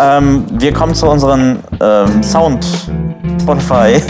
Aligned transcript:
Ähm, 0.00 0.44
wir 0.52 0.72
kommen 0.72 0.94
zu 0.94 1.06
unseren 1.08 1.58
ähm, 1.80 2.22
Sound 2.22 2.64
Spotify 3.40 4.00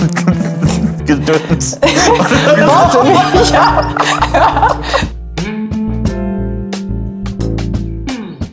Gedöns. 1.07 1.79
Warte 1.81 3.09
mich, 3.09 3.51
ja. 3.51 3.85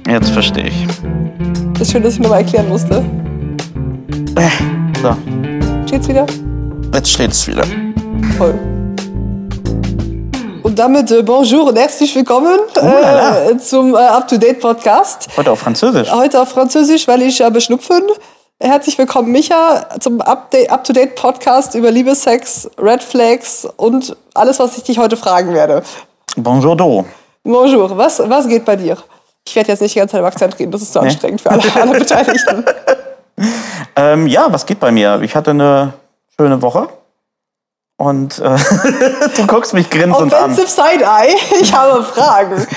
Jetzt 0.08 0.30
verstehe 0.30 0.68
ich. 0.68 0.88
Ist 1.80 1.92
schön, 1.92 2.04
dass 2.04 2.14
ich 2.14 2.20
nochmal 2.20 2.40
erklären 2.40 2.70
musste. 2.70 3.04
So, 5.02 5.16
Steht's 5.86 6.08
wieder? 6.08 6.26
jetzt 6.94 7.12
steht 7.12 7.32
es 7.32 7.48
wieder. 7.48 7.64
Toll. 8.38 8.75
Und 10.66 10.80
damit 10.80 11.12
äh, 11.12 11.22
bonjour 11.22 11.68
und 11.68 11.78
herzlich 11.78 12.16
willkommen 12.16 12.58
la 12.74 13.50
äh, 13.52 13.58
zum 13.60 13.94
äh, 13.94 14.00
Up-to-Date-Podcast. 14.00 15.28
Heute 15.38 15.52
auf 15.52 15.60
Französisch. 15.60 16.12
Heute 16.12 16.42
auf 16.42 16.50
Französisch, 16.50 17.08
weil 17.08 17.22
ich 17.22 17.40
habe 17.40 17.62
Schnupfen. 17.62 18.02
Herzlich 18.60 18.98
willkommen, 18.98 19.32
Micha, 19.32 19.86
zum 20.00 20.22
Up-to-Date-Podcast 20.22 21.76
über 21.76 21.92
Liebe, 21.92 22.16
Sex, 22.16 22.68
Red 22.80 23.04
Flags 23.04 23.68
und 23.78 24.18
alles, 24.34 24.58
was 24.58 24.76
ich 24.76 24.82
dich 24.82 24.98
heute 24.98 25.18
fragen 25.18 25.54
werde. 25.54 25.84
Bonjour 26.36 26.76
do. 26.76 27.06
Bonjour, 27.44 27.96
was, 27.96 28.20
was 28.28 28.48
geht 28.48 28.66
bei 28.66 28.76
dir? 28.76 28.98
Ich 29.48 29.56
werde 29.56 29.70
jetzt 29.72 29.82
nicht 29.82 29.94
die 29.94 30.00
ganze 30.00 30.14
Zeit 30.14 30.22
im 30.22 30.26
Akzent 30.26 30.58
reden, 30.58 30.72
das 30.72 30.82
ist 30.82 30.94
zu 30.94 31.00
Nee. 31.00 31.10
anstrengend 31.10 31.42
für 31.42 31.52
alle, 31.52 31.62
alle 31.76 31.92
Beteiligten. 32.00 32.66
Ähm, 33.96 34.26
ja, 34.26 34.48
was 34.50 34.66
geht 34.66 34.80
bei 34.80 34.92
mir? 34.92 35.22
Ich 35.22 35.36
hatte 35.36 35.52
eine 35.52 35.94
schöne 36.36 36.60
Woche. 36.64 36.90
Und 37.98 38.40
äh, 38.40 38.58
du 39.38 39.48
guckst 39.48 39.74
mich 39.74 39.90
grinsend 39.90 40.34
an. 40.34 40.52
Offensive 40.52 40.68
Side-Eye, 40.68 41.36
ich 41.62 41.74
habe 41.74 42.04
Fragen. 42.04 42.66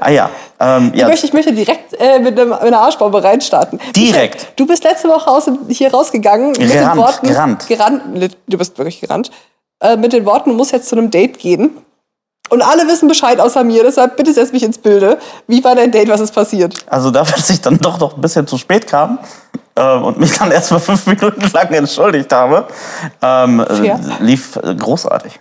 Ah 0.00 0.10
ja. 0.10 0.30
Ähm, 0.58 0.90
Ich, 0.92 1.00
ja. 1.00 1.06
möchte, 1.06 1.26
ich 1.26 1.32
möchte 1.32 1.52
direkt 1.52 1.94
äh, 2.00 2.18
mit, 2.18 2.38
einem, 2.38 2.48
mit 2.48 2.60
einer 2.60 2.80
Arschbombe 2.80 3.22
reinstarten. 3.22 3.78
Direkt? 3.94 4.34
Michael, 4.34 4.52
Du 4.56 4.66
bist 4.66 4.82
letzte 4.82 5.08
Woche 5.08 5.30
aus 5.30 5.48
hier 5.68 5.92
rausgegangen 5.92 6.48
mit 6.48 6.62
den 6.62 6.70
Gerannt, 6.70 6.96
Worten... 6.96 7.28
gerannt. 7.28 7.68
gerannt. 7.68 8.36
Du 8.48 8.58
bist 8.58 8.76
wirklich 8.76 9.00
gerannt. 9.00 9.30
Äh, 9.80 9.96
mit 9.96 10.12
den 10.12 10.26
Worten, 10.26 10.50
du 10.50 10.56
musst 10.56 10.72
jetzt 10.72 10.88
zu 10.88 10.96
einem 10.96 11.10
Date 11.10 11.38
gehen. 11.38 11.76
Und 12.48 12.62
alle 12.62 12.88
wissen 12.88 13.06
Bescheid 13.06 13.38
außer 13.38 13.62
mir, 13.62 13.84
deshalb 13.84 14.16
bitte 14.16 14.32
setz 14.32 14.50
mich 14.50 14.64
ins 14.64 14.78
Bilde. 14.78 15.18
Wie 15.46 15.62
war 15.62 15.76
dein 15.76 15.92
Date, 15.92 16.08
was 16.08 16.20
ist 16.20 16.34
passiert? 16.34 16.74
Also 16.88 17.10
dafür, 17.12 17.36
dass 17.36 17.50
ich 17.50 17.60
dann 17.60 17.78
doch 17.78 18.00
noch 18.00 18.16
ein 18.16 18.20
bisschen 18.20 18.46
zu 18.46 18.58
spät 18.58 18.88
kam 18.88 19.18
ähm, 19.78 20.04
und 20.04 20.18
mich 20.18 20.36
dann 20.36 20.50
erst 20.50 20.70
mal 20.72 20.78
fünf 20.90 21.06
Minuten 21.06 21.48
lang 21.52 21.72
entschuldigt 21.72 22.32
habe, 22.32 22.66
ähm, 23.22 23.60
äh, 23.60 23.96
lief 24.20 24.58
großartig. 24.62 25.38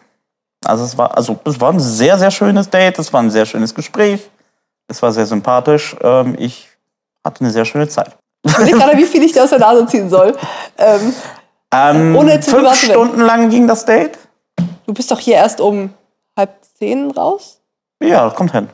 Also 0.65 0.83
es 0.83 0.97
war, 0.97 1.15
also 1.15 1.39
es 1.45 1.59
war 1.61 1.71
ein 1.71 1.79
sehr, 1.79 2.17
sehr 2.17 2.31
schönes 2.31 2.69
Date, 2.69 2.99
es 2.99 3.11
war 3.13 3.21
ein 3.21 3.29
sehr 3.29 3.45
schönes 3.45 3.73
Gespräch, 3.73 4.29
es 4.87 5.01
war 5.01 5.11
sehr 5.11 5.25
sympathisch. 5.25 5.95
Ähm, 6.01 6.35
ich 6.37 6.67
hatte 7.25 7.41
eine 7.41 7.51
sehr 7.51 7.65
schöne 7.65 7.87
Zeit. 7.87 8.15
Ich 8.43 8.53
überlege 8.53 8.77
gerade, 8.77 8.97
wie 8.97 9.05
viel 9.05 9.23
ich 9.23 9.33
dir 9.33 9.43
aus 9.43 9.49
der 9.49 9.59
Nase 9.59 9.85
ziehen 9.87 10.09
soll. 10.09 10.35
Ähm, 10.77 11.13
Ähm, 11.73 12.15
Ohne 12.15 12.39
zu 12.39 12.51
fünf. 12.51 12.75
Stunden 12.75 13.19
lang 13.19 13.49
ging 13.49 13.67
das 13.67 13.83
Date. 13.83 14.17
du 14.85 14.93
bist 14.93 15.11
doch 15.11 15.19
hier 15.19 15.35
erst 15.35 15.59
um 15.59 15.93
halb 16.37 16.51
zehn 16.79 17.11
raus? 17.11 17.59
Ja, 18.01 18.29
kommt 18.29 18.53
hin. 18.53 18.69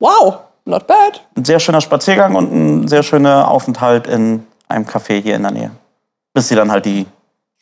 Wow, 0.00 0.38
not 0.64 0.86
bad. 0.86 1.20
Ein 1.36 1.44
sehr 1.44 1.60
schöner 1.60 1.82
Spaziergang 1.82 2.36
und 2.36 2.50
ein 2.52 2.88
sehr 2.88 3.02
schöner 3.02 3.50
Aufenthalt 3.50 4.06
in 4.06 4.46
einem 4.68 4.84
Café 4.86 5.20
hier 5.20 5.36
in 5.36 5.42
der 5.42 5.50
Nähe. 5.52 5.70
Bis 6.34 6.48
sie 6.48 6.54
dann 6.54 6.70
halt 6.70 6.84
die 6.86 7.06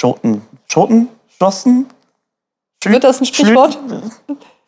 Schoten, 0.01 0.43
Schoten 0.69 1.09
schlossen? 1.37 1.87
Wird 2.85 3.05
das 3.05 3.21
ein 3.21 3.25
Sprichwort? 3.27 3.79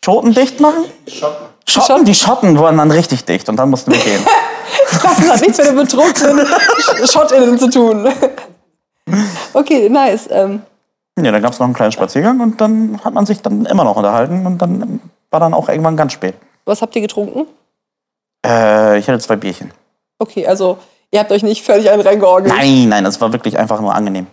Schoten 0.05 0.33
dicht 0.33 0.61
machen? 0.61 0.85
Schotten. 1.07 1.47
Schotten, 1.69 2.05
die 2.05 2.15
Schotten 2.15 2.59
waren 2.59 2.77
dann 2.79 2.91
richtig 2.91 3.25
dicht 3.25 3.49
und 3.49 3.57
dann 3.57 3.71
mussten 3.71 3.93
wir 3.93 3.99
gehen. 3.99 4.25
Das 4.91 5.03
hat 5.05 5.41
nichts 5.41 5.59
mit 5.59 5.67
den 5.67 5.77
betrunkenen 5.77 6.47
Sch- 6.47 7.13
SchottInnen 7.13 7.59
zu 7.59 7.69
tun. 7.71 8.09
Okay, 9.53 9.89
nice. 9.89 10.29
Ähm, 10.31 10.63
ja, 11.19 11.31
dann 11.33 11.43
gab 11.43 11.53
es 11.53 11.59
noch 11.59 11.67
einen 11.67 11.75
kleinen 11.75 11.93
Spaziergang 11.93 12.41
und 12.41 12.61
dann 12.61 13.01
hat 13.05 13.13
man 13.15 13.27
sich 13.27 13.41
dann 13.43 13.67
immer 13.67 13.85
noch 13.85 13.97
unterhalten 13.97 14.47
und 14.47 14.59
dann 14.59 15.01
war 15.31 15.41
dann 15.41 15.55
auch 15.55 15.69
irgendwann 15.69 15.97
ganz 15.97 16.13
spät. 16.13 16.35
was 16.65 16.81
habt 16.83 16.95
ihr 16.97 17.03
getrunken? 17.03 17.47
Äh, 18.47 18.99
ich 18.99 19.09
hatte 19.09 19.19
zwei 19.19 19.37
Bierchen. 19.37 19.73
Okay, 20.19 20.47
also 20.47 20.79
ihr 21.11 21.21
habt 21.21 21.33
euch 21.33 21.43
nicht 21.43 21.65
völlig 21.65 21.91
einen 21.91 22.03
reingeorgelt. 22.03 22.55
Nein, 22.55 22.89
nein, 22.89 23.05
das 23.05 23.21
war 23.21 23.33
wirklich 23.33 23.59
einfach 23.59 23.81
nur 23.81 23.95
angenehm. 23.95 24.27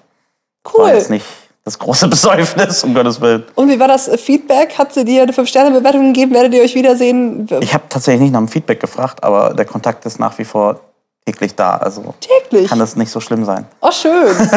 War 0.64 0.74
Cool. 0.86 0.90
jetzt 0.90 1.10
nicht 1.10 1.26
das 1.64 1.80
große 1.80 2.08
Besäufnis, 2.10 2.84
um 2.84 2.94
Gottes 2.94 3.20
Willen. 3.22 3.44
Und 3.56 3.70
wie 3.70 3.80
war 3.80 3.88
das 3.88 4.08
äh, 4.08 4.18
Feedback? 4.18 4.78
Hat 4.78 4.94
sie 4.94 5.04
dir 5.06 5.24
eine 5.24 5.32
5-Sterne-Bewertung 5.32 6.14
gegeben? 6.14 6.34
Werdet 6.34 6.54
ihr 6.54 6.62
euch 6.64 6.76
wiedersehen? 6.76 7.48
Ich 7.62 7.74
habe 7.74 7.86
tatsächlich 7.90 8.22
nicht 8.22 8.32
nach 8.34 8.40
dem 8.40 8.48
Feedback 8.48 8.80
gefragt, 8.80 9.24
aber 9.24 9.54
der 9.54 9.66
Kontakt 9.66 10.06
ist 10.06 10.20
nach 10.20 10.38
wie 10.38 10.46
vor 10.46 10.80
täglich 11.26 11.56
da. 11.56 11.78
Also 11.78 12.14
Täglich. 12.20 12.70
kann 12.70 12.78
das 12.80 12.96
nicht 12.96 13.10
so 13.12 13.20
schlimm 13.20 13.46
sein. 13.46 13.66
Oh, 13.82 13.92
schön. 13.92 14.36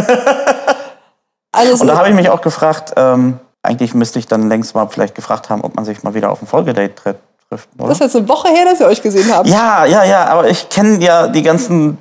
Also, 1.51 1.81
Und 1.83 1.87
da 1.89 1.97
habe 1.97 2.11
ich 2.11 2.15
mich 2.15 2.29
auch 2.29 2.43
gefragt, 2.43 2.93
ähm, 2.97 3.39
eigentlich 3.63 3.95
müsste 3.95 4.19
ich 4.19 4.27
dann 4.27 4.49
längst 4.51 4.75
mal 4.75 4.87
vielleicht 4.89 5.15
gefragt 5.15 5.49
haben, 5.49 5.63
ob 5.63 5.75
man 5.75 5.85
sich 5.87 6.03
mal 6.03 6.13
wieder 6.15 6.31
auf 6.31 6.43
ein 6.43 6.47
Folgedate 6.47 6.95
tritt, 6.95 7.17
trifft. 7.49 7.69
Oder? 7.79 7.89
das 7.89 7.99
ist 7.99 8.05
jetzt 8.05 8.17
eine 8.17 8.29
Woche 8.29 8.49
her, 8.49 8.65
dass 8.65 8.81
ihr 8.81 8.87
euch 8.87 9.03
gesehen 9.03 9.33
habt. 9.33 9.49
ja, 9.49 9.85
ja, 9.85 10.05
ja, 10.05 10.27
aber 10.27 10.49
ich 10.49 10.69
kenne 10.69 10.99
ja 11.03 11.29
die 11.29 11.43
ganzen 11.43 11.99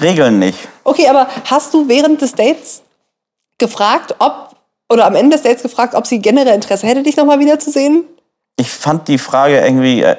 Regeln 0.00 0.38
nicht. 0.38 0.68
Okay, 0.84 1.08
aber 1.08 1.28
hast 1.44 1.72
du 1.74 1.88
während 1.88 2.20
des 2.20 2.34
Dates 2.34 2.82
gefragt, 3.58 4.14
ob, 4.18 4.56
oder 4.92 5.06
am 5.06 5.14
Ende 5.14 5.36
des 5.36 5.42
Dates 5.42 5.62
gefragt, 5.62 5.94
ob 5.94 6.06
sie 6.06 6.18
generell 6.20 6.54
Interesse 6.54 6.86
hätte, 6.86 7.02
dich 7.02 7.16
nochmal 7.16 7.38
wiederzusehen? 7.38 8.04
Ich 8.58 8.70
fand 8.70 9.08
die 9.08 9.18
Frage 9.18 9.60
irgendwie, 9.60 10.02
äh, 10.02 10.16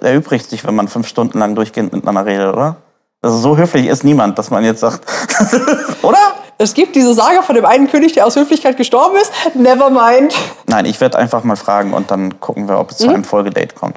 erübrigt 0.00 0.50
sich, 0.50 0.64
wenn 0.64 0.74
man 0.74 0.88
fünf 0.88 1.06
Stunden 1.06 1.38
lang 1.38 1.54
durchgehend 1.54 1.92
miteinander 1.92 2.26
redet, 2.26 2.52
oder? 2.52 2.76
Also 3.20 3.36
so 3.38 3.56
höflich 3.56 3.86
ist 3.86 4.02
niemand, 4.02 4.36
dass 4.38 4.50
man 4.50 4.64
jetzt 4.64 4.80
sagt, 4.80 5.04
oder? 6.02 6.18
Es 6.62 6.74
gibt 6.74 6.94
diese 6.94 7.12
Sage 7.12 7.42
von 7.42 7.56
dem 7.56 7.64
einen 7.64 7.88
König, 7.88 8.12
der 8.12 8.24
aus 8.24 8.36
Höflichkeit 8.36 8.76
gestorben 8.76 9.16
ist. 9.16 9.32
Never 9.56 9.90
mind. 9.90 10.32
Nein, 10.68 10.84
ich 10.84 11.00
werde 11.00 11.18
einfach 11.18 11.42
mal 11.42 11.56
fragen 11.56 11.92
und 11.92 12.10
dann 12.12 12.38
gucken 12.38 12.68
wir, 12.68 12.78
ob 12.78 12.92
es 12.92 12.98
zu 12.98 13.08
Mhm. 13.08 13.14
einem 13.14 13.24
Folgedate 13.24 13.74
kommt. 13.74 13.96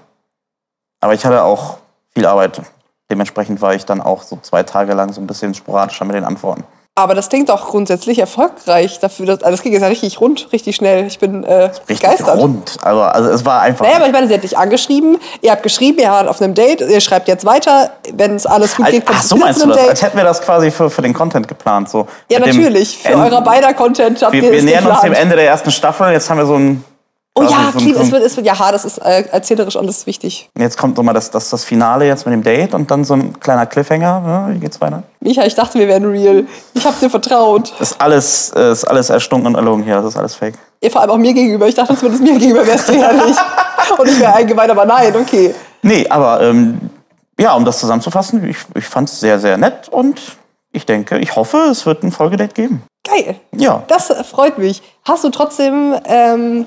Aber 1.00 1.14
ich 1.14 1.24
hatte 1.26 1.44
auch 1.44 1.78
viel 2.14 2.26
Arbeit. 2.26 2.62
Dementsprechend 3.12 3.62
war 3.62 3.76
ich 3.76 3.86
dann 3.86 4.02
auch 4.02 4.24
so 4.24 4.40
zwei 4.42 4.64
Tage 4.64 4.94
lang 4.94 5.14
so 5.14 5.22
ein 5.22 5.28
bisschen 5.28 5.53
sporadischer 5.53 6.06
mit 6.06 6.16
den 6.16 6.24
Antworten. 6.26 6.64
Aber 6.97 7.13
das 7.13 7.28
klingt 7.28 7.51
auch 7.51 7.67
grundsätzlich 7.67 8.19
erfolgreich 8.19 9.00
dafür. 9.01 9.25
Dass, 9.25 9.39
also 9.44 9.51
das 9.51 9.61
ging 9.63 9.73
jetzt 9.73 9.81
ja 9.81 9.89
richtig 9.89 10.22
rund, 10.22 10.47
richtig 10.53 10.78
schnell. 10.78 11.06
Ich 11.07 11.19
bin 11.19 11.44
äh, 11.44 11.63
Richtig 11.66 11.85
begeistert. 12.00 12.38
rund. 12.39 12.78
Also, 12.81 13.01
also 13.01 13.29
es 13.31 13.44
war 13.44 13.61
einfach. 13.63 13.83
Naja, 13.85 13.97
aber 13.97 14.06
ich 14.07 14.13
meine, 14.13 14.29
sie 14.29 14.33
hat 14.33 14.44
dich 14.44 14.57
angeschrieben, 14.57 15.17
ihr 15.41 15.51
habt 15.51 15.61
geschrieben, 15.63 16.00
ihr 16.00 16.07
wart 16.09 16.29
auf 16.29 16.41
einem 16.41 16.53
Date, 16.53 16.79
ihr 16.79 17.01
schreibt 17.01 17.28
jetzt 17.28 17.44
weiter, 17.44 17.89
wenn 18.13 18.35
es 18.35 18.45
alles 18.45 18.78
gut 18.78 18.85
Als- 18.85 18.95
geht, 18.95 19.05
kommt 19.05 19.19
Ach, 19.19 19.23
so 19.23 19.35
meinst 19.35 19.61
du 19.61 19.67
das? 19.67 19.75
Date. 19.78 19.89
Als 19.89 20.01
hätten 20.03 20.16
wir 20.17 20.23
das 20.23 20.41
quasi 20.41 20.72
für, 20.72 20.89
für 20.89 21.01
den 21.01 21.13
Content 21.13 21.50
geplant. 21.50 21.89
So. 21.89 22.07
Ja, 22.29 22.39
Mit 22.39 22.47
natürlich. 22.55 22.97
Für 22.97 23.09
Ende- 23.09 23.25
eurer 23.25 23.41
beider 23.41 23.73
Content 23.73 24.22
habt 24.22 24.31
Wir, 24.31 24.44
ihr 24.44 24.51
wir 24.53 24.63
nähern 24.63 24.85
uns 24.88 25.01
dem 25.01 25.09
geplant. 25.09 25.17
Ende 25.22 25.35
der 25.35 25.47
ersten 25.47 25.72
Staffel. 25.72 26.13
Jetzt 26.13 26.29
haben 26.29 26.38
wir 26.38 26.45
so 26.45 26.55
ein. 26.55 26.81
Oh 27.38 27.41
quasi 27.41 27.90
ja, 27.90 27.96
so 27.96 28.01
es 28.01 28.12
wird, 28.12 28.23
es 28.23 28.38
wird, 28.38 28.46
ja, 28.46 28.72
das 28.72 28.85
ist 28.85 28.97
äh, 29.00 29.25
erzählerisch 29.29 29.75
alles 29.75 30.07
wichtig. 30.07 30.50
Jetzt 30.57 30.78
kommt 30.78 30.96
so 30.96 31.03
mal 31.03 31.12
das, 31.12 31.31
das, 31.31 31.50
das 31.50 31.66
Finale 31.66 32.06
jetzt 32.07 32.25
mit 32.25 32.31
dem 32.31 32.44
Date 32.44 32.73
und 32.73 32.90
dann 32.90 33.03
so 33.03 33.13
ein 33.13 33.38
kleiner 33.41 33.66
Cliffhanger. 33.66 34.23
Ja, 34.25 34.50
wie 34.53 34.59
geht's 34.59 34.79
weiter? 34.79 35.03
Micha, 35.19 35.44
ich 35.44 35.53
dachte, 35.53 35.78
wir 35.78 35.88
wären 35.90 36.06
real. 36.06 36.46
Ich 36.73 36.85
hab 36.85 36.97
dir 36.97 37.09
vertraut. 37.09 37.73
Das 37.78 37.91
ist 37.91 38.01
alles, 38.01 38.53
äh, 38.56 38.72
ist 38.72 38.85
alles 38.85 39.09
erstunken 39.09 39.47
und 39.47 39.56
erlogen 39.56 39.84
hier. 39.84 39.96
Das 39.96 40.06
ist 40.06 40.18
alles 40.18 40.34
fake. 40.34 40.57
Ihr 40.79 40.90
vor 40.90 41.01
allem 41.01 41.12
auch 41.12 41.18
mir 41.18 41.34
gegenüber. 41.34 41.68
Ich 41.68 41.75
dachte, 41.75 41.94
zumindest 41.97 42.23
mir 42.23 42.40
gegenüber 42.40 42.66
wärst 42.66 42.88
du 42.88 42.94
ehrlich. 42.94 43.35
Und 43.97 44.07
ich 44.07 44.19
wäre 44.19 44.34
eingeweint, 44.34 44.72
aber 44.72 44.85
nein, 44.85 45.13
okay. 45.16 45.53
Nee, 45.81 46.07
aber 46.09 46.41
ähm, 46.41 46.90
ja, 47.38 47.53
um 47.53 47.66
das 47.66 47.79
zusammenzufassen, 47.79 48.47
ich, 48.47 48.57
ich 48.75 48.85
fand 48.85 49.09
es 49.09 49.19
sehr, 49.19 49.40
sehr 49.40 49.57
nett 49.57 49.90
und 49.90 50.22
ich 50.72 50.85
denke, 50.85 51.17
ich 51.19 51.35
hoffe, 51.35 51.57
es 51.69 51.85
wird 51.85 52.03
ein 52.03 52.12
Folgedate 52.12 52.53
geben. 52.53 52.81
Geil. 53.03 53.35
Ja. 53.56 53.84
Das 53.88 54.07
freut 54.29 54.57
mich. 54.57 54.81
Hast 55.03 55.23
du 55.23 55.29
trotzdem 55.29 55.96
ähm, 56.06 56.66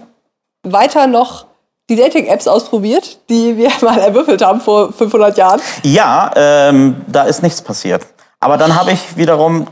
weiter 0.73 1.07
noch 1.07 1.47
die 1.91 1.97
Dating-Apps 1.97 2.47
ausprobiert, 2.47 3.19
die 3.29 3.57
wir 3.57 3.71
mal 3.83 3.99
erwürfelt 3.99 4.43
haben 4.43 4.61
vor 4.61 4.93
500 4.93 5.37
Jahren? 5.37 5.61
Ja, 5.83 6.31
ähm, 6.37 7.03
da 7.07 7.23
ist 7.25 7.43
nichts 7.43 7.63
passiert. 7.63 8.07
Aber 8.41 8.57
dann 8.57 8.75
habe 8.75 8.93
ich 8.93 9.17
wiederum 9.17 9.67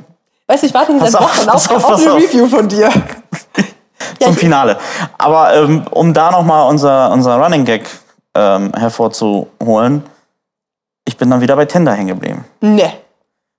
Weißt 0.48 0.62
du, 0.62 0.68
ich 0.68 0.74
warte 0.74 0.96
seit 0.98 1.14
auf, 1.16 1.22
Wochen 1.22 1.48
auf, 1.48 1.70
auf, 1.70 1.84
auf 1.84 2.00
eine. 2.00 2.14
Review 2.14 2.46
von 2.46 2.68
dir. 2.68 2.88
Zum 4.20 4.36
Finale. 4.36 4.78
Aber 5.18 5.54
ähm, 5.54 5.84
um 5.90 6.14
da 6.14 6.30
nochmal 6.30 6.68
unser, 6.68 7.10
unser 7.10 7.36
Running 7.36 7.64
Gag 7.64 7.82
ähm, 8.34 8.72
hervorzuholen, 8.74 10.04
ich 11.04 11.16
bin 11.16 11.30
dann 11.30 11.40
wieder 11.40 11.56
bei 11.56 11.64
Tinder 11.64 11.92
hängen 11.92 12.08
geblieben. 12.08 12.44
Ne. 12.60 12.92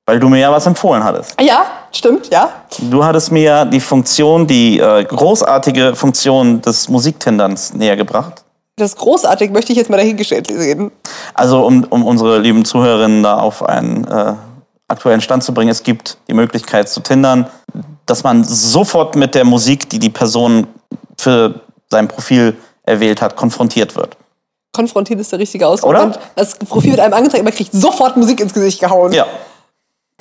Weil 0.10 0.22
du 0.22 0.30
mir 0.30 0.40
ja 0.40 0.50
was 0.50 0.66
empfohlen 0.66 1.04
hattest. 1.04 1.36
Ja, 1.42 1.66
stimmt, 1.92 2.30
ja. 2.32 2.50
Du 2.80 3.04
hattest 3.04 3.30
mir 3.30 3.44
ja 3.44 3.66
die 3.66 3.82
Funktion, 3.82 4.48
die 4.48 4.80
äh, 4.80 5.04
großartige 5.04 5.96
Funktion 5.96 6.62
des 6.62 6.88
Musiktinderns 6.88 7.74
näher 7.74 7.98
gebracht. 7.98 8.46
Das 8.78 8.96
großartig, 8.96 9.52
möchte 9.52 9.74
ich 9.74 9.78
jetzt 9.78 9.90
mal 9.90 9.98
dahingestellt 9.98 10.48
sehen. 10.48 10.92
Also 11.34 11.66
um, 11.66 11.84
um 11.90 12.06
unsere 12.06 12.40
lieben 12.40 12.64
Zuhörerinnen 12.64 13.22
da 13.22 13.38
auf 13.38 13.68
einen 13.68 14.08
äh, 14.08 14.34
aktuellen 14.88 15.20
Stand 15.20 15.44
zu 15.44 15.54
bringen, 15.54 15.72
es 15.72 15.84
gibt 15.84 16.18
die 16.30 16.34
Möglichkeit 16.34 16.88
zu 16.88 17.02
tindern, 17.02 17.48
dass 18.06 18.24
man 18.24 18.46
sofort 18.46 19.18
mit 19.18 19.36
der 19.36 19.44
Musik, 19.44 19.90
die 19.90 20.00
die 20.00 20.10
Person 20.10 20.68
für 21.18 21.60
sein 21.90 22.08
Profil 22.08 22.56
erwählt 22.84 23.22
hat, 23.22 23.36
konfrontiert 23.36 23.98
wird. 23.98 24.16
Konfrontiert 24.74 25.20
ist 25.20 25.34
der 25.34 25.40
richtige 25.40 25.68
Ausdruck. 25.68 25.90
Oder? 25.90 26.14
Das 26.36 26.58
Profil 26.58 26.92
wird 26.92 27.02
einem 27.02 27.14
angezeigt, 27.14 27.44
man 27.44 27.54
kriegt 27.54 27.74
sofort 27.74 28.16
Musik 28.16 28.40
ins 28.40 28.54
Gesicht 28.54 28.80
gehauen. 28.80 29.12
Ja. 29.12 29.26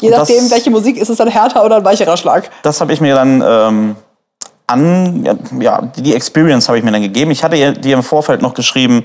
Je 0.01 0.09
Und 0.11 0.19
nachdem, 0.19 0.43
das- 0.43 0.51
welche 0.51 0.71
Musik 0.71 0.97
ist 0.99 1.09
es 1.09 1.17
dann 1.19 1.29
härter 1.29 1.65
oder 1.65 1.77
ein 1.77 1.85
weicherer 1.85 2.17
Schlag. 2.17 2.51
Das 2.63 2.81
habe 2.81 2.93
ich 2.93 3.01
mir 3.01 3.15
dann 3.15 3.43
ähm, 3.47 3.97
an, 4.67 5.25
ja, 5.61 5.83
die 5.83 6.15
Experience 6.15 6.69
habe 6.69 6.79
ich 6.79 6.85
mir 6.85 6.93
dann 6.93 7.03
gegeben. 7.03 7.31
Ich 7.31 7.43
hatte 7.45 7.73
dir 7.73 7.95
im 7.95 8.03
Vorfeld 8.03 8.43
noch 8.43 8.55
geschrieben, 8.55 9.05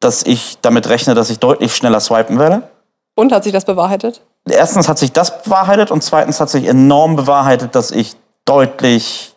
dass 0.00 0.22
ich 0.22 0.58
damit 0.60 0.88
rechne, 0.88 1.14
dass 1.14 1.30
ich 1.30 1.38
deutlich 1.38 1.74
schneller 1.74 2.00
swipen 2.00 2.38
werde. 2.38 2.68
Und 3.14 3.32
hat 3.32 3.44
sich 3.44 3.52
das 3.52 3.64
bewahrheitet? 3.64 4.22
Erstens 4.48 4.88
hat 4.88 4.98
sich 4.98 5.12
das 5.12 5.42
bewahrheitet 5.42 5.90
und 5.90 6.02
zweitens 6.02 6.40
hat 6.40 6.50
sich 6.50 6.66
enorm 6.66 7.16
bewahrheitet, 7.16 7.74
dass 7.74 7.90
ich 7.90 8.16
deutlich 8.44 9.34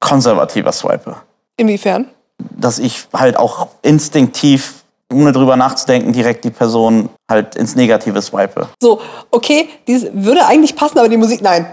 konservativer 0.00 0.72
swipe. 0.72 1.16
Inwiefern? 1.56 2.06
Dass 2.38 2.78
ich 2.78 3.06
halt 3.12 3.36
auch 3.36 3.68
instinktiv, 3.82 4.84
ohne 5.12 5.32
drüber 5.32 5.56
nachzudenken, 5.56 6.12
direkt 6.12 6.44
die 6.44 6.50
Person 6.50 7.08
halt 7.32 7.56
ins 7.56 7.74
Negative 7.74 8.22
swipe. 8.22 8.68
So, 8.80 9.00
okay, 9.30 9.68
dies 9.88 10.06
würde 10.12 10.46
eigentlich 10.46 10.76
passen, 10.76 10.98
aber 10.98 11.08
die 11.08 11.16
Musik, 11.16 11.42
nein. 11.42 11.66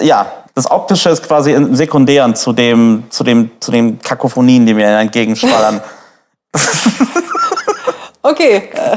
ja, 0.00 0.26
das 0.54 0.70
Optische 0.70 1.08
ist 1.08 1.22
quasi 1.26 1.52
im 1.52 1.74
Sekundären 1.74 2.34
zu 2.34 2.52
dem, 2.52 3.04
zu 3.08 3.24
dem, 3.24 3.50
zu 3.60 3.72
den 3.72 3.98
Kakophonien, 3.98 4.66
die 4.66 4.74
mir 4.74 4.98
entgegenschwallern. 4.98 5.80
Okay, 8.22 8.70
äh, 8.72 8.96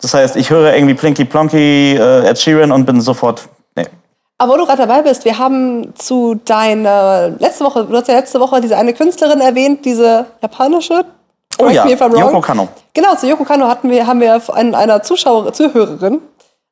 Das 0.00 0.14
heißt, 0.14 0.36
ich 0.36 0.48
höre 0.48 0.74
irgendwie 0.74 0.94
Plinky 0.94 1.26
Plonky, 1.26 1.94
äh, 1.94 2.26
Ed 2.26 2.38
Sheeran 2.38 2.72
und 2.72 2.86
bin 2.86 3.00
sofort, 3.00 3.42
nee. 3.76 3.86
aber 4.38 4.54
wo 4.54 4.56
du 4.56 4.64
gerade 4.64 4.86
dabei 4.86 5.02
bist, 5.02 5.26
wir 5.26 5.38
haben 5.38 5.94
zu 5.94 6.40
deiner 6.44 7.28
letzte 7.38 7.64
Woche, 7.64 7.84
du 7.84 7.94
hast 7.94 8.08
ja 8.08 8.14
letzte 8.14 8.40
Woche 8.40 8.62
diese 8.62 8.76
eine 8.76 8.94
Künstlerin 8.94 9.40
erwähnt, 9.40 9.84
diese 9.84 10.26
japanische. 10.40 11.04
Oh 11.58 11.64
Correct 11.64 12.00
ja. 12.00 12.08
Yoko 12.08 12.40
Kanno. 12.40 12.68
Genau, 12.94 13.14
zu 13.14 13.28
Yoko 13.28 13.44
Kano 13.44 13.68
hatten 13.68 13.90
wir, 13.90 14.06
haben 14.06 14.20
wir 14.20 14.40
von 14.40 14.74
einer 14.74 15.02
Zuschauer, 15.02 15.52
Zuhörerin 15.52 16.20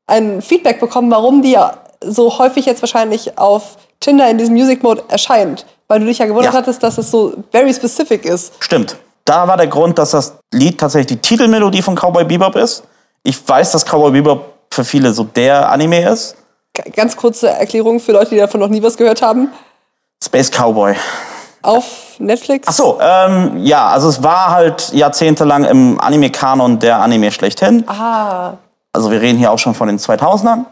ein 0.07 0.43
Feedback 0.43 0.81
bekommen, 0.81 1.11
warum 1.11 1.43
die 1.43 1.53
ja 1.53 1.75
so 2.03 2.39
häufig 2.39 2.67
jetzt 2.67 2.83
wahrscheinlich 2.83 3.39
auf 3.39 3.77
Tinder 4.01 4.29
in 4.31 4.39
diesem 4.39 4.55
Music 4.55 4.83
Mode 4.83 5.05
erscheint. 5.09 5.67
Weil 5.89 6.01
du 6.01 6.07
dich 6.07 6.19
ja 6.19 6.27
gewundert 6.27 6.53
Ja. 6.55 6.59
hattest, 6.61 6.83
dass 6.83 6.99
es 6.99 7.11
so 7.11 7.35
very 7.53 7.73
specific 7.75 8.25
ist. 8.25 8.53
Stimmt. 8.61 8.97
Da 9.25 9.47
war 9.47 9.57
der 9.57 9.67
Grund, 9.67 9.99
dass 9.99 10.13
das 10.13 10.35
Lied 10.53 10.79
tatsächlich 10.79 11.07
die 11.09 11.17
Titelmelodie 11.17 11.83
von 11.83 11.95
Cowboy 11.95 12.25
Bebop 12.25 12.57
ist. 12.57 12.83
Ich 13.23 13.37
weiß, 13.47 13.73
dass 13.73 13.85
Cowboy 13.85 14.11
Bebop 14.13 14.45
für 14.73 14.85
viele 14.85 15.13
so 15.13 15.25
der 15.25 15.71
Anime 15.71 16.09
ist. 16.09 16.37
Ganz 16.97 17.17
kurze 17.17 17.49
Erklärung 17.51 18.01
für 18.01 18.13
Leute, 18.13 18.31
die 18.31 18.39
davon 18.39 18.61
noch 18.61 18.69
nie 18.69 18.83
was 18.83 18.97
gehört 18.97 19.21
haben. 19.23 19.53
Space 20.25 20.51
Cowboy. 20.51 20.95
Auf 21.63 22.17
Netflix. 22.19 22.67
Ach 22.69 22.73
so, 22.73 22.99
ähm, 23.01 23.59
ja, 23.59 23.89
also 23.89 24.09
es 24.09 24.23
war 24.23 24.51
halt 24.51 24.93
jahrzehntelang 24.93 25.65
im 25.65 26.01
Anime-Kanon 26.01 26.79
der 26.79 27.01
Anime 27.01 27.31
schlechthin. 27.33 27.85
Ah, 27.89 28.55
Also 28.93 29.11
wir 29.11 29.21
reden 29.21 29.39
hier 29.39 29.53
auch 29.53 29.59
schon 29.59 29.75
von 29.75 29.89
den 29.89 29.99
2000ern. 29.99 30.65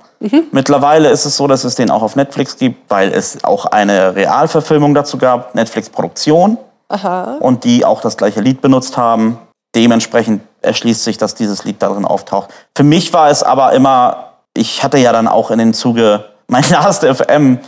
Mittlerweile 0.51 1.11
ist 1.11 1.25
es 1.27 1.37
so, 1.37 1.47
dass 1.47 1.63
es 1.63 1.77
den 1.77 1.91
auch 1.91 2.03
auf 2.03 2.17
Netflix 2.17 2.57
gibt, 2.57 2.91
weil 2.91 3.13
es 3.13 3.45
auch 3.45 3.67
eine 3.67 4.17
Realverfilmung 4.17 4.93
dazu 4.95 5.17
gab, 5.19 5.55
Netflix-Produktion. 5.55 6.59
Und 7.41 7.65
die 7.65 7.85
auch 7.85 8.01
das 8.01 8.17
gleiche 8.17 8.41
Lied 8.41 8.61
benutzt 8.61 8.97
haben. 8.97 9.39
Dementsprechend 9.77 10.43
erschließt 10.63 11.05
sich, 11.05 11.19
dass 11.19 11.35
dieses 11.35 11.65
Lied 11.65 11.83
darin 11.83 12.05
auftaucht. 12.05 12.49
Für 12.75 12.83
mich 12.83 13.13
war 13.13 13.29
es 13.31 13.43
aber 13.43 13.73
immer, 13.75 14.31
ich 14.55 14.83
hatte 14.83 14.99
ja 14.99 15.13
dann 15.13 15.29
auch 15.29 15.51
in 15.51 15.59
den 15.59 15.75
Zuge 15.75 16.25
mein 16.49 16.65
Last 16.71 17.05
FM 17.05 17.59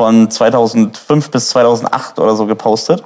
von 0.00 0.30
2005 0.30 1.30
bis 1.30 1.50
2008 1.50 2.18
oder 2.20 2.34
so 2.34 2.46
gepostet. 2.46 3.04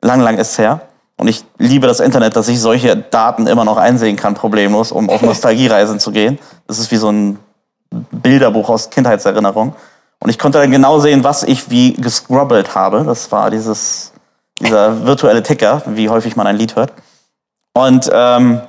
Lang, 0.00 0.20
lang 0.20 0.38
ist 0.38 0.58
her. 0.58 0.80
Und 1.16 1.28
ich 1.28 1.44
liebe 1.56 1.86
das 1.86 2.00
Internet, 2.00 2.34
dass 2.34 2.48
ich 2.48 2.60
solche 2.60 2.96
Daten 2.96 3.46
immer 3.46 3.64
noch 3.64 3.76
einsehen 3.76 4.16
kann, 4.16 4.34
problemlos, 4.34 4.90
um 4.90 5.08
auf 5.08 5.22
Nostalgiereisen 5.30 6.00
zu 6.00 6.10
gehen. 6.10 6.40
Das 6.66 6.80
ist 6.80 6.90
wie 6.90 6.96
so 6.96 7.12
ein 7.12 7.38
Bilderbuch 8.10 8.68
aus 8.70 8.90
Kindheitserinnerung. 8.90 9.76
Und 10.18 10.28
ich 10.28 10.36
konnte 10.36 10.58
dann 10.58 10.72
genau 10.72 10.98
sehen, 10.98 11.22
was 11.22 11.44
ich 11.44 11.70
wie 11.70 11.92
gescrubbelt 11.92 12.74
habe. 12.74 13.04
Das 13.04 13.30
war 13.30 13.52
dieses, 13.52 14.12
dieser 14.58 15.06
virtuelle 15.06 15.44
Ticker, 15.44 15.82
wie 15.86 16.08
häufig 16.08 16.34
man 16.34 16.48
ein 16.48 16.56
Lied 16.56 16.74
hört. 16.74 16.92
Und 17.72 18.10
ähm, 18.12 18.60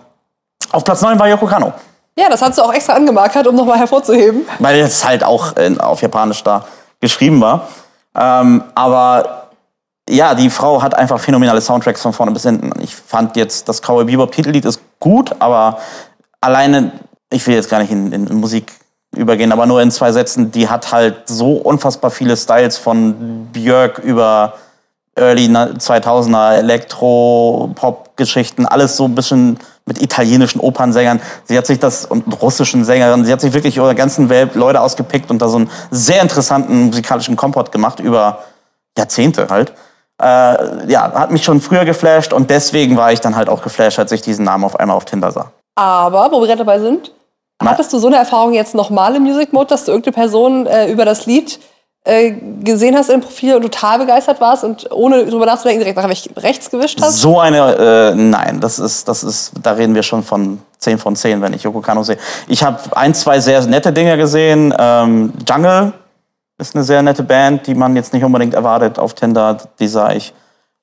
auf 0.72 0.84
Platz 0.84 1.02
9 1.02 1.18
war 1.18 1.28
Yoko 1.28 1.48
Kano. 1.48 1.74
ja, 2.20 2.30
das 2.30 2.40
hast 2.44 2.60
du 2.60 2.62
auch 2.62 2.72
extra 2.72 2.94
angemarkert, 2.94 3.48
um 3.48 3.56
nochmal 3.56 3.80
hervorzuheben. 3.80 4.46
Weil 4.60 4.80
es 4.82 5.04
halt 5.04 5.24
auch 5.24 5.58
in, 5.58 5.82
auf 5.82 6.04
Japanisch 6.04 6.44
da 6.44 6.64
geschrieben 7.00 7.42
war. 7.42 7.68
Ähm, 8.16 8.64
aber 8.76 9.50
ja, 10.10 10.36
die 10.36 10.50
Frau 10.50 10.82
hat 10.82 10.96
einfach 10.96 11.20
phänomenale 11.20 11.62
Soundtracks 11.62 12.02
von 12.02 12.14
vorne 12.14 12.32
bis 12.32 12.44
hinten. 12.44 12.72
Ich 12.82 12.96
fand 12.96 13.36
jetzt, 13.36 13.68
das 13.68 13.82
Cowboy 13.82 14.06
Bebop 14.06 14.32
Titellied 14.32 14.64
ist 14.66 14.82
gut, 15.00 15.36
aber 15.40 15.80
alleine, 16.42 16.92
ich 17.32 17.46
will 17.46 17.56
jetzt 17.56 17.70
gar 17.70 17.80
nicht 17.80 17.92
in, 17.92 18.12
in 18.12 18.36
Musik 18.36 18.72
übergehen, 19.16 19.52
aber 19.52 19.66
nur 19.66 19.82
in 19.82 19.92
zwei 19.92 20.12
Sätzen, 20.12 20.52
die 20.52 20.70
hat 20.70 20.92
halt 20.92 21.28
so 21.28 21.54
unfassbar 21.54 22.12
viele 22.12 22.38
Styles 22.38 22.78
von 22.78 23.48
Björk 23.52 23.98
über 24.00 24.54
Early 25.16 25.48
2000er 25.48 26.58
Elektro-Pop-Geschichten, 26.58 28.66
alles 28.66 28.98
so 28.98 29.06
ein 29.06 29.16
bisschen 29.16 29.58
mit 29.88 30.02
italienischen 30.02 30.60
Opernsängern. 30.60 31.20
Sie 31.46 31.58
hat 31.58 31.66
sich 31.66 31.80
das 31.80 32.06
und 32.06 32.42
russischen 32.42 32.84
Sängerinnen, 32.84 33.26
sie 33.26 33.34
hat 33.34 33.42
sich 33.42 33.54
wirklich 33.54 33.78
über 33.78 33.88
der 33.88 33.96
ganzen 33.96 34.30
Welt 34.30 34.54
Leute 34.54 34.82
ausgepickt 34.82 35.32
und 35.32 35.42
da 35.42 35.48
so 35.48 35.58
einen 35.58 35.72
sehr 35.90 36.22
interessanten 36.22 36.88
musikalischen 36.88 37.36
Kompott 37.36 37.72
gemacht 37.72 38.00
über 38.00 38.44
Jahrzehnte 38.98 39.48
halt. 39.50 39.74
Äh, 40.22 40.92
ja, 40.92 41.12
hat 41.14 41.32
mich 41.32 41.44
schon 41.44 41.62
früher 41.62 41.86
geflasht 41.86 42.34
und 42.34 42.50
deswegen 42.50 42.98
war 42.98 43.12
ich 43.12 43.22
dann 43.22 43.36
halt 43.36 43.50
auch 43.50 43.62
geflasht, 43.62 44.00
als 44.00 44.12
ich 44.12 44.22
diesen 44.22 44.46
Namen 44.46 44.64
auf 44.64 44.80
einmal 44.80 44.98
auf 44.98 45.06
Tinder 45.06 45.32
sah. 45.32 45.52
Aber, 45.76 46.32
wo 46.32 46.42
wir 46.42 46.48
gerade 46.48 46.66
dabei 46.66 46.80
sind, 46.80 47.12
hattest 47.64 47.94
du 47.94 48.00
so 48.00 48.08
eine 48.08 48.18
Erfahrung 48.18 48.54
jetzt 48.54 48.74
nochmal 48.74 49.16
im 49.16 49.24
Music 49.24 49.54
Mode, 49.54 49.68
dass 49.68 49.86
du 49.86 49.92
irgendeine 49.92 50.14
Person 50.14 50.66
äh, 50.66 50.92
über 50.92 51.06
das 51.06 51.28
Lied 51.28 51.60
äh, 52.08 52.32
gesehen 52.64 52.96
hast 52.96 53.10
im 53.10 53.22
Profil 53.22 53.56
und 53.56 53.62
total 53.64 54.00
begeistert 54.00 54.40
warst 54.42 54.64
und 54.64 54.90
ohne 54.92 55.26
drüber 55.26 55.46
nachzudenken 55.46 55.80
direkt 55.84 55.98
nach 55.98 56.10
rech- 56.10 56.30
rechts 56.38 56.70
gewischt 56.70 57.00
hast? 57.02 57.18
So 57.22 57.40
eine, 57.40 57.76
äh, 57.76 58.16
nein, 58.16 58.60
das 58.60 58.80
ist, 58.80 59.08
das 59.08 59.24
ist, 59.24 59.52
da 59.62 59.72
reden 59.74 59.94
wir 59.96 60.04
schon 60.04 60.24
von 60.24 60.60
10 60.80 60.98
von 60.98 61.16
10, 61.16 61.42
wenn 61.42 61.54
ich 61.54 61.64
Yoko 61.64 61.82
Kano 61.82 62.04
sehe. 62.04 62.18
Ich 62.48 62.64
habe 62.64 62.80
ein, 62.96 63.14
zwei 63.14 63.40
sehr 63.40 63.62
nette 63.66 63.92
Dinge 63.92 64.16
gesehen. 64.18 64.74
Ähm, 64.78 65.34
Jungle 65.48 65.94
ist 66.60 66.76
eine 66.76 66.84
sehr 66.84 67.02
nette 67.02 67.24
Band, 67.24 67.68
die 67.68 67.76
man 67.76 67.96
jetzt 67.96 68.14
nicht 68.14 68.24
unbedingt 68.24 68.54
erwartet 68.54 68.98
auf 69.00 69.14
Tinder, 69.14 69.58
die 69.80 69.88
sah 69.88 70.12
ich. 70.12 70.34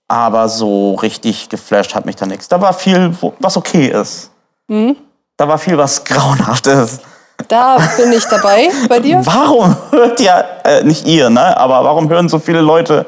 Aber 0.06 0.48
so 0.48 0.94
richtig 0.96 1.48
geflasht 1.48 1.94
hat 1.94 2.04
mich 2.06 2.16
da 2.16 2.26
nichts. 2.26 2.46
Da 2.48 2.60
war 2.60 2.72
viel, 2.74 3.14
was 3.40 3.56
okay 3.56 3.86
ist. 3.88 4.30
Da 4.68 5.48
war 5.48 5.58
viel, 5.58 5.78
was 5.78 6.04
grauenhaft 6.04 6.66
ist. 6.66 7.00
Da 7.48 7.76
bin 7.96 8.12
ich 8.12 8.24
dabei 8.26 8.70
bei 8.88 9.00
dir. 9.00 9.20
Warum 9.24 9.76
hört 9.90 10.20
ihr, 10.20 10.44
äh, 10.64 10.82
nicht 10.82 11.06
ihr, 11.06 11.30
ne? 11.30 11.56
Aber 11.56 11.84
warum 11.84 12.08
hören 12.08 12.28
so 12.28 12.38
viele 12.38 12.60
Leute 12.60 13.06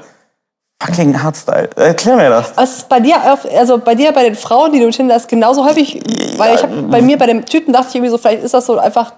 fucking 0.83 1.23
Hardstyle? 1.23 1.71
Erklär 1.76 2.16
mir 2.16 2.31
das. 2.31 2.52
Was 2.57 2.85
bei 2.85 3.00
dir, 3.00 3.16
also 3.57 3.78
bei 3.78 3.95
dir, 3.95 4.12
bei 4.12 4.25
den 4.25 4.35
Frauen, 4.35 4.73
die 4.73 4.81
du 4.81 4.90
Tinder 4.90 5.14
hast, 5.14 5.28
genauso 5.28 5.64
häufig? 5.64 6.02
Weil 6.37 6.55
ich 6.55 6.62
hab, 6.62 6.71
bei 6.90 7.00
mir, 7.00 7.19
bei 7.19 7.26
dem 7.26 7.45
Typen 7.47 7.73
dachte 7.73 7.88
ich 7.90 7.95
irgendwie 7.97 8.11
so, 8.11 8.19
vielleicht 8.19 8.43
ist 8.43 8.55
das 8.55 8.66
so 8.66 8.78
einfach 8.78 9.12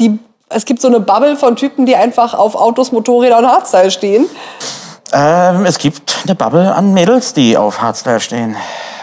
die, 0.00 0.18
es 0.48 0.64
gibt 0.64 0.80
so 0.80 0.88
eine 0.88 1.00
Bubble 1.00 1.36
von 1.36 1.56
Typen, 1.56 1.86
die 1.86 1.96
einfach 1.96 2.34
auf 2.34 2.54
Autos, 2.54 2.92
Motorräder 2.92 3.38
und 3.38 3.46
Hardstyle 3.46 3.90
stehen. 3.90 4.26
Ähm, 5.12 5.64
es 5.64 5.78
gibt 5.78 6.18
eine 6.24 6.34
Bubble 6.34 6.74
an 6.74 6.92
Mädels, 6.92 7.32
die 7.34 7.56
auf 7.56 7.80
Hardstyle 7.80 8.20
stehen. 8.20 8.56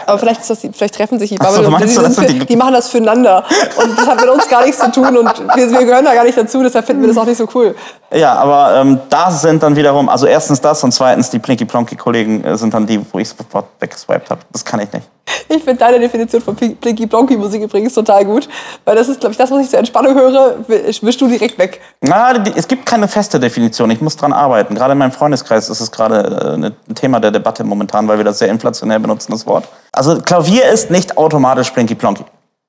Aber 0.06 0.18
vielleicht, 0.18 0.40
ist 0.40 0.50
das 0.50 0.60
vielleicht 0.72 0.94
treffen 0.94 1.18
sich 1.18 1.30
die 1.30 1.36
Ach 1.40 1.50
so, 1.50 1.62
Bubble 1.62 1.74
und 1.76 1.82
die, 1.84 1.88
sind 1.88 2.14
für, 2.14 2.44
die- 2.46 2.56
machen 2.56 2.72
das 2.74 2.88
füreinander. 2.88 3.44
Und 3.82 3.98
das 3.98 4.06
hat 4.06 4.20
mit 4.20 4.28
uns 4.30 4.48
gar 4.48 4.64
nichts 4.64 4.78
zu 4.78 4.90
tun 4.92 5.16
und 5.16 5.28
wir, 5.56 5.70
wir 5.70 5.84
gehören 5.84 6.04
da 6.04 6.14
gar 6.14 6.24
nicht 6.24 6.38
dazu, 6.38 6.62
deshalb 6.62 6.86
finden 6.86 7.02
wir 7.02 7.08
das 7.08 7.18
auch 7.18 7.26
nicht 7.26 7.38
so 7.38 7.48
cool. 7.54 7.74
Ja, 8.14 8.34
aber 8.34 8.76
ähm, 8.80 9.00
da 9.10 9.30
sind 9.32 9.62
dann 9.62 9.74
wiederum, 9.74 10.08
also 10.08 10.26
erstens 10.26 10.60
das 10.60 10.82
und 10.84 10.92
zweitens 10.92 11.28
die 11.30 11.40
Plinky 11.40 11.64
Plonky 11.64 11.96
Kollegen 11.96 12.44
äh, 12.44 12.56
sind 12.56 12.72
dann 12.72 12.86
die, 12.86 13.00
wo 13.12 13.18
ich 13.18 13.28
sofort 13.28 13.66
weggeswiped 13.80 14.30
habe. 14.30 14.40
Das 14.52 14.64
kann 14.64 14.80
ich 14.80 14.92
nicht. 14.92 15.08
Ich 15.48 15.64
finde 15.64 15.78
deine 15.80 15.98
Definition 15.98 16.40
von 16.40 16.54
Blinky 16.54 17.06
Blonky 17.06 17.36
Musik 17.36 17.62
übrigens 17.62 17.94
total 17.94 18.24
gut, 18.24 18.48
weil 18.84 18.94
das 18.94 19.08
ist, 19.08 19.18
glaube 19.18 19.32
ich, 19.32 19.38
das, 19.38 19.50
was 19.50 19.60
ich 19.64 19.70
zur 19.70 19.80
Entspannung 19.80 20.14
höre, 20.14 20.54
wisch 20.68 21.02
wischst 21.02 21.20
du 21.20 21.26
direkt 21.26 21.58
weg. 21.58 21.80
Na, 22.00 22.38
die, 22.38 22.52
es 22.54 22.68
gibt 22.68 22.86
keine 22.86 23.08
feste 23.08 23.40
Definition. 23.40 23.90
Ich 23.90 24.00
muss 24.00 24.16
dran 24.16 24.32
arbeiten. 24.32 24.76
Gerade 24.76 24.92
in 24.92 24.98
meinem 24.98 25.10
Freundeskreis 25.10 25.68
ist 25.68 25.80
es 25.80 25.90
gerade 25.90 26.52
äh, 26.54 26.56
ne- 26.56 26.72
ein 26.88 26.94
Thema 26.94 27.18
der 27.18 27.32
Debatte 27.32 27.64
momentan, 27.64 28.06
weil 28.06 28.18
wir 28.18 28.24
das 28.24 28.38
sehr 28.38 28.48
inflationär 28.48 29.00
benutzen, 29.00 29.32
das 29.32 29.44
Wort. 29.48 29.66
Also 29.96 30.20
Klavier 30.20 30.68
ist 30.68 30.90
nicht 30.90 31.16
automatisch 31.16 31.70
Plinky 31.70 31.94
Plonky. 31.94 32.24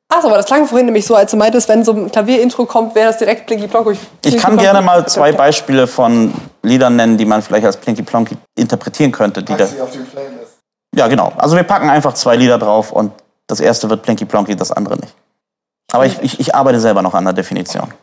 Achso, 0.09 0.27
aber 0.27 0.37
das 0.37 0.45
klang 0.45 0.65
vorhin 0.65 0.85
nämlich 0.85 1.05
so, 1.05 1.15
als 1.15 1.31
du 1.31 1.37
meintest, 1.37 1.67
wenn 1.67 1.83
so 1.83 1.91
ein 1.91 2.09
Klavierintro 2.09 2.65
kommt, 2.65 2.95
wäre 2.95 3.07
das 3.07 3.17
direkt 3.17 3.45
Blinky 3.45 3.67
Blonky. 3.67 3.99
Ich 4.23 4.37
kann 4.37 4.55
gerne 4.57 4.81
mal 4.81 5.05
zwei 5.07 5.33
Beispiele 5.33 5.85
von 5.85 6.33
Liedern 6.63 6.95
nennen, 6.95 7.17
die 7.17 7.25
man 7.25 7.41
vielleicht 7.41 7.65
als 7.65 7.75
Plinky 7.75 8.03
Plonky 8.03 8.37
interpretieren 8.55 9.11
könnte. 9.11 9.43
Die 9.43 9.53
da, 9.53 9.65
sie 9.65 9.81
auf 9.81 9.91
die 9.91 9.99
Playlist. 9.99 10.59
ja, 10.95 11.07
genau. 11.09 11.33
Also 11.37 11.57
wir 11.57 11.63
packen 11.63 11.89
einfach 11.89 12.13
zwei 12.13 12.37
Lieder 12.37 12.57
drauf 12.57 12.93
und 12.93 13.11
das 13.47 13.59
erste 13.59 13.89
wird 13.89 14.03
Plinky 14.03 14.23
Plonky, 14.23 14.55
das 14.55 14.71
andere 14.71 14.95
nicht. 14.95 15.13
Aber 15.91 16.05
ich, 16.05 16.21
ich, 16.21 16.39
ich 16.39 16.55
arbeite 16.55 16.79
selber 16.79 17.01
noch 17.01 17.13
an 17.13 17.25
der 17.25 17.33
Definition. 17.33 17.93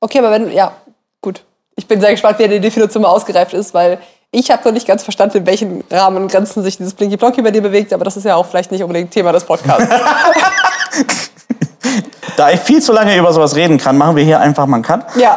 Okay, 0.00 0.18
aber 0.18 0.30
wenn, 0.30 0.50
ja, 0.50 0.72
gut. 1.20 1.44
Ich 1.76 1.86
bin 1.86 2.00
sehr 2.00 2.10
gespannt, 2.12 2.38
wie 2.38 2.48
die 2.48 2.60
Definition 2.60 3.02
mal 3.02 3.10
ausgereift 3.10 3.52
ist, 3.52 3.74
weil 3.74 3.98
ich 4.32 4.50
habe 4.50 4.62
noch 4.64 4.72
nicht 4.72 4.86
ganz 4.86 5.02
verstanden, 5.02 5.38
in 5.38 5.46
welchen 5.46 5.84
Rahmen 5.90 6.18
und 6.22 6.30
Grenzen 6.32 6.62
sich 6.62 6.76
dieses 6.76 6.94
Blinky 6.94 7.16
Blonky 7.16 7.42
bei 7.42 7.50
dir 7.50 7.62
bewegt, 7.62 7.92
aber 7.92 8.04
das 8.04 8.16
ist 8.16 8.24
ja 8.24 8.36
auch 8.36 8.46
vielleicht 8.46 8.70
nicht 8.70 8.82
unbedingt 8.82 9.10
Thema 9.10 9.32
des 9.32 9.44
Podcasts. 9.44 9.86
Da 12.36 12.50
ich 12.50 12.60
viel 12.60 12.80
zu 12.80 12.92
lange 12.92 13.14
über 13.18 13.32
sowas 13.34 13.54
reden 13.54 13.76
kann, 13.76 13.98
machen 13.98 14.16
wir 14.16 14.24
hier 14.24 14.40
einfach 14.40 14.64
man 14.64 14.80
kann. 14.80 15.04
Ja. 15.16 15.36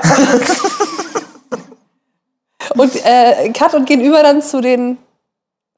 und 2.78 2.96
äh, 3.06 3.50
Cut 3.52 3.74
und 3.74 3.86
gehen 3.86 4.00
über 4.00 4.24
dann 4.24 4.42
zu 4.42 4.62
den 4.62 4.98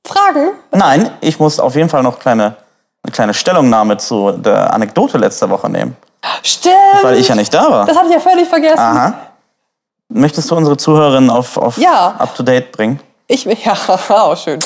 Fragen. 0.06 0.50
Nein, 0.72 1.10
ich 1.22 1.40
muss 1.40 1.60
auf 1.60 1.76
jeden 1.76 1.90
Fall 1.90 2.04
noch 2.04 2.20
kleine, 2.20 2.58
eine 3.02 3.12
kleine 3.12 3.34
Stellungnahme 3.34 3.98
zu 3.98 4.34
der 4.34 4.72
Anekdote 4.74 5.18
letzter 5.18 5.50
Woche 5.50 5.68
nehmen, 5.70 5.96
Stimmt. 6.44 6.76
weil 7.02 7.18
ich 7.18 7.28
ja 7.28 7.34
nicht 7.36 7.52
da 7.54 7.72
war. 7.72 7.86
Das 7.88 7.98
hatte 7.98 8.08
ich 8.08 8.14
ja 8.14 8.20
völlig 8.20 8.48
vergessen. 8.48 8.78
Aha. 8.80 9.14
Möchtest 10.10 10.52
du 10.52 10.56
unsere 10.56 10.78
Zuhörerinnen 10.78 11.32
auf, 11.32 11.58
auf 11.58 11.78
Ja. 11.78 12.16
up 12.20 12.36
to 12.36 12.44
date 12.44 12.72
bringen? 12.72 13.00
Ich 13.28 13.44
ja, 13.66 13.76
oh, 14.10 14.36
schön. 14.36 14.60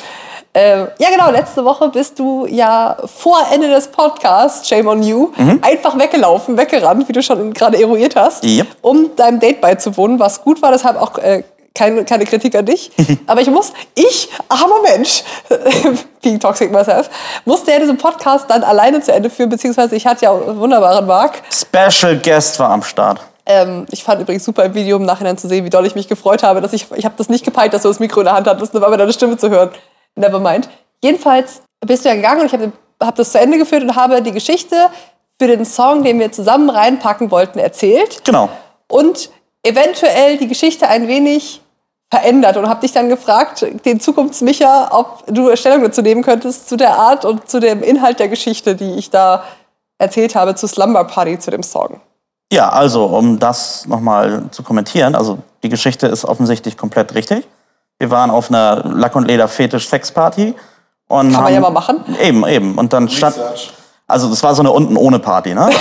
Ähm, 0.54 0.88
ja, 0.98 1.10
genau, 1.12 1.30
letzte 1.30 1.64
Woche 1.64 1.90
bist 1.90 2.18
du 2.18 2.48
ja 2.48 2.98
vor 3.06 3.38
Ende 3.54 3.70
des 3.70 3.88
Podcasts, 3.88 4.68
Shame 4.68 4.88
on 4.88 5.04
You, 5.04 5.32
einfach 5.62 5.98
weggelaufen, 5.98 6.58
weggerannt, 6.58 7.08
wie 7.08 7.14
du 7.14 7.22
schon 7.22 7.54
gerade 7.54 7.80
eruiert 7.80 8.16
hast, 8.16 8.44
Yep. 8.44 8.68
um 8.82 9.16
deinem 9.16 9.40
Date 9.40 9.62
beizuwohnen, 9.62 10.20
was 10.20 10.42
gut 10.42 10.60
war, 10.64 10.72
deshalb 10.72 11.00
auch 11.00 11.20
äh, 11.20 11.44
keine, 11.76 12.04
keine 12.04 12.26
Kritik 12.26 12.56
an 12.56 12.66
dich. 12.66 12.92
Aber 13.28 13.42
ich 13.42 13.50
muss, 13.50 13.72
ich, 13.94 14.28
armer 14.50 14.82
Mensch, 14.82 15.24
being 16.24 16.40
toxic 16.40 16.72
myself, 16.72 17.12
musste 17.46 17.72
ja 17.72 17.80
diesen 17.80 17.98
Podcast 18.00 18.50
dann 18.50 18.64
alleine 18.64 19.02
zu 19.02 19.14
Ende 19.14 19.30
führen, 19.30 19.50
beziehungsweise 19.50 19.96
ich 19.96 20.08
hatte 20.08 20.26
ja 20.26 20.34
einen 20.34 20.60
wunderbaren 20.60 21.06
Marc. 21.06 21.44
Special 21.54 22.18
Guest 22.18 22.60
war 22.60 22.72
am 22.72 22.82
Start. 22.82 23.22
Ähm, 23.50 23.88
ich 23.90 24.04
fand 24.04 24.22
übrigens 24.22 24.46
super 24.46 24.64
im 24.64 24.76
Video 24.76 24.96
im 24.98 25.04
Nachhinein 25.04 25.38
zu 25.38 25.48
sehen, 25.48 25.66
wie 25.66 25.72
doll 25.72 25.86
ich 25.86 25.96
mich 25.96 26.08
gefreut 26.08 26.44
habe, 26.44 26.62
dass 26.62 26.72
ich, 26.72 26.86
ich 26.96 27.04
habe 27.04 27.16
das 27.18 27.30
nicht 27.30 27.44
gepeilt, 27.44 27.74
dass 27.74 27.82
du 27.82 27.88
das 27.88 28.00
Mikro 28.00 28.22
in 28.22 28.26
der 28.26 28.36
Hand 28.36 28.48
hattest, 28.48 28.74
nur 28.74 28.86
aber 28.86 28.96
deine 28.96 29.12
Stimme 29.12 29.38
zu 29.38 29.50
hören. 29.50 29.72
Never 30.16 30.40
mind. 30.40 30.70
Jedenfalls 31.04 31.62
bist 31.86 32.06
du 32.06 32.10
ja 32.10 32.16
gegangen 32.16 32.42
und 32.42 32.46
ich 32.46 32.54
habe 32.54 32.72
hab 33.02 33.16
das 33.16 33.32
zu 33.32 33.40
Ende 33.40 33.58
geführt 33.58 33.82
und 33.84 33.96
habe 33.96 34.22
die 34.22 34.32
Geschichte 34.32 34.76
für 35.42 35.48
den 35.48 35.66
Song, 35.66 36.04
den 36.04 36.20
wir 36.20 36.32
zusammen 36.32 36.70
reinpacken 36.70 37.32
wollten, 37.32 37.58
erzählt 37.60 38.24
Genau. 38.24 38.50
und 38.88 39.32
eventuell 39.64 40.38
die 40.38 40.48
Geschichte 40.48 40.88
ein 40.88 41.08
wenig 41.08 41.62
verändert 42.12 42.58
und 42.58 42.68
habe 42.70 42.82
dich 42.82 42.92
dann 42.92 43.10
gefragt, 43.10 43.66
den 43.86 44.00
Zukunftsmicha, 44.00 44.90
ob 44.92 45.24
du 45.28 45.56
Stellung 45.56 45.84
dazu 45.84 46.02
nehmen 46.02 46.24
könntest 46.24 46.68
zu 46.70 46.76
der 46.76 46.98
Art 46.98 47.24
und 47.26 47.50
zu 47.50 47.60
dem 47.60 47.82
Inhalt 47.84 48.20
der 48.20 48.28
Geschichte, 48.28 48.76
die 48.76 48.96
ich 48.96 49.10
da 49.10 49.44
erzählt 49.98 50.36
habe, 50.36 50.56
zu 50.56 50.68
Slumber 50.68 51.04
Party, 51.04 51.40
zu 51.40 51.52
dem 51.52 51.64
Song. 51.64 52.02
Ja, 52.52 52.70
also 52.70 53.06
um 53.06 53.38
das 53.40 53.86
nochmal 53.86 54.44
zu 54.52 54.64
kommentieren, 54.64 55.14
also 55.16 55.38
die 55.64 55.70
Geschichte 55.70 56.08
ist 56.08 56.26
offensichtlich 56.26 56.78
komplett 56.78 57.14
richtig. 57.14 57.48
Wir 58.00 58.10
waren 58.10 58.32
auf 58.32 58.50
einer 58.50 58.84
Lack- 58.86 59.16
und 59.16 59.26
Leder-Fetisch-Sex-Party. 59.26 60.54
Kann 61.10 61.32
man 61.32 61.38
haben- 61.38 61.54
ja 61.54 61.60
mal 61.60 61.70
machen. 61.70 62.04
Eben, 62.22 62.48
eben. 62.48 62.78
Und 62.78 62.94
dann 62.94 63.10
stand. 63.10 63.36
Also, 64.08 64.30
das 64.30 64.42
war 64.42 64.56
so 64.56 64.62
eine 64.62 64.72
unten 64.72 64.96
ohne 64.98 65.20
Party, 65.20 65.54
ne? 65.54 65.70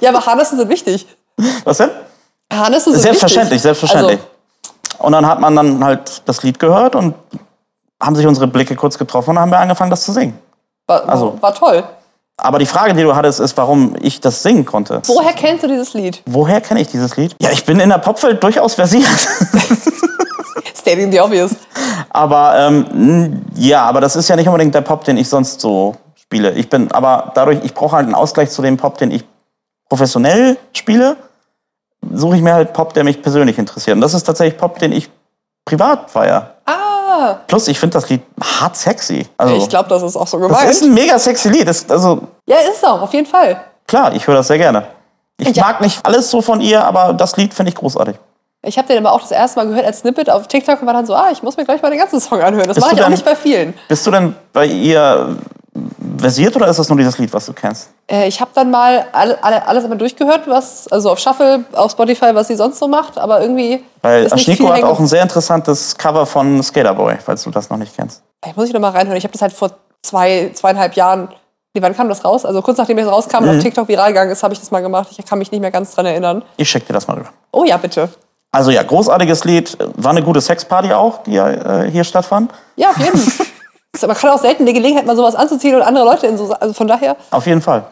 Ja, 0.00 0.10
aber 0.10 0.24
Harnisse 0.24 0.56
sind 0.56 0.68
wichtig. 0.68 1.06
Was 1.64 1.78
denn? 1.78 1.90
Harnisse 2.52 2.92
sind 2.92 3.00
Selbstverständlich, 3.00 3.52
wichtig. 3.54 3.62
selbstverständlich. 3.62 4.20
Also, 4.20 5.04
Und 5.04 5.12
dann 5.12 5.26
hat 5.26 5.40
man 5.40 5.56
dann 5.56 5.82
halt 5.82 6.22
das 6.26 6.42
Lied 6.42 6.58
gehört 6.58 6.94
und 6.94 7.14
haben 8.00 8.14
sich 8.14 8.26
unsere 8.26 8.46
Blicke 8.46 8.76
kurz 8.76 8.98
getroffen 8.98 9.30
und 9.30 9.38
haben 9.38 9.50
wir 9.50 9.58
angefangen, 9.58 9.90
das 9.90 10.02
zu 10.04 10.12
singen. 10.12 10.38
war, 10.86 11.08
Also- 11.08 11.38
war 11.40 11.54
toll. 11.54 11.82
Aber 12.38 12.58
die 12.58 12.66
Frage, 12.66 12.92
die 12.94 13.02
du 13.02 13.16
hattest, 13.16 13.40
ist, 13.40 13.56
warum 13.56 13.96
ich 14.00 14.20
das 14.20 14.42
singen 14.42 14.66
konnte. 14.66 15.00
Woher 15.06 15.32
kennst 15.32 15.64
du 15.64 15.68
dieses 15.68 15.94
Lied? 15.94 16.22
Woher 16.26 16.60
kenne 16.60 16.80
ich 16.80 16.88
dieses 16.88 17.16
Lied? 17.16 17.34
Ja, 17.40 17.50
ich 17.50 17.64
bin 17.64 17.80
in 17.80 17.88
der 17.88 17.98
Popwelt 17.98 18.42
durchaus 18.42 18.74
versiert. 18.74 19.06
Stating 20.74 21.10
the 21.10 21.20
obvious. 21.20 21.52
aber 22.10 22.54
ähm, 22.58 23.42
ja, 23.54 23.84
aber 23.84 24.00
das 24.00 24.16
ist 24.16 24.28
ja 24.28 24.36
nicht 24.36 24.46
unbedingt 24.46 24.74
der 24.74 24.82
Pop, 24.82 25.04
den 25.04 25.16
ich 25.16 25.28
sonst 25.28 25.60
so 25.60 25.96
spiele. 26.14 26.52
Ich 26.52 26.68
bin, 26.68 26.92
aber 26.92 27.32
dadurch, 27.34 27.64
ich 27.64 27.72
brauche 27.72 27.96
halt 27.96 28.04
einen 28.04 28.14
Ausgleich 28.14 28.50
zu 28.50 28.62
dem 28.62 28.76
Pop, 28.76 28.98
den 28.98 29.10
ich 29.10 29.24
professionell 29.88 30.58
spiele, 30.72 31.16
suche 32.12 32.36
ich 32.36 32.42
mir 32.42 32.52
halt 32.52 32.72
Pop, 32.72 32.92
der 32.92 33.04
mich 33.04 33.22
persönlich 33.22 33.58
interessiert. 33.58 33.94
Und 33.94 34.02
das 34.02 34.14
ist 34.14 34.24
tatsächlich 34.24 34.58
Pop, 34.58 34.78
den 34.78 34.92
ich 34.92 35.10
privat 35.64 36.10
feiere. 36.10 36.55
Plus, 37.46 37.68
ich 37.68 37.78
finde 37.78 37.94
das 37.94 38.08
Lied 38.08 38.22
hart 38.60 38.76
sexy. 38.76 39.26
Also, 39.38 39.56
ich 39.56 39.68
glaube, 39.68 39.88
das 39.88 40.02
ist 40.02 40.16
auch 40.16 40.26
so 40.26 40.38
das 40.38 40.48
gemeint. 40.48 40.70
ist 40.70 40.82
ein 40.82 40.94
mega 40.94 41.18
sexy 41.18 41.48
Lied. 41.50 41.68
Das, 41.68 41.88
also, 41.90 42.22
ja, 42.46 42.56
ist 42.58 42.78
es 42.78 42.84
auch, 42.84 43.00
auf 43.02 43.12
jeden 43.12 43.26
Fall. 43.26 43.60
klar, 43.86 44.12
ich 44.14 44.26
höre 44.26 44.34
das 44.36 44.48
sehr 44.48 44.58
gerne. 44.58 44.86
Ich 45.38 45.54
Ja. 45.54 45.64
mag 45.64 45.80
nicht 45.80 46.04
alles 46.06 46.30
so 46.30 46.40
von 46.42 46.60
ihr, 46.60 46.84
aber 46.84 47.12
das 47.12 47.36
Lied 47.36 47.52
finde 47.54 47.70
ich 47.70 47.76
großartig. 47.76 48.16
Ich 48.62 48.78
habe 48.78 48.88
den 48.88 48.98
aber 48.98 49.12
auch 49.14 49.20
das 49.20 49.30
erste 49.30 49.60
Mal 49.60 49.68
gehört 49.68 49.84
als 49.86 50.00
Snippet 50.00 50.28
auf 50.30 50.48
TikTok 50.48 50.80
und 50.80 50.86
war 50.86 50.94
dann 50.94 51.06
so, 51.06 51.14
ah, 51.14 51.28
ich 51.30 51.42
muss 51.42 51.56
mir 51.56 51.64
gleich 51.64 51.82
mal 51.82 51.90
den 51.90 52.00
ganzen 52.00 52.18
Song 52.20 52.40
anhören. 52.40 52.66
Das 52.66 52.78
mache 52.78 52.94
ich 52.94 53.00
auch 53.00 53.04
denn- 53.04 53.12
nicht 53.12 53.24
bei 53.24 53.36
vielen. 53.36 53.74
Bist 53.88 54.04
du 54.06 54.10
denn 54.10 54.34
bei 54.52 54.66
ihr 54.66 55.36
versiert 56.18 56.54
oder 56.56 56.68
ist 56.68 56.78
das 56.78 56.88
nur 56.88 56.98
dieses 56.98 57.18
Lied, 57.18 57.32
was 57.32 57.46
du 57.46 57.52
kennst? 57.52 57.90
Äh, 58.10 58.28
ich 58.28 58.40
habe 58.40 58.50
dann 58.54 58.70
mal 58.70 59.06
alle, 59.12 59.42
alle, 59.42 59.66
alles 59.66 59.84
einmal 59.84 59.98
durchgehört, 59.98 60.42
was, 60.46 60.88
also 60.88 61.10
auf 61.10 61.18
Shuffle, 61.18 61.64
auf 61.72 61.90
Spotify, 61.92 62.34
was 62.34 62.48
sie 62.48 62.56
sonst 62.56 62.78
so 62.78 62.88
macht, 62.88 63.18
aber 63.18 63.40
irgendwie 63.40 63.82
Weil 64.02 64.28
viel 64.30 64.68
hat 64.68 64.82
auch 64.84 64.98
ein 65.00 65.06
sehr 65.06 65.22
interessantes 65.22 65.96
Cover 65.96 66.26
von 66.26 66.62
Skaterboy, 66.62 67.16
falls 67.24 67.42
du 67.44 67.50
das 67.50 67.70
noch 67.70 67.76
nicht 67.78 67.94
kennst. 67.96 68.22
Vielleicht 68.42 68.56
muss 68.56 68.68
ich 68.68 68.74
noch 68.74 68.80
mal 68.80 68.90
reinhören. 68.90 69.16
Ich 69.16 69.24
habe 69.24 69.32
das 69.32 69.42
halt 69.42 69.52
vor 69.52 69.70
zwei, 70.02 70.50
zweieinhalb 70.54 70.94
Jahren, 70.94 71.28
nee, 71.74 71.82
wann 71.82 71.96
kam 71.96 72.08
das 72.08 72.24
raus? 72.24 72.44
Also 72.44 72.62
kurz 72.62 72.78
nachdem 72.78 72.98
es 72.98 73.06
rauskam 73.10 73.42
Mhm. 73.42 73.48
und 73.50 73.56
auf 73.56 73.62
TikTok 73.62 73.88
viral 73.88 74.08
gegangen 74.08 74.30
ist, 74.30 74.42
habe 74.42 74.54
ich 74.54 74.60
das 74.60 74.70
mal 74.70 74.80
gemacht. 74.82 75.08
Ich 75.16 75.24
kann 75.24 75.38
mich 75.38 75.50
nicht 75.50 75.60
mehr 75.60 75.70
ganz 75.70 75.94
dran 75.94 76.06
erinnern. 76.06 76.42
Ich 76.56 76.70
schick 76.70 76.86
dir 76.86 76.92
das 76.92 77.06
mal 77.08 77.14
rüber. 77.16 77.30
Oh 77.52 77.64
ja, 77.64 77.76
bitte. 77.76 78.08
Also 78.52 78.70
ja, 78.70 78.82
großartiges 78.82 79.44
Lied. 79.44 79.76
War 79.96 80.12
eine 80.12 80.22
gute 80.22 80.40
Sexparty 80.40 80.92
auch, 80.92 81.22
die 81.24 81.32
ja 81.32 81.48
äh, 81.82 81.90
hier 81.90 82.04
stattfand. 82.04 82.52
Ja, 82.76 82.90
auf 82.90 82.98
jeden 82.98 83.18
Fall. 83.18 83.45
Man 84.02 84.16
kann 84.16 84.30
auch 84.30 84.40
selten 84.40 84.66
die 84.66 84.72
Gelegenheit, 84.72 85.06
mal 85.06 85.16
sowas 85.16 85.34
anzuziehen 85.34 85.74
und 85.74 85.82
andere 85.82 86.04
Leute 86.04 86.26
in 86.26 86.36
so. 86.36 86.52
Also 86.52 86.74
von 86.74 86.86
daher. 86.86 87.16
Auf 87.30 87.46
jeden 87.46 87.62
Fall. 87.62 87.84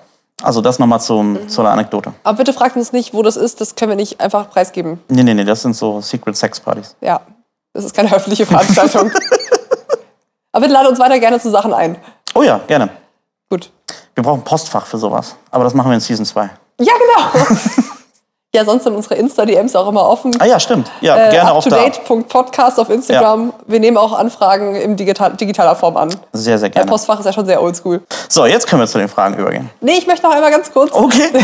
Also 0.43 0.61
das 0.61 0.79
nochmal 0.79 1.01
zum, 1.01 1.49
zu 1.49 1.61
einer 1.61 1.71
Anekdote. 1.71 2.13
Aber 2.25 2.37
bitte 2.37 2.53
fragt 2.53 2.77
uns 2.77 2.93
nicht, 2.93 3.15
wo 3.15 3.23
das 3.23 3.37
ist. 3.37 3.61
Das 3.61 3.77
können 3.77 3.91
wir 3.91 3.97
nicht 3.97 4.21
einfach 4.21 4.51
preisgeben. 4.51 5.01
Nee, 5.09 5.23
nee, 5.23 5.35
nee, 5.35 5.45
das 5.45 5.63
sind 5.63 5.75
so 5.77 6.01
Secret 6.01 6.37
Sex 6.37 6.61
Partys. 6.61 6.97
Ja. 7.01 7.21
Das 7.73 7.85
ist 7.85 7.95
keine 7.95 8.13
öffentliche 8.13 8.47
Veranstaltung. 8.47 9.11
Aber 10.53 10.61
bitte 10.61 10.73
lade 10.73 10.89
uns 10.89 10.99
weiter 10.99 11.19
gerne 11.19 11.41
zu 11.41 11.51
Sachen 11.51 11.73
ein. 11.73 11.97
Oh 12.35 12.43
ja, 12.43 12.61
gerne. 12.67 12.89
Gut. 13.51 13.71
Wir 14.15 14.23
brauchen 14.23 14.43
Postfach 14.43 14.87
für 14.87 14.99
sowas. 14.99 15.35
Aber 15.51 15.65
das 15.65 15.75
machen 15.75 15.91
wir 15.91 15.95
in 15.95 16.01
Season 16.01 16.25
2. 16.25 16.51
Ja, 16.81 16.93
genau. 16.93 17.47
ja, 18.55 18.65
sonst 18.65 18.85
sind 18.85 18.95
unsere 18.95 19.17
Insta-DMs 19.17 19.75
auch 19.77 19.89
immer 19.89 20.09
offen. 20.09 20.31
Ah 20.41 20.47
ja, 20.47 20.59
stimmt. 20.61 20.91
Ja, 21.01 21.17
Äh, 21.17 21.31
gerne 21.33 21.53
auch 21.53 21.65
da. 21.65 21.77
UpToDate.podcast 21.85 22.79
auf 22.81 22.89
Instagram. 22.91 23.53
Wir 23.67 23.81
nehmen 23.81 23.97
auch 23.97 24.13
Anfragen 24.13 24.75
in 24.77 24.97
digital, 24.97 25.33
digitaler 25.35 25.75
Form 25.77 25.97
an. 25.97 26.09
Sehr, 26.33 26.59
sehr 26.59 26.69
Der 26.69 26.71
gerne. 26.83 26.91
Postfach 26.91 27.19
ist 27.21 27.27
ja 27.27 27.33
schon 27.33 27.47
sehr 27.47 27.61
oldschool. 27.63 28.03
So, 28.29 28.47
jetzt 28.47 28.67
können 28.67 28.81
wir 28.81 28.87
zu 28.87 28.99
den 28.99 29.09
Fragen 29.09 29.37
übergehen. 29.37 29.71
Nee, 29.81 29.97
ich 29.99 30.07
möchte 30.07 30.25
noch 30.27 30.35
einmal 30.35 30.51
ganz 30.51 30.73
kurz. 30.73 30.93
Okay. 30.93 31.31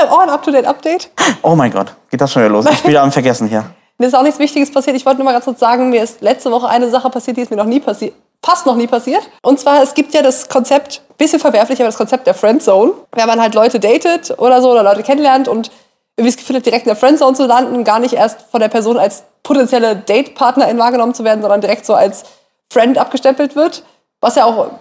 Ich 0.00 0.04
habe 0.04 0.14
auch 0.14 0.20
ein 0.20 0.30
UpToDate-Update. 0.30 1.10
Oh 1.42 1.56
mein 1.56 1.72
Gott, 1.72 1.92
geht 2.08 2.20
das 2.20 2.30
schon 2.32 2.42
wieder 2.42 2.52
los? 2.52 2.66
Ich 2.70 2.82
bin 2.82 2.90
wieder 2.92 3.02
am 3.02 3.10
Vergessen 3.10 3.48
hier. 3.48 3.64
Mir 3.98 4.06
ist 4.06 4.14
auch 4.14 4.22
nichts 4.22 4.38
Wichtiges 4.38 4.70
passiert. 4.72 4.94
Ich 4.94 5.04
wollte 5.04 5.18
nur 5.18 5.24
mal 5.24 5.32
ganz 5.32 5.44
kurz 5.44 5.58
sagen, 5.58 5.90
mir 5.90 6.04
ist 6.04 6.20
letzte 6.20 6.52
Woche 6.52 6.68
eine 6.68 6.88
Sache 6.88 7.10
passiert, 7.10 7.36
die 7.36 7.40
ist 7.40 7.50
mir 7.50 7.56
noch 7.56 7.64
nie 7.64 7.80
passiert. 7.80 8.14
Fast 8.44 8.64
noch 8.64 8.76
nie 8.76 8.86
passiert. 8.86 9.28
Und 9.42 9.58
zwar, 9.58 9.82
es 9.82 9.94
gibt 9.94 10.14
ja 10.14 10.22
das 10.22 10.48
Konzept, 10.48 11.02
bisschen 11.18 11.40
verwerflich, 11.40 11.80
aber 11.80 11.88
das 11.88 11.96
Konzept 11.96 12.28
der 12.28 12.34
Friendzone. 12.34 12.92
Wenn 13.10 13.26
man 13.26 13.42
halt 13.42 13.56
Leute 13.56 13.80
datet 13.80 14.38
oder 14.38 14.62
so 14.62 14.70
oder 14.70 14.84
Leute 14.84 15.02
kennenlernt 15.02 15.48
und 15.48 15.72
irgendwie 16.18 16.32
das 16.32 16.36
Gefühl 16.36 16.56
hat, 16.56 16.66
direkt 16.66 16.84
in 16.84 16.90
der 16.90 16.96
Friendzone 16.96 17.36
zu 17.36 17.46
landen, 17.46 17.84
gar 17.84 18.00
nicht 18.00 18.12
erst 18.12 18.42
von 18.50 18.60
der 18.60 18.68
Person 18.68 18.98
als 18.98 19.22
potenzielle 19.44 19.94
Datepartnerin 19.94 20.76
wahrgenommen 20.76 21.14
zu 21.14 21.22
werden, 21.22 21.40
sondern 21.40 21.60
direkt 21.60 21.86
so 21.86 21.94
als 21.94 22.24
Friend 22.70 22.98
abgestempelt 22.98 23.54
wird. 23.54 23.84
Was 24.20 24.34
ja 24.34 24.44
auch, 24.44 24.72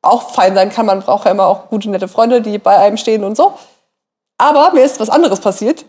auch 0.00 0.30
fein 0.30 0.54
sein 0.54 0.70
kann. 0.70 0.86
Man 0.86 1.00
braucht 1.00 1.26
ja 1.26 1.32
immer 1.32 1.46
auch 1.46 1.68
gute, 1.68 1.90
nette 1.90 2.08
Freunde, 2.08 2.40
die 2.40 2.58
bei 2.58 2.78
einem 2.78 2.96
stehen 2.96 3.24
und 3.24 3.36
so. 3.36 3.52
Aber 4.38 4.72
mir 4.72 4.84
ist 4.84 4.98
was 4.98 5.10
anderes 5.10 5.40
passiert. 5.40 5.84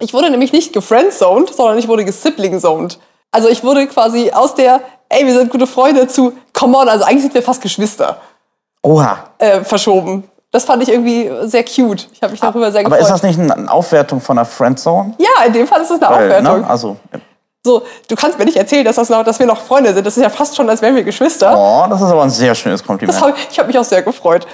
Ich 0.00 0.12
wurde 0.12 0.28
nämlich 0.28 0.52
nicht 0.52 0.74
gefriendzoned, 0.74 1.54
sondern 1.54 1.78
ich 1.78 1.88
wurde 1.88 2.04
gesibling-zoned. 2.04 2.98
Also 3.30 3.48
ich 3.48 3.64
wurde 3.64 3.86
quasi 3.86 4.32
aus 4.32 4.54
der, 4.54 4.82
ey, 5.08 5.26
wir 5.26 5.32
sind 5.32 5.50
gute 5.50 5.66
Freunde 5.66 6.08
zu, 6.08 6.34
come 6.52 6.76
on, 6.76 6.88
also 6.88 7.04
eigentlich 7.04 7.22
sind 7.22 7.34
wir 7.34 7.42
fast 7.42 7.62
Geschwister, 7.62 8.20
Oha. 8.82 9.30
äh, 9.38 9.64
verschoben. 9.64 10.30
Das 10.56 10.64
fand 10.64 10.82
ich 10.82 10.88
irgendwie 10.88 11.30
sehr 11.46 11.62
cute. 11.64 12.08
Ich 12.14 12.22
habe 12.22 12.32
mich 12.32 12.40
darüber 12.40 12.72
sehr 12.72 12.80
Aber 12.80 12.96
gefreut. 12.96 13.02
ist 13.02 13.10
das 13.10 13.22
nicht 13.22 13.38
eine 13.38 13.70
Aufwertung 13.70 14.22
von 14.22 14.38
einer 14.38 14.46
Friendzone? 14.46 15.12
ja, 15.18 15.44
in 15.46 15.52
dem 15.52 15.66
Fall 15.66 15.82
ist 15.82 15.90
es 15.90 16.00
eine 16.00 16.10
Weil, 16.10 16.24
Aufwertung. 16.32 16.60
Ne? 16.62 16.70
Also, 16.70 16.96
So, 17.62 17.82
du 18.08 18.16
kannst 18.16 18.38
mir 18.38 18.46
nicht 18.46 18.56
erzählen, 18.56 18.82
dass, 18.82 18.96
das 18.96 19.10
noch, 19.10 19.22
dass 19.22 19.38
wir 19.38 19.44
noch 19.44 19.60
Freunde 19.60 19.92
sind. 19.92 20.06
Das 20.06 20.16
ist 20.16 20.22
ja 20.22 20.30
fast 20.30 20.56
schon, 20.56 20.70
als 20.70 20.80
wären 20.80 20.96
wir 20.96 21.04
Geschwister. 21.04 21.54
oh, 21.54 21.84
das 21.90 22.00
ist 22.00 22.08
aber 22.08 22.22
ein 22.22 22.30
sehr 22.30 22.54
schönes 22.54 22.82
Kompliment. 22.82 23.14
Das 23.20 23.22
hab, 23.22 23.36
ich 23.50 23.58
habe 23.58 23.66
mich 23.66 23.78
auch 23.78 23.84
sehr 23.84 24.00
gefreut. 24.00 24.46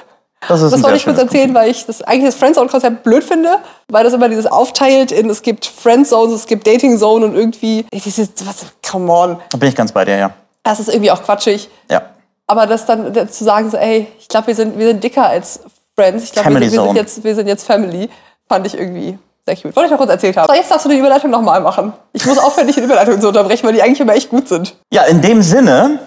Das 0.48 0.60
ist 0.60 0.72
Das 0.72 0.82
wollte 0.82 0.96
ich 0.96 1.04
kurz 1.04 1.18
erzählen, 1.18 1.54
weil 1.54 1.70
ich 1.70 1.86
das 1.86 2.02
eigentlich 2.02 2.32
das 2.32 2.34
Friendzone-Konzept 2.34 3.04
blöd 3.04 3.22
finde, 3.22 3.58
weil 3.88 4.02
das 4.02 4.12
immer 4.12 4.28
dieses 4.28 4.46
aufteilt 4.46 5.12
in, 5.12 5.30
es 5.30 5.42
gibt 5.42 5.66
Friendzones, 5.66 6.34
es 6.34 6.46
gibt 6.48 6.66
Dating-Zone 6.66 7.24
und 7.26 7.36
irgendwie, 7.36 7.86
dieses, 7.92 8.28
was, 8.44 8.56
come 8.90 9.12
on, 9.12 9.38
Da 9.50 9.56
bin 9.56 9.68
ich 9.68 9.76
ganz 9.76 9.92
bei 9.92 10.04
dir, 10.04 10.16
ja. 10.16 10.30
das 10.64 10.80
ist 10.80 10.88
irgendwie 10.88 11.12
auch 11.12 11.22
quatschig. 11.22 11.68
Ja. 11.88 12.02
Aber 12.48 12.66
das 12.66 12.86
dann 12.86 13.14
zu 13.30 13.44
sagen, 13.44 13.70
so, 13.70 13.76
ey, 13.76 14.08
ich 14.18 14.26
glaube, 14.26 14.48
wir 14.48 14.54
sind, 14.56 14.76
wir 14.76 14.88
sind 14.88 15.02
dicker 15.04 15.26
als 15.26 15.60
Friends, 16.02 16.24
ich 16.24 16.32
glaube, 16.32 16.48
wir, 16.48 16.52
Family 16.54 16.68
sind- 16.68 16.80
wir, 16.80 16.86
sind 16.88 16.96
jetzt- 16.96 17.24
wir 17.24 17.34
sind 17.34 17.46
jetzt 17.48 17.66
Family, 17.66 18.08
fand 18.48 18.66
ich 18.66 18.76
irgendwie 18.78 19.18
sehr 19.46 19.56
cute. 19.56 19.74
Wollte 19.76 19.86
ich 19.86 19.90
noch 19.92 19.98
kurz 19.98 20.10
erzählt 20.10 20.36
haben. 20.36 20.46
So, 20.48 20.54
jetzt 20.54 20.70
darfst 20.70 20.84
du 20.86 20.90
die 20.90 20.98
Überleitung 20.98 21.30
nochmal 21.30 21.60
machen. 21.60 21.92
Ich 22.12 22.24
muss 22.26 22.38
aufhören, 22.38 22.66
dich 22.66 22.76
in 22.78 22.84
Überleitungen 22.84 23.20
zu 23.20 23.28
unterbrechen, 23.28 23.66
weil 23.66 23.72
die 23.74 23.82
eigentlich 23.82 24.00
immer 24.00 24.14
echt 24.14 24.28
gut 24.30 24.48
sind. 24.48 24.74
Ja, 24.92 25.02
in 25.04 25.20
dem 25.20 25.42
Sinne 25.42 25.98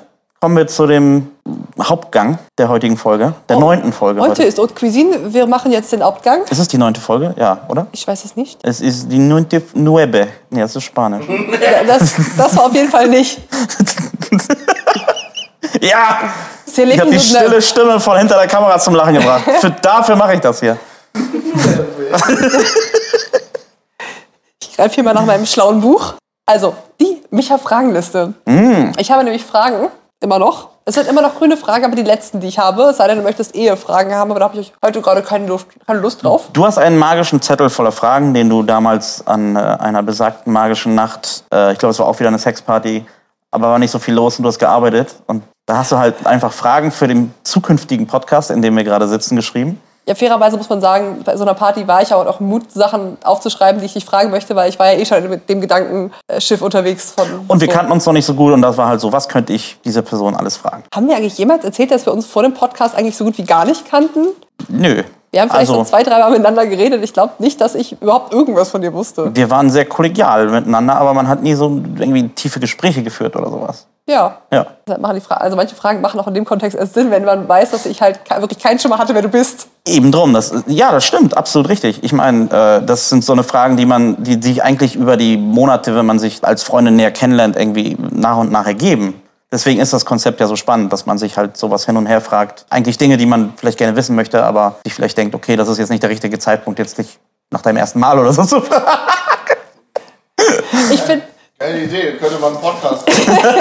kommen 0.42 0.58
wir 0.58 0.68
zu 0.68 0.86
dem 0.86 1.32
Hauptgang 1.82 2.38
der 2.58 2.70
heutigen 2.70 2.98
Folge, 2.98 3.34
der 3.50 3.58
Oh, 3.58 3.62
neunten 3.62 3.92
Folge. 3.94 4.22
Heute 4.22 4.44
ist 4.44 4.58
Haute 4.60 4.74
Cuisine. 4.74 5.34
Wir 5.34 5.48
machen 5.48 5.72
jetzt 5.72 5.92
den 5.92 6.04
Hauptgang. 6.04 6.44
Ist 6.50 6.60
es 6.60 6.68
die 6.68 6.78
neunte 6.78 7.02
Folge? 7.02 7.34
Ja, 7.38 7.62
oder? 7.68 7.88
Ich 7.92 8.08
weiß 8.08 8.26
es 8.26 8.36
nicht. 8.36 8.60
Es 8.64 8.80
ist 8.82 9.12
die 9.12 9.18
neunte 9.20 9.62
nueve. 9.74 10.28
Nee, 10.50 10.62
das 10.62 10.76
ist 10.76 10.84
Spanisch. 10.84 11.26
Das, 11.88 12.14
das 12.38 12.56
war 12.58 12.66
auf 12.66 12.74
jeden 12.74 12.90
Fall 12.90 13.08
nicht. 13.10 13.40
ja! 15.82 16.34
Sie 16.66 16.84
Ich 16.84 17.00
habe 17.00 17.12
die 17.12 17.20
stille 17.20 17.62
Stimme 17.62 18.00
von 18.00 18.18
hinter 18.18 18.38
der 18.38 18.48
Kamera 18.48 18.80
zum 18.80 18.96
Lachen 18.96 19.16
gebracht. 19.16 19.44
Für, 19.62 19.70
dafür 19.72 20.16
mache 20.16 20.36
ich 20.36 20.40
das 20.40 20.60
hier. 20.60 20.78
ich 24.62 24.76
greife 24.76 24.96
hier 24.96 25.04
mal 25.04 25.14
nach 25.14 25.26
meinem 25.26 25.46
schlauen 25.46 25.82
Buch. 25.82 26.16
Also, 26.46 26.76
die 27.00 27.22
Micha-Fragenliste. 27.32 28.34
Mm. 28.46 28.92
Ich 28.98 29.10
habe 29.12 29.24
nämlich 29.24 29.44
Fragen, 29.46 29.90
immer 30.22 30.40
noch. 30.40 30.70
Es 30.88 30.96
sind 30.96 31.08
immer 31.08 31.22
noch 31.22 31.36
grüne 31.36 31.58
Fragen, 31.58 31.84
aber 31.86 31.96
die 31.96 32.04
letzten, 32.04 32.42
die 32.42 32.48
ich 32.48 32.60
habe. 32.60 32.84
Es 32.84 32.98
sei 32.98 33.08
denn, 33.08 33.18
du 33.18 33.24
möchtest 33.24 33.56
Ehefragen 33.56 34.14
haben, 34.14 34.30
aber 34.30 34.40
da 34.40 34.50
habe 34.50 34.60
ich 34.60 34.72
heute 34.86 35.02
gerade 35.02 35.24
keine 35.24 35.48
Lust, 35.48 35.66
keine 35.88 36.00
Lust 36.00 36.24
drauf. 36.24 36.50
Du 36.54 36.64
hast 36.64 36.78
einen 36.78 37.00
magischen 37.00 37.42
Zettel 37.42 37.72
voller 37.72 37.92
Fragen, 37.92 38.36
den 38.36 38.50
du 38.50 38.62
damals 38.62 39.26
an 39.26 39.56
äh, 39.56 39.60
einer 39.60 40.04
besagten 40.04 40.54
magischen 40.54 40.94
Nacht, 40.94 41.46
äh, 41.52 41.72
ich 41.72 41.80
glaube, 41.80 41.92
es 41.92 42.00
war 42.00 42.06
auch 42.06 42.20
wieder 42.20 42.28
eine 42.28 42.38
Sexparty, 42.38 43.04
aber 43.50 43.70
war 43.70 43.80
nicht 43.80 43.90
so 43.90 43.98
viel 43.98 44.14
los 44.14 44.38
und 44.38 44.44
du 44.44 44.50
hast 44.50 44.60
gearbeitet. 44.60 45.16
Und 45.26 45.42
da 45.66 45.78
hast 45.78 45.92
du 45.92 45.98
halt 45.98 46.26
einfach 46.26 46.52
Fragen 46.52 46.92
für 46.92 47.08
den 47.08 47.34
zukünftigen 47.44 48.08
Podcast, 48.08 48.52
in 48.52 48.62
dem 48.62 48.76
wir 48.76 48.84
gerade 48.84 49.08
sitzen, 49.08 49.36
geschrieben. 49.36 49.80
Ja, 50.08 50.14
fairerweise 50.14 50.56
muss 50.58 50.70
man 50.70 50.82
sagen, 50.82 51.22
bei 51.26 51.36
so 51.36 51.44
einer 51.44 51.56
Party 51.56 51.88
war 51.88 52.02
ich 52.02 52.14
auch 52.14 52.26
auch 52.28 52.40
Mut, 52.40 52.72
Sachen 52.72 53.18
aufzuschreiben, 53.24 53.80
die 53.80 53.88
ich 53.88 53.94
dich 53.94 54.06
fragen 54.06 54.30
möchte, 54.30 54.56
weil 54.56 54.70
ich 54.70 54.78
war 54.78 54.92
ja 54.92 55.00
eh 55.00 55.06
schon 55.06 55.28
mit 55.30 55.50
dem 55.50 55.62
Gedankenschiff 55.62 56.62
unterwegs 56.62 57.12
von. 57.12 57.28
Und 57.48 57.60
wir 57.60 57.68
so. 57.68 57.74
kannten 57.74 57.92
uns 57.92 58.06
noch 58.06 58.14
nicht 58.14 58.26
so 58.26 58.36
gut 58.36 58.54
und 58.54 58.62
das 58.62 58.78
war 58.78 58.88
halt 58.88 59.02
so, 59.02 59.12
was 59.12 59.28
könnte 59.28 59.54
ich 59.54 59.80
diese 59.84 60.04
Person 60.04 60.36
alles 60.36 60.58
fragen? 60.58 60.84
Haben 60.94 61.08
wir 61.08 61.16
eigentlich 61.16 61.38
jemals 61.38 61.64
erzählt, 61.66 61.90
dass 61.90 62.06
wir 62.06 62.14
uns 62.14 62.28
vor 62.28 62.44
dem 62.44 62.54
Podcast 62.54 62.96
eigentlich 62.96 63.18
so 63.18 63.26
gut 63.26 63.38
wie 63.38 63.44
gar 63.44 63.66
nicht 63.66 63.90
kannten? 63.90 64.28
Nö. 64.68 65.04
Wir 65.32 65.42
haben 65.42 65.50
vielleicht 65.50 65.70
also, 65.70 65.84
so 65.84 65.90
zwei, 65.90 66.04
dreimal 66.04 66.32
miteinander 66.32 66.66
geredet. 66.66 67.04
Ich 67.04 67.12
glaube 67.12 67.34
nicht, 67.40 67.60
dass 67.60 67.76
ich 67.76 68.02
überhaupt 68.02 68.32
irgendwas 68.32 68.70
von 68.70 68.82
dir 68.82 68.94
wusste. 68.94 69.36
wir 69.36 69.50
waren 69.50 69.70
sehr 69.70 69.86
kollegial 69.86 70.48
miteinander, 70.48 70.96
aber 70.96 71.14
man 71.14 71.28
hat 71.28 71.42
nie 71.42 71.56
so 71.56 71.66
irgendwie 71.66 72.30
tiefe 72.30 72.60
Gespräche 72.60 73.04
geführt 73.04 73.36
oder 73.36 73.50
sowas. 73.50 73.86
Ja. 74.08 74.38
Ja. 74.54 74.68
Also 74.88 75.56
manche 75.58 75.76
Fragen 75.76 76.00
machen 76.00 76.20
auch 76.20 76.28
in 76.28 76.36
dem 76.36 76.46
Kontext 76.46 76.78
erst 76.78 76.94
Sinn, 76.94 77.12
wenn 77.12 77.26
man 77.26 77.50
weiß, 77.50 77.72
dass 77.72 77.86
ich 77.86 78.02
halt 78.02 78.20
wirklich 78.40 78.60
keinen 78.60 78.80
Schimmer 78.80 78.98
hatte, 78.98 79.14
wer 79.14 79.24
du 79.24 79.30
bist. 79.30 79.68
Eben 79.88 80.12
drum, 80.12 80.34
das, 80.34 80.52
ja, 80.66 80.92
das 80.92 81.06
stimmt, 81.06 81.38
absolut 81.38 81.70
richtig. 81.70 82.04
Ich 82.04 82.12
meine, 82.12 82.46
äh, 82.46 82.86
das 82.86 83.10
sind 83.10 83.24
so 83.24 83.34
eine 83.34 83.44
Fragen, 83.44 83.78
die 83.78 83.86
man, 83.86 84.24
die 84.24 84.42
sich 84.42 84.64
eigentlich 84.64 84.96
über 84.96 85.16
die 85.16 85.38
Monate, 85.38 85.96
wenn 85.96 86.08
man 86.08 86.18
sich 86.18 86.44
als 86.44 86.64
Freundin 86.64 86.96
näher 86.96 87.12
kennenlernt, 87.12 87.56
irgendwie 87.56 87.96
nach 88.12 88.38
und 88.38 88.52
nach 88.52 88.66
ergeben. 88.66 89.22
Deswegen 89.52 89.80
ist 89.80 89.94
das 89.94 90.04
Konzept 90.04 90.40
ja 90.40 90.48
so 90.48 90.56
spannend, 90.56 90.92
dass 90.92 91.06
man 91.06 91.20
sich 91.20 91.38
halt 91.38 91.56
sowas 91.56 91.86
hin 91.86 91.98
und 91.98 92.08
her 92.08 92.20
fragt. 92.20 92.66
Eigentlich 92.70 92.98
Dinge, 92.98 93.18
die 93.18 93.28
man 93.28 93.54
vielleicht 93.58 93.78
gerne 93.78 93.96
wissen 93.96 94.16
möchte, 94.16 94.44
aber 94.44 94.80
sich 94.84 94.94
vielleicht 94.96 95.18
denkt, 95.18 95.36
okay, 95.36 95.56
das 95.56 95.70
ist 95.70 95.78
jetzt 95.78 95.92
nicht 95.92 96.02
der 96.02 96.10
richtige 96.10 96.40
Zeitpunkt, 96.40 96.80
jetzt 96.80 96.98
nicht 96.98 97.20
nach 97.52 97.62
deinem 97.62 97.78
ersten 97.78 98.00
Mal 98.00 98.18
oder 98.18 98.34
so 98.34 98.44
zu 98.44 98.62
fragen. 98.62 98.86
Ich 100.92 101.02
finde 101.02 101.26
Geile 101.58 101.84
Idee, 101.84 102.18
könnte 102.20 102.38
man 102.40 102.52
einen 102.52 102.62
Podcast 102.62 103.08
machen. 103.08 103.40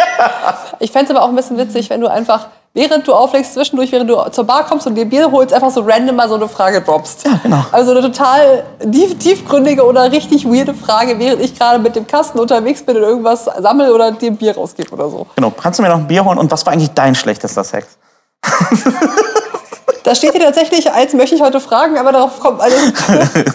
ich 0.78 0.90
fände 0.90 1.10
es 1.10 1.16
aber 1.16 1.24
auch 1.24 1.30
ein 1.30 1.36
bisschen 1.36 1.58
witzig, 1.58 1.90
wenn 1.90 2.00
du 2.00 2.08
einfach, 2.08 2.46
während 2.74 3.06
du 3.06 3.14
auflegst, 3.14 3.54
zwischendurch, 3.54 3.92
während 3.92 4.10
du 4.10 4.16
zur 4.30 4.44
Bar 4.44 4.64
kommst 4.64 4.86
und 4.86 4.94
dir 4.94 5.04
Bier 5.04 5.30
holst, 5.30 5.52
einfach 5.52 5.70
so 5.70 5.82
random 5.82 6.16
mal 6.16 6.28
so 6.28 6.34
eine 6.34 6.48
Frage 6.48 6.80
droppst. 6.80 7.26
Ja, 7.26 7.40
genau. 7.42 7.64
Also 7.72 7.90
eine 7.92 8.00
total 8.00 8.64
tief, 8.90 9.18
tiefgründige 9.18 9.84
oder 9.84 10.10
richtig 10.10 10.44
weirde 10.44 10.74
Frage, 10.74 11.18
während 11.18 11.42
ich 11.42 11.58
gerade 11.58 11.78
mit 11.78 11.96
dem 11.96 12.06
Kasten 12.06 12.38
unterwegs 12.38 12.82
bin 12.82 12.96
und 12.96 13.02
irgendwas 13.02 13.44
sammel 13.44 13.90
oder 13.90 14.12
dir 14.12 14.30
ein 14.30 14.36
Bier 14.36 14.54
rausgebe 14.54 14.92
oder 14.92 15.08
so. 15.10 15.26
Genau, 15.36 15.50
kannst 15.50 15.78
du 15.78 15.82
mir 15.82 15.88
noch 15.88 15.98
ein 15.98 16.06
Bier 16.06 16.24
holen? 16.24 16.38
Und 16.38 16.50
was 16.50 16.64
war 16.66 16.72
eigentlich 16.72 16.92
dein 16.92 17.14
schlechtester 17.14 17.64
Sex? 17.64 17.86
Da 20.02 20.14
steht 20.14 20.32
hier 20.32 20.40
tatsächlich, 20.40 20.90
als 20.90 21.12
möchte 21.12 21.34
ich 21.34 21.42
heute 21.42 21.60
fragen, 21.60 21.98
aber 21.98 22.12
darauf 22.12 22.40
kommt 22.40 22.60
also. 22.60 22.76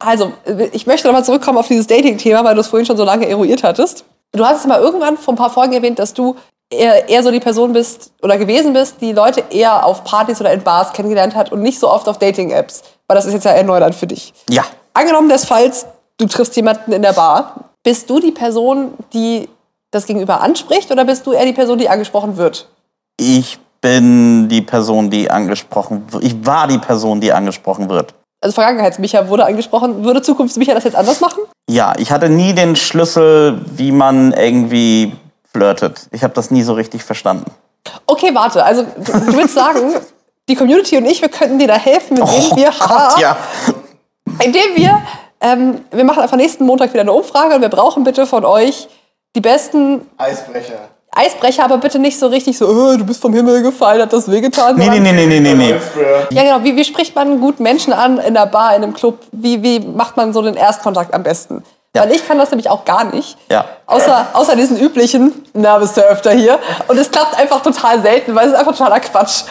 Also, 0.00 0.32
ich 0.70 0.86
möchte 0.86 1.08
nochmal 1.08 1.24
zurückkommen 1.24 1.58
auf 1.58 1.66
dieses 1.66 1.88
Dating-Thema, 1.88 2.44
weil 2.44 2.54
du 2.54 2.60
es 2.60 2.68
vorhin 2.68 2.86
schon 2.86 2.96
so 2.96 3.02
lange 3.02 3.28
eruiert 3.28 3.64
hattest. 3.64 4.04
Du 4.32 4.44
hast 4.44 4.60
es 4.60 4.66
mal 4.66 4.80
irgendwann 4.80 5.16
vor 5.16 5.34
ein 5.34 5.38
paar 5.38 5.50
Folgen 5.50 5.72
erwähnt, 5.72 5.98
dass 5.98 6.14
du 6.14 6.36
eher, 6.70 7.08
eher 7.08 7.22
so 7.22 7.30
die 7.30 7.40
Person 7.40 7.72
bist 7.72 8.12
oder 8.22 8.36
gewesen 8.36 8.72
bist, 8.72 9.00
die 9.00 9.12
Leute 9.12 9.44
eher 9.50 9.84
auf 9.86 10.04
Partys 10.04 10.40
oder 10.40 10.52
in 10.52 10.62
Bars 10.62 10.92
kennengelernt 10.92 11.34
hat 11.34 11.50
und 11.52 11.62
nicht 11.62 11.78
so 11.78 11.90
oft 11.90 12.08
auf 12.08 12.18
Dating-Apps. 12.18 12.82
Weil 13.06 13.16
das 13.16 13.26
ist 13.26 13.32
jetzt 13.32 13.44
ja 13.44 13.54
eher 13.54 13.64
Neuland 13.64 13.94
für 13.94 14.06
dich. 14.06 14.34
Ja. 14.50 14.64
Angenommen 14.92 15.28
des 15.28 15.44
Falls, 15.44 15.86
du 16.18 16.26
triffst 16.26 16.56
jemanden 16.56 16.92
in 16.92 17.02
der 17.02 17.12
Bar. 17.12 17.70
Bist 17.82 18.10
du 18.10 18.20
die 18.20 18.32
Person, 18.32 18.94
die 19.12 19.48
das 19.90 20.04
Gegenüber 20.04 20.40
anspricht 20.40 20.90
oder 20.90 21.04
bist 21.04 21.26
du 21.26 21.32
eher 21.32 21.46
die 21.46 21.52
Person, 21.52 21.78
die 21.78 21.88
angesprochen 21.88 22.36
wird? 22.36 22.68
Ich 23.16 23.58
bin 23.80 24.48
die 24.48 24.62
Person, 24.62 25.08
die 25.08 25.30
angesprochen 25.30 26.04
wird. 26.10 26.24
Ich 26.24 26.44
war 26.44 26.66
die 26.66 26.78
Person, 26.78 27.20
die 27.20 27.32
angesprochen 27.32 27.88
wird. 27.88 28.12
Also 28.40 28.54
Vergangenheitsmicha 28.54 29.28
wurde 29.28 29.46
angesprochen. 29.46 30.04
Würde 30.04 30.22
Zukunftsmicha 30.22 30.74
das 30.74 30.84
jetzt 30.84 30.96
anders 30.96 31.20
machen? 31.20 31.42
Ja, 31.68 31.94
ich 31.98 32.12
hatte 32.12 32.28
nie 32.28 32.54
den 32.54 32.76
Schlüssel, 32.76 33.60
wie 33.66 33.92
man 33.92 34.32
irgendwie 34.32 35.12
flirtet. 35.52 36.08
Ich 36.12 36.22
habe 36.22 36.34
das 36.34 36.50
nie 36.50 36.62
so 36.62 36.74
richtig 36.74 37.02
verstanden. 37.02 37.50
Okay, 38.06 38.30
warte. 38.34 38.64
Also 38.64 38.82
du, 38.82 39.12
du 39.12 39.36
willst 39.36 39.54
sagen, 39.54 39.94
die 40.48 40.54
Community 40.54 40.96
und 40.96 41.06
ich, 41.06 41.20
wir 41.20 41.28
könnten 41.28 41.58
dir 41.58 41.68
da 41.68 41.76
helfen, 41.76 42.16
indem 42.16 42.56
wir, 42.56 42.72
Gott, 42.78 43.20
ja. 43.20 43.36
indem 44.42 44.76
wir, 44.76 45.02
ähm, 45.40 45.84
wir 45.90 46.04
machen 46.04 46.22
einfach 46.22 46.36
nächsten 46.36 46.64
Montag 46.64 46.92
wieder 46.92 47.02
eine 47.02 47.12
Umfrage 47.12 47.54
und 47.54 47.60
wir 47.60 47.68
brauchen 47.68 48.04
bitte 48.04 48.26
von 48.26 48.44
euch 48.44 48.88
die 49.36 49.40
besten 49.40 50.06
Eisbrecher. 50.16 50.88
Eisbrecher, 51.18 51.64
aber 51.64 51.78
bitte 51.78 51.98
nicht 51.98 52.18
so 52.18 52.28
richtig 52.28 52.56
so, 52.56 52.68
oh, 52.68 52.96
du 52.96 53.04
bist 53.04 53.20
vom 53.20 53.34
Himmel 53.34 53.62
gefallen, 53.62 54.00
hat 54.00 54.12
das 54.12 54.30
wehgetan. 54.30 54.76
Nee, 54.76 54.88
nee, 54.88 55.00
nee, 55.00 55.12
nee, 55.12 55.26
nee, 55.26 55.40
nee, 55.40 55.54
nee. 55.54 55.74
Ja, 56.30 56.42
genau. 56.42 56.64
Wie, 56.64 56.76
wie 56.76 56.84
spricht 56.84 57.14
man 57.16 57.40
gut 57.40 57.58
Menschen 57.58 57.92
an 57.92 58.18
in 58.18 58.34
der 58.34 58.46
Bar, 58.46 58.76
in 58.76 58.82
einem 58.82 58.94
Club? 58.94 59.18
Wie, 59.32 59.62
wie 59.62 59.80
macht 59.80 60.16
man 60.16 60.32
so 60.32 60.42
den 60.42 60.54
Erstkontakt 60.54 61.12
am 61.12 61.24
besten? 61.24 61.64
Ja. 61.96 62.02
Weil 62.02 62.12
ich 62.12 62.26
kann 62.26 62.38
das 62.38 62.50
nämlich 62.50 62.70
auch 62.70 62.84
gar 62.84 63.04
nicht. 63.04 63.36
Ja. 63.50 63.64
Außer, 63.86 64.28
außer 64.32 64.54
diesen 64.54 64.78
üblichen, 64.78 65.44
na, 65.54 65.78
bist 65.78 65.96
du 65.96 66.02
öfter 66.02 66.30
hier. 66.30 66.58
Und 66.86 66.98
es 66.98 67.10
klappt 67.10 67.36
einfach 67.36 67.62
total 67.62 68.00
selten, 68.00 68.34
weil 68.34 68.46
es 68.46 68.52
ist 68.52 68.58
einfach 68.58 68.76
totaler 68.76 69.00
Quatsch. 69.00 69.42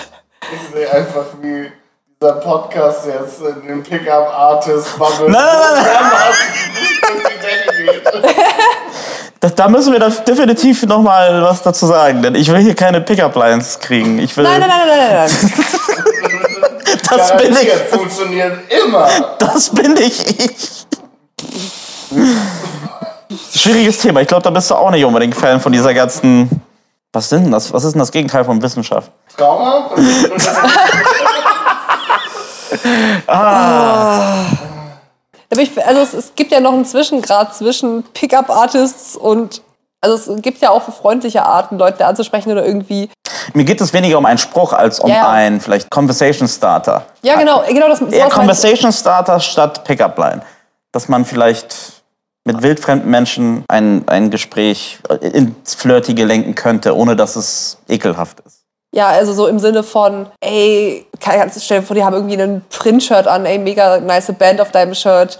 Ich 0.54 0.74
sehe 0.74 0.90
einfach, 0.90 1.26
wie 1.42 1.72
dieser 2.20 2.34
Podcast 2.34 3.06
jetzt 3.06 3.42
in 3.42 3.68
dem 3.68 3.84
Pickup-Artist-Bubble 3.84 5.30
Nein, 5.30 5.46
nein, 5.46 5.76
so 5.78 5.84
dermaßen 5.84 6.48
durch 7.14 7.24
die 7.24 7.40
Decke 7.42 7.84
geht. 7.84 8.36
Da, 9.40 9.50
da 9.50 9.68
müssen 9.68 9.94
wir 9.94 10.00
da 10.00 10.10
definitiv 10.10 10.84
noch 10.88 11.02
mal 11.04 11.44
was 11.44 11.62
dazu 11.62 11.86
sagen, 11.86 12.24
denn 12.24 12.34
ich 12.34 12.52
will 12.52 12.60
hier 12.60 12.74
keine 12.74 13.02
Pickup-Lines 13.02 13.78
kriegen. 13.80 14.18
Ich 14.18 14.36
will, 14.36 14.44
Nein, 14.44 14.60
nein, 14.60 14.68
nein, 14.68 14.88
nein, 14.88 14.98
nein, 15.14 15.30
nein. 16.90 17.00
das 17.18 17.38
bin 17.38 17.52
ich. 17.52 17.72
Funktioniert 17.92 18.62
immer. 18.84 19.08
Das 19.38 19.70
bin 19.70 19.96
ich. 19.98 20.40
ich. 20.40 20.88
Schwieriges 23.56 24.00
Thema. 24.00 24.22
Ich 24.22 24.28
glaube, 24.28 24.42
da 24.42 24.50
bist 24.50 24.72
du 24.72 24.76
auch 24.76 24.90
nicht 24.90 25.06
unbedingt 25.06 25.36
Fan 25.36 25.62
von 25.62 25.72
dieser 25.72 25.94
ganzen. 25.94 26.50
Was 27.14 27.30
sind 27.30 27.44
denn 27.44 27.52
das? 27.52 27.72
Was 27.72 27.84
ist 27.84 27.94
denn 27.94 28.00
das 28.00 28.12
Gegenteil 28.12 28.44
von 28.44 28.60
Wissenschaft? 28.62 29.12
Trauma? 29.38 29.92
Aber 35.50 35.62
ich, 35.62 35.72
also 35.86 36.02
es, 36.02 36.14
es 36.14 36.36
gibt 36.36 36.52
ja 36.52 36.60
noch 36.60 36.74
einen 36.74 36.86
Zwischengrad 36.86 37.56
zwischen 37.56 38.04
Pickup-Artists 38.14 39.16
und 39.16 39.62
also 40.02 40.34
es 40.34 40.42
gibt 40.42 40.62
ja 40.62 40.70
auch 40.70 40.84
freundliche 40.94 41.44
Arten, 41.44 41.78
Leute 41.78 42.06
anzusprechen 42.06 42.52
oder 42.52 42.66
irgendwie. 42.66 43.10
Mir 43.54 43.64
geht 43.64 43.82
es 43.82 43.94
weniger 43.94 44.18
um 44.18 44.26
einen 44.26 44.38
Spruch 44.38 44.74
als 44.74 45.00
um 45.00 45.10
ja. 45.10 45.30
einen 45.30 45.60
vielleicht 45.60 45.90
Conversation 45.90 46.48
Starter. 46.48 47.06
Ja, 47.22 47.36
genau, 47.38 47.64
genau 47.68 47.88
das. 47.88 48.02
Eher. 48.02 48.30
Conversation 48.30 48.92
Starter 48.92 49.40
statt 49.40 49.84
Pickup 49.84 50.18
Line. 50.18 50.42
Dass 50.92 51.08
man 51.08 51.26
vielleicht 51.26 52.04
mit 52.46 52.62
wildfremden 52.62 53.10
Menschen 53.10 53.66
ein, 53.68 54.08
ein 54.08 54.30
Gespräch 54.30 55.00
ins 55.22 55.76
Flirtige 55.76 56.26
lenken 56.26 56.56
könnte, 56.56 56.96
ohne 56.96 57.16
dass 57.16 57.36
es 57.36 57.78
ekelhaft 57.90 58.40
ist. 58.42 58.57
Ja, 58.94 59.08
also 59.08 59.34
so 59.34 59.48
im 59.48 59.60
Sinne 59.60 59.84
von, 59.84 60.28
ey, 60.40 61.06
kannst 61.20 61.58
du 61.58 61.60
stellen 61.60 61.86
vor, 61.86 61.96
die 61.96 62.04
haben 62.04 62.14
irgendwie 62.14 62.42
einen 62.42 62.64
Print-Shirt 62.70 63.28
an, 63.28 63.46
ey, 63.46 63.60
mega 63.60 64.00
nice 64.00 64.32
Band 64.38 64.62
auf 64.62 64.72
deinem 64.72 64.94
Shirt. 64.96 65.40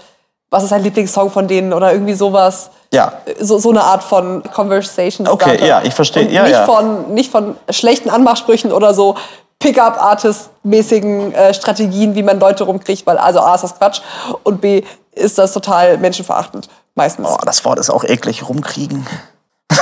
Was 0.50 0.62
ist 0.62 0.72
dein 0.72 0.82
Lieblingssong 0.82 1.30
von 1.30 1.46
denen 1.48 1.72
oder 1.72 1.92
irgendwie 1.92 2.14
sowas? 2.14 2.70
Ja, 2.92 3.12
So, 3.40 3.58
so 3.58 3.70
eine 3.70 3.82
Art 3.84 4.02
von 4.02 4.42
Conversation. 4.54 5.26
Okay, 5.28 5.50
Starter. 5.50 5.66
ja, 5.66 5.82
ich 5.82 5.92
verstehe. 5.94 6.28
Ja, 6.30 6.42
nicht, 6.44 6.52
ja. 6.52 6.64
Von, 6.64 7.12
nicht 7.12 7.30
von 7.30 7.56
schlechten 7.70 8.08
Anmachsprüchen 8.08 8.72
oder 8.72 8.94
so 8.94 9.16
Pickup-Artist-mäßigen 9.58 11.34
äh, 11.34 11.52
Strategien, 11.52 12.14
wie 12.14 12.22
man 12.22 12.38
Leute 12.40 12.64
rumkriegt, 12.64 13.06
weil 13.06 13.18
also 13.18 13.40
A 13.40 13.56
ist 13.56 13.64
das 13.64 13.76
Quatsch 13.76 14.00
und 14.42 14.60
B 14.60 14.82
ist 15.12 15.36
das 15.36 15.52
total 15.52 15.98
menschenverachtend. 15.98 16.68
Meistens. 16.94 17.28
oh, 17.28 17.38
das 17.44 17.64
Wort 17.64 17.78
ist 17.78 17.90
auch 17.90 18.04
eklig, 18.04 18.48
rumkriegen. 18.48 19.06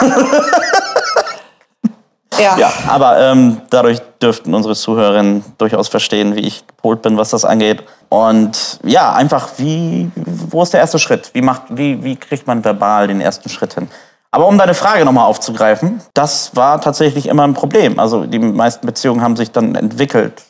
ja. 2.38 2.59
Ja, 2.59 2.72
aber 2.88 3.18
ähm, 3.20 3.61
dadurch 3.70 4.01
dürften 4.22 4.55
unsere 4.55 4.75
Zuhörerinnen 4.75 5.44
durchaus 5.59 5.88
verstehen, 5.88 6.35
wie 6.37 6.40
ich 6.40 6.66
gepolt 6.66 7.03
bin, 7.03 7.16
was 7.16 7.31
das 7.31 7.44
angeht. 7.44 7.83
Und 8.09 8.79
ja, 8.85 9.12
einfach, 9.12 9.49
wie, 9.57 10.11
wo 10.14 10.62
ist 10.62 10.72
der 10.72 10.81
erste 10.81 10.99
Schritt? 10.99 11.31
Wie, 11.33 11.42
macht, 11.42 11.62
wie, 11.70 12.03
wie 12.05 12.16
kriegt 12.16 12.46
man 12.46 12.64
verbal 12.64 13.09
den 13.09 13.20
ersten 13.20 13.49
Schritt 13.49 13.75
hin? 13.75 13.88
Aber 14.31 14.46
um 14.49 14.59
deine 14.59 14.75
Frage 14.75 15.05
nochmal 15.05 15.27
aufzugreifen, 15.27 16.01
das 16.14 16.55
war 16.55 16.81
tatsächlich 16.81 17.27
immer 17.27 17.44
ein 17.46 17.55
Problem. 17.55 17.99
Also 17.99 18.27
die 18.27 18.38
meisten 18.38 18.87
Beziehungen 18.87 19.22
haben 19.22 19.37
sich 19.37 19.51
dann 19.51 19.75
entwickelt. 19.75 20.42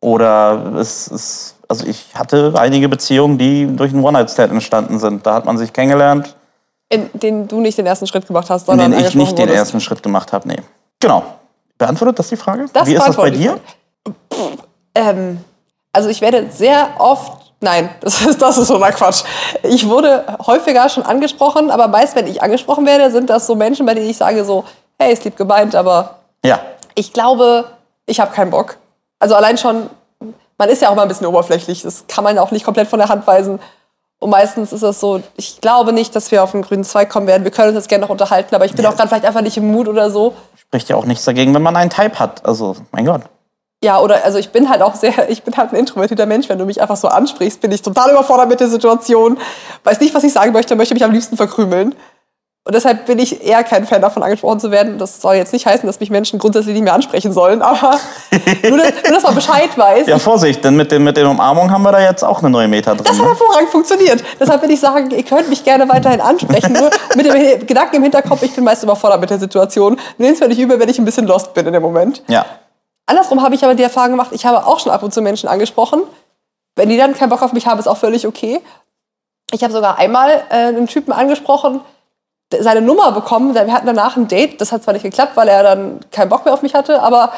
Oder 0.00 0.72
es 0.78 1.08
ist, 1.08 1.56
also 1.68 1.86
ich 1.86 2.10
hatte 2.14 2.52
einige 2.56 2.88
Beziehungen, 2.90 3.38
die 3.38 3.66
durch 3.74 3.92
einen 3.92 4.04
One-Night-Stand 4.04 4.52
entstanden 4.52 4.98
sind. 4.98 5.26
Da 5.26 5.34
hat 5.34 5.46
man 5.46 5.56
sich 5.56 5.72
kennengelernt, 5.72 6.36
In 6.90 7.08
denen 7.14 7.48
du 7.48 7.60
nicht 7.60 7.78
den 7.78 7.86
ersten 7.86 8.06
Schritt 8.06 8.26
gemacht 8.26 8.50
hast, 8.50 8.62
in 8.62 8.66
sondern 8.66 8.90
denen 8.90 9.06
ich 9.06 9.14
nicht 9.14 9.32
den 9.32 9.44
wurdest. 9.48 9.58
ersten 9.58 9.80
Schritt 9.80 10.02
gemacht 10.02 10.32
habe. 10.34 10.46
Nee. 10.46 10.58
Genau. 11.04 11.22
Beantwortet 11.76 12.18
das 12.18 12.28
die 12.28 12.36
Frage? 12.36 12.64
Das 12.72 12.88
Wie 12.88 12.94
ist 12.94 13.06
das 13.06 13.14
bei 13.14 13.28
dir? 13.28 13.60
Ähm, 14.94 15.44
also 15.92 16.08
ich 16.08 16.22
werde 16.22 16.48
sehr 16.50 16.88
oft, 16.98 17.52
nein, 17.60 17.90
das 18.00 18.22
ist, 18.22 18.40
das 18.40 18.56
ist 18.56 18.68
so 18.68 18.78
mal 18.78 18.90
Quatsch. 18.90 19.22
Ich 19.62 19.86
wurde 19.86 20.24
häufiger 20.46 20.88
schon 20.88 21.02
angesprochen, 21.02 21.70
aber 21.70 21.88
meist, 21.88 22.16
wenn 22.16 22.26
ich 22.26 22.42
angesprochen 22.42 22.86
werde, 22.86 23.10
sind 23.10 23.28
das 23.28 23.46
so 23.46 23.54
Menschen, 23.54 23.84
bei 23.84 23.92
denen 23.92 24.08
ich 24.08 24.16
sage 24.16 24.46
so, 24.46 24.64
hey, 24.98 25.12
ist 25.12 25.24
lieb 25.24 25.36
gemeint, 25.36 25.74
aber 25.74 26.20
Ja. 26.42 26.58
ich 26.94 27.12
glaube, 27.12 27.66
ich 28.06 28.18
habe 28.18 28.32
keinen 28.32 28.50
Bock. 28.50 28.78
Also 29.18 29.34
allein 29.34 29.58
schon, 29.58 29.90
man 30.56 30.68
ist 30.70 30.80
ja 30.80 30.88
auch 30.88 30.94
mal 30.94 31.02
ein 31.02 31.08
bisschen 31.08 31.26
oberflächlich, 31.26 31.82
das 31.82 32.04
kann 32.08 32.24
man 32.24 32.38
auch 32.38 32.50
nicht 32.50 32.64
komplett 32.64 32.88
von 32.88 32.98
der 32.98 33.10
Hand 33.10 33.26
weisen. 33.26 33.60
Und 34.24 34.30
meistens 34.30 34.72
ist 34.72 34.82
das 34.82 35.00
so, 35.00 35.20
ich 35.36 35.60
glaube 35.60 35.92
nicht, 35.92 36.16
dass 36.16 36.30
wir 36.30 36.42
auf 36.42 36.52
den 36.52 36.62
grünen 36.62 36.82
Zweig 36.82 37.10
kommen 37.10 37.26
werden. 37.26 37.44
Wir 37.44 37.50
können 37.50 37.68
uns 37.68 37.76
jetzt 37.76 37.90
gerne 37.90 38.04
noch 38.04 38.08
unterhalten, 38.08 38.54
aber 38.54 38.64
ich 38.64 38.72
bin 38.74 38.82
Ja. 38.82 38.90
auch 38.90 38.96
gerade 38.96 39.10
vielleicht 39.10 39.26
einfach 39.26 39.42
nicht 39.42 39.58
im 39.58 39.70
Mut 39.70 39.86
oder 39.86 40.10
so. 40.10 40.32
Spricht 40.56 40.88
ja 40.88 40.96
auch 40.96 41.04
nichts 41.04 41.26
dagegen, 41.26 41.54
wenn 41.54 41.60
man 41.60 41.76
einen 41.76 41.90
Type 41.90 42.18
hat. 42.18 42.42
Also, 42.46 42.74
mein 42.90 43.04
Gott. 43.04 43.20
Ja, 43.84 44.00
oder 44.00 44.24
also 44.24 44.38
ich 44.38 44.48
bin 44.48 44.70
halt 44.70 44.80
auch 44.80 44.94
sehr, 44.94 45.12
ich 45.28 45.42
bin 45.42 45.54
halt 45.58 45.72
ein 45.74 45.76
introvertierter 45.76 46.24
Mensch. 46.24 46.48
Wenn 46.48 46.56
du 46.56 46.64
mich 46.64 46.80
einfach 46.80 46.96
so 46.96 47.08
ansprichst, 47.08 47.60
bin 47.60 47.70
ich 47.70 47.82
total 47.82 48.12
überfordert 48.12 48.48
mit 48.48 48.60
der 48.60 48.68
Situation. 48.68 49.36
Weiß 49.82 50.00
nicht, 50.00 50.14
was 50.14 50.24
ich 50.24 50.32
sagen 50.32 50.52
möchte, 50.52 50.74
möchte 50.74 50.94
mich 50.94 51.04
am 51.04 51.12
liebsten 51.12 51.36
verkrümeln. 51.36 51.94
Und 52.66 52.74
deshalb 52.74 53.04
bin 53.04 53.18
ich 53.18 53.44
eher 53.44 53.62
kein 53.62 53.86
Fan 53.86 54.00
davon, 54.00 54.22
angesprochen 54.22 54.58
zu 54.58 54.70
werden. 54.70 54.96
Das 54.96 55.20
soll 55.20 55.34
jetzt 55.34 55.52
nicht 55.52 55.66
heißen, 55.66 55.86
dass 55.86 56.00
mich 56.00 56.08
Menschen 56.08 56.38
grundsätzlich 56.38 56.72
nicht 56.72 56.84
mehr 56.84 56.94
ansprechen 56.94 57.30
sollen, 57.30 57.60
aber 57.60 57.90
nur, 58.68 58.78
dass, 58.78 58.92
nur, 59.02 59.12
dass 59.12 59.22
man 59.22 59.34
Bescheid 59.34 59.76
weiß. 59.76 60.06
Ja, 60.06 60.18
Vorsicht, 60.18 60.64
denn 60.64 60.74
mit, 60.74 60.90
den, 60.90 61.04
mit 61.04 61.14
den 61.18 61.26
Umarmungen 61.26 61.70
haben 61.70 61.82
wir 61.82 61.92
da 61.92 62.00
jetzt 62.00 62.22
auch 62.24 62.38
eine 62.38 62.48
neue 62.48 62.66
Meta 62.66 62.94
drin. 62.94 63.04
Das 63.04 63.18
hat 63.18 63.22
ne? 63.22 63.28
hervorragend 63.28 63.68
funktioniert. 63.68 64.24
Deshalb 64.40 64.62
würde 64.62 64.72
ich 64.72 64.80
sagen, 64.80 65.10
ihr 65.10 65.22
könnt 65.24 65.50
mich 65.50 65.62
gerne 65.62 65.86
weiterhin 65.90 66.22
ansprechen. 66.22 66.72
Nur 66.72 66.88
mit 67.16 67.26
dem 67.26 67.66
Gedanken 67.66 67.96
im 67.96 68.02
Hinterkopf, 68.02 68.42
ich 68.42 68.54
bin 68.54 68.64
meist 68.64 68.82
überfordert 68.82 69.20
mit 69.20 69.28
der 69.28 69.38
Situation. 69.38 69.98
Nehmt 70.16 70.36
es 70.36 70.40
mir 70.40 70.48
nicht 70.48 70.58
übel, 70.58 70.80
wenn 70.80 70.88
ich 70.88 70.98
ein 70.98 71.04
bisschen 71.04 71.26
lost 71.26 71.52
bin 71.52 71.66
in 71.66 71.74
dem 71.74 71.82
Moment. 71.82 72.22
Ja. 72.28 72.46
Andersrum 73.04 73.42
habe 73.42 73.54
ich 73.54 73.62
aber 73.62 73.74
die 73.74 73.82
Erfahrung 73.82 74.12
gemacht, 74.12 74.30
ich 74.32 74.46
habe 74.46 74.66
auch 74.66 74.80
schon 74.80 74.90
ab 74.90 75.02
und 75.02 75.12
zu 75.12 75.20
Menschen 75.20 75.50
angesprochen. 75.50 76.02
Wenn 76.76 76.88
die 76.88 76.96
dann 76.96 77.14
keinen 77.14 77.28
Bock 77.28 77.42
auf 77.42 77.52
mich 77.52 77.66
haben, 77.66 77.78
ist 77.78 77.86
auch 77.86 77.98
völlig 77.98 78.26
okay. 78.26 78.62
Ich 79.52 79.62
habe 79.62 79.72
sogar 79.72 79.98
einmal 79.98 80.42
äh, 80.48 80.68
einen 80.68 80.86
Typen 80.86 81.12
angesprochen, 81.12 81.82
seine 82.62 82.80
Nummer 82.80 83.12
bekommen. 83.12 83.54
Wir 83.54 83.72
hatten 83.72 83.86
danach 83.86 84.16
ein 84.16 84.28
Date. 84.28 84.60
Das 84.60 84.72
hat 84.72 84.82
zwar 84.82 84.94
nicht 84.94 85.02
geklappt, 85.02 85.32
weil 85.36 85.48
er 85.48 85.62
dann 85.62 86.00
keinen 86.12 86.28
Bock 86.28 86.44
mehr 86.44 86.54
auf 86.54 86.62
mich 86.62 86.74
hatte, 86.74 87.02
aber 87.02 87.32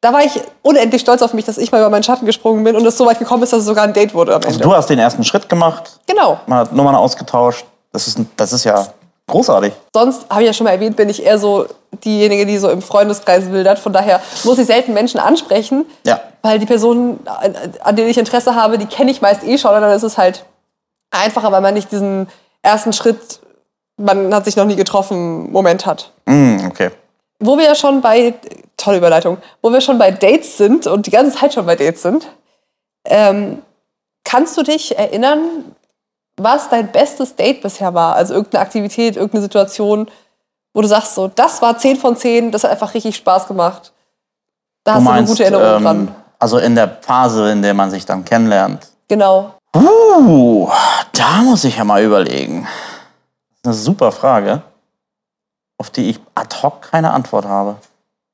da 0.00 0.12
war 0.12 0.22
ich 0.22 0.40
unendlich 0.62 1.02
stolz 1.02 1.22
auf 1.22 1.34
mich, 1.34 1.44
dass 1.44 1.58
ich 1.58 1.72
mal 1.72 1.78
über 1.80 1.90
meinen 1.90 2.04
Schatten 2.04 2.24
gesprungen 2.26 2.62
bin 2.62 2.76
und 2.76 2.86
es 2.86 2.96
so 2.96 3.04
weit 3.06 3.18
gekommen 3.18 3.42
ist, 3.42 3.52
dass 3.52 3.60
es 3.60 3.66
sogar 3.66 3.84
ein 3.84 3.92
Date 3.92 4.14
wurde 4.14 4.36
Also 4.36 4.60
du 4.60 4.72
hast 4.72 4.88
den 4.88 4.98
ersten 5.00 5.24
Schritt 5.24 5.48
gemacht, 5.48 5.98
Genau. 6.06 6.38
man 6.46 6.60
hat 6.60 6.72
Nummern 6.72 6.94
ausgetauscht. 6.94 7.64
Das 7.92 8.06
ist, 8.06 8.18
das 8.36 8.52
ist 8.52 8.62
ja 8.64 8.86
großartig. 9.26 9.72
Sonst, 9.92 10.26
habe 10.30 10.42
ich 10.42 10.46
ja 10.46 10.52
schon 10.52 10.64
mal 10.64 10.70
erwähnt, 10.70 10.94
bin 10.96 11.08
ich 11.08 11.24
eher 11.24 11.38
so 11.38 11.66
diejenige, 12.04 12.46
die 12.46 12.58
so 12.58 12.70
im 12.70 12.80
Freundeskreis 12.82 13.50
wildert. 13.50 13.78
Von 13.80 13.92
daher 13.92 14.20
muss 14.44 14.58
ich 14.58 14.66
selten 14.66 14.92
Menschen 14.94 15.18
ansprechen, 15.18 15.84
Ja. 16.06 16.20
weil 16.42 16.58
die 16.60 16.66
Personen, 16.66 17.18
an, 17.26 17.54
an 17.82 17.96
denen 17.96 18.08
ich 18.08 18.18
Interesse 18.18 18.54
habe, 18.54 18.78
die 18.78 18.86
kenne 18.86 19.10
ich 19.10 19.20
meist 19.20 19.42
eh 19.42 19.58
schon. 19.58 19.74
Und 19.74 19.80
dann 19.80 19.90
ist 19.90 20.02
es 20.04 20.16
halt 20.16 20.44
einfacher, 21.10 21.50
weil 21.50 21.60
man 21.60 21.74
nicht 21.74 21.90
diesen 21.90 22.28
ersten 22.62 22.92
Schritt, 22.92 23.40
man 23.98 24.34
hat 24.34 24.44
sich 24.44 24.56
noch 24.56 24.64
nie 24.64 24.76
getroffen, 24.76 25.52
Moment 25.52 25.84
hat. 25.84 26.12
Mm, 26.26 26.66
okay. 26.66 26.90
Wo 27.40 27.56
wir 27.56 27.64
ja 27.64 27.74
schon 27.74 28.00
bei, 28.00 28.34
tolle 28.76 28.98
Überleitung, 28.98 29.38
wo 29.62 29.72
wir 29.72 29.80
schon 29.80 29.98
bei 29.98 30.10
Dates 30.10 30.56
sind 30.56 30.86
und 30.86 31.06
die 31.06 31.10
ganze 31.10 31.36
Zeit 31.36 31.54
schon 31.54 31.66
bei 31.66 31.76
Dates 31.76 32.02
sind, 32.02 32.28
ähm, 33.04 33.62
kannst 34.24 34.56
du 34.56 34.62
dich 34.62 34.98
erinnern, 34.98 35.40
was 36.36 36.68
dein 36.68 36.90
bestes 36.90 37.34
Date 37.36 37.60
bisher 37.60 37.94
war? 37.94 38.14
Also 38.14 38.34
irgendeine 38.34 38.62
Aktivität, 38.62 39.16
irgendeine 39.16 39.42
Situation, 39.42 40.08
wo 40.72 40.80
du 40.80 40.88
sagst, 40.88 41.14
so, 41.14 41.28
das 41.28 41.60
war 41.62 41.76
10 41.76 41.96
von 41.96 42.16
10, 42.16 42.52
das 42.52 42.64
hat 42.64 42.70
einfach 42.70 42.94
richtig 42.94 43.16
Spaß 43.16 43.48
gemacht. 43.48 43.92
Da 44.84 44.94
hast 44.94 45.06
du 45.06 45.10
eine 45.10 45.26
gute 45.26 45.44
Erinnerung 45.44 45.76
ähm, 45.76 45.82
dran. 45.82 46.14
Also 46.38 46.58
in 46.58 46.74
der 46.74 46.88
Phase, 47.00 47.50
in 47.50 47.62
der 47.62 47.74
man 47.74 47.90
sich 47.90 48.06
dann 48.06 48.24
kennenlernt. 48.24 48.86
Genau. 49.08 49.54
Uh, 49.74 50.68
da 51.12 51.42
muss 51.42 51.64
ich 51.64 51.76
ja 51.76 51.84
mal 51.84 52.02
überlegen. 52.02 52.66
Eine 53.68 53.74
super 53.74 54.12
Frage, 54.12 54.62
auf 55.76 55.90
die 55.90 56.08
ich 56.08 56.20
ad 56.34 56.56
hoc 56.62 56.80
keine 56.90 57.12
Antwort 57.12 57.44
habe. 57.44 57.76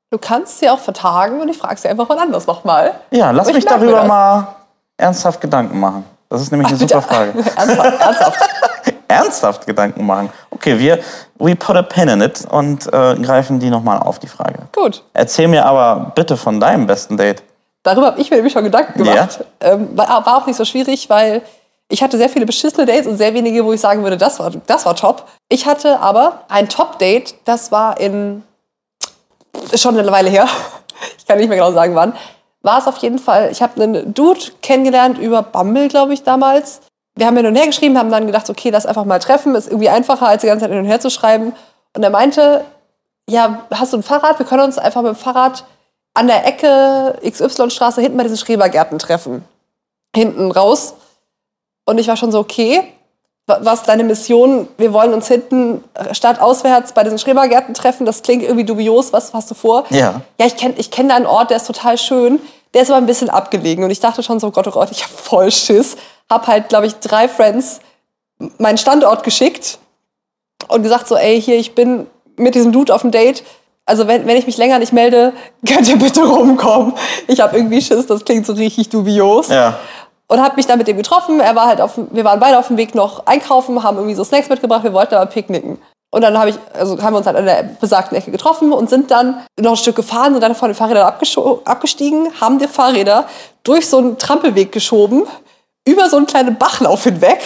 Du 0.09 0.17
kannst 0.17 0.59
sie 0.59 0.69
auch 0.69 0.79
vertagen 0.79 1.41
und 1.41 1.49
ich 1.49 1.57
frage 1.57 1.75
sie 1.75 1.89
einfach 1.89 2.07
mal 2.07 2.17
anders 2.17 2.47
nochmal. 2.47 2.93
Ja, 3.11 3.31
lass 3.31 3.49
Ich 3.49 3.55
mich 3.55 3.65
darüber 3.65 4.05
mal 4.05 4.55
ernsthaft 4.95 5.41
Gedanken 5.41 5.77
machen. 5.77 6.05
Das 6.29 6.41
ist 6.41 6.51
nämlich 6.51 6.69
eine 6.69 6.77
Bitte. 6.77 6.93
super 6.93 7.01
Frage. 7.01 7.33
ernsthaft, 7.57 7.99
ernsthaft. 7.99 8.49
ernsthaft 9.09 9.65
Gedanken 9.67 10.05
machen. 10.05 10.29
Okay, 10.51 10.79
wir 10.79 10.99
we 11.37 11.53
put 11.53 11.75
a 11.75 11.81
pin 11.81 12.07
in 12.07 12.21
it 12.21 12.45
und 12.49 12.87
äh, 12.93 13.15
greifen 13.15 13.59
die 13.59 13.69
nochmal 13.69 13.99
auf, 13.99 14.19
die 14.19 14.27
Frage. 14.27 14.59
Gut. 14.71 15.03
Erzähl 15.11 15.49
mir 15.49 15.65
aber 15.65 16.13
bitte 16.15 16.37
von 16.37 16.61
deinem 16.61 16.87
besten 16.87 17.17
Date. 17.17 17.43
Darüber 17.83 18.07
habe 18.07 18.21
ich 18.21 18.29
mir 18.29 18.37
nämlich 18.37 18.53
schon 18.53 18.63
Gedanken 18.63 19.03
gemacht. 19.03 19.43
Ähm, 19.59 19.97
war, 19.97 20.25
war 20.25 20.37
auch 20.37 20.47
nicht 20.47 20.55
so 20.55 20.63
schwierig, 20.63 21.09
weil 21.09 21.41
ich 21.89 22.01
hatte 22.01 22.17
sehr 22.17 22.29
viele 22.29 22.45
beschissene 22.45 22.85
Dates 22.85 23.07
und 23.07 23.17
sehr 23.17 23.33
wenige, 23.33 23.63
wo 23.63 23.73
ich 23.73 23.81
sagen 23.81 24.03
würde, 24.03 24.17
das 24.17 24.39
war, 24.39 24.51
das 24.51 24.85
war 24.85 24.95
top. 24.95 25.27
Ich 25.49 25.65
hatte 25.65 25.99
aber 25.99 26.41
ein 26.49 26.67
Top-Date, 26.67 27.35
das 27.45 27.71
war 27.71 27.99
in, 27.99 28.43
schon 29.75 29.97
eine 29.97 30.11
Weile 30.11 30.29
her, 30.29 30.47
ich 31.17 31.25
kann 31.25 31.37
nicht 31.37 31.47
mehr 31.47 31.57
genau 31.57 31.71
sagen 31.71 31.95
wann, 31.95 32.13
war 32.61 32.79
es 32.79 32.87
auf 32.87 32.97
jeden 32.97 33.19
Fall, 33.19 33.51
ich 33.51 33.61
habe 33.61 33.81
einen 33.81 34.13
Dude 34.13 34.39
kennengelernt 34.61 35.19
über 35.19 35.43
Bumble, 35.43 35.87
glaube 35.87 36.13
ich, 36.13 36.23
damals. 36.23 36.81
Wir 37.17 37.27
haben 37.27 37.37
hin 37.37 37.45
und 37.45 37.55
her 37.55 37.67
geschrieben, 37.67 37.97
haben 37.97 38.11
dann 38.11 38.25
gedacht, 38.25 38.49
okay, 38.49 38.71
lass 38.71 38.85
einfach 38.85 39.05
mal 39.05 39.19
treffen, 39.19 39.55
ist 39.55 39.67
irgendwie 39.67 39.89
einfacher, 39.89 40.27
als 40.27 40.41
die 40.41 40.47
ganze 40.47 40.63
Zeit 40.63 40.71
hin 40.71 40.79
und 40.79 40.85
her 40.85 40.99
zu 40.99 41.09
schreiben. 41.09 41.53
Und 41.95 42.03
er 42.03 42.09
meinte, 42.09 42.65
ja, 43.29 43.65
hast 43.71 43.93
du 43.93 43.97
ein 43.97 44.03
Fahrrad? 44.03 44.37
Wir 44.37 44.45
können 44.45 44.63
uns 44.63 44.77
einfach 44.77 45.01
mit 45.01 45.13
dem 45.13 45.15
Fahrrad 45.15 45.63
an 46.13 46.27
der 46.27 46.45
Ecke 46.45 47.17
XY-Straße 47.25 48.01
hinten 48.01 48.17
bei 48.17 48.23
diesen 48.23 48.37
Schrebergärten 48.37 48.99
treffen. 48.99 49.45
Hinten 50.15 50.51
raus. 50.51 50.95
Und 51.85 51.97
ich 51.99 52.07
war 52.07 52.17
schon 52.17 52.31
so, 52.31 52.39
okay, 52.39 52.83
wa- 53.47 53.59
was 53.61 53.83
deine 53.83 54.03
Mission? 54.03 54.67
Wir 54.77 54.91
wollen 54.93 55.13
uns 55.13 55.27
hinten 55.27 55.83
stadtauswärts 56.11 56.93
bei 56.93 57.03
diesen 57.03 57.19
Schrebergärten 57.19 57.73
treffen. 57.73 58.05
Das 58.05 58.21
klingt 58.23 58.43
irgendwie 58.43 58.63
dubios. 58.65 59.13
Was 59.13 59.33
hast 59.33 59.51
du 59.51 59.55
vor? 59.55 59.85
Ja. 59.91 60.21
Ja, 60.39 60.45
ich 60.47 60.57
kenne 60.57 60.73
ich 60.77 60.91
kenn 60.91 61.09
da 61.09 61.15
einen 61.15 61.25
Ort, 61.27 61.49
der 61.51 61.57
ist 61.57 61.67
total 61.67 61.97
schön. 61.97 62.39
Der 62.73 62.81
ist 62.81 62.89
aber 62.89 62.97
ein 62.97 63.05
bisschen 63.05 63.29
abgelegen. 63.29 63.83
Und 63.83 63.91
ich 63.91 63.99
dachte 63.99 64.21
schon 64.23 64.39
so, 64.39 64.51
Gott, 64.51 64.67
oh 64.67 64.71
Gott, 64.71 64.89
ich 64.91 65.03
habe 65.03 65.13
voll 65.13 65.51
Schiss. 65.51 65.95
Hab 66.29 66.47
halt, 66.47 66.69
glaube 66.69 66.87
ich, 66.87 66.95
drei 66.95 67.27
Friends 67.29 67.79
meinen 68.57 68.77
Standort 68.77 69.23
geschickt 69.23 69.77
und 70.67 70.83
gesagt 70.83 71.07
so, 71.07 71.15
ey, 71.15 71.41
hier, 71.41 71.55
ich 71.57 71.73
bin 71.75 72.07
mit 72.35 72.55
diesem 72.55 72.71
Dude 72.71 72.93
auf 72.93 73.01
dem 73.01 73.11
Date. 73.11 73.43
Also 73.85 74.07
wenn, 74.07 74.25
wenn 74.25 74.35
ich 74.35 74.47
mich 74.47 74.57
länger 74.57 74.79
nicht 74.79 74.91
melde, 74.91 75.31
könnt 75.67 75.87
ihr 75.87 75.97
bitte 75.97 76.25
rumkommen. 76.25 76.93
Ich 77.27 77.39
habe 77.39 77.55
irgendwie 77.55 77.81
Schiss, 77.81 78.07
das 78.07 78.25
klingt 78.25 78.45
so 78.45 78.53
richtig 78.53 78.89
dubios. 78.89 79.47
Ja. 79.49 79.77
Und 80.27 80.41
habe 80.41 80.55
mich 80.55 80.65
dann 80.65 80.77
mit 80.79 80.87
dem 80.87 80.97
getroffen. 80.97 81.39
Er 81.39 81.55
war 81.55 81.67
halt 81.67 81.81
auf, 81.81 81.91
wir 81.97 82.23
waren 82.23 82.39
beide 82.39 82.57
auf 82.57 82.67
dem 82.67 82.77
Weg 82.77 82.95
noch 82.95 83.25
einkaufen, 83.27 83.83
haben 83.83 83.97
irgendwie 83.97 84.15
so 84.15 84.23
Snacks 84.23 84.49
mitgebracht, 84.49 84.83
wir 84.83 84.93
wollten 84.93 85.13
aber 85.15 85.27
picknicken. 85.27 85.77
Und 86.11 86.21
dann 86.21 86.37
habe 86.39 86.49
ich, 86.51 86.55
also 86.73 87.01
haben 87.01 87.13
wir 87.13 87.17
uns 87.17 87.27
halt 87.27 87.35
an 87.37 87.45
der 87.45 87.63
besagten 87.63 88.17
Ecke 88.17 88.31
getroffen 88.31 88.71
und 88.71 88.89
sind 88.89 89.11
dann 89.11 89.45
noch 89.59 89.71
ein 89.71 89.77
Stück 89.77 89.97
gefahren, 89.97 90.31
sind 90.31 90.41
dann 90.41 90.55
von 90.55 90.69
den 90.69 90.75
Fahrrädern 90.75 91.05
abgestiegen, 91.65 92.29
haben 92.39 92.57
die 92.57 92.67
Fahrräder 92.67 93.25
durch 93.63 93.89
so 93.89 93.97
einen 93.97 94.17
Trampelweg 94.17 94.71
geschoben, 94.71 95.27
über 95.85 96.09
so 96.09 96.17
einen 96.17 96.25
kleinen 96.25 96.57
Bachlauf 96.57 97.03
hinweg, 97.03 97.39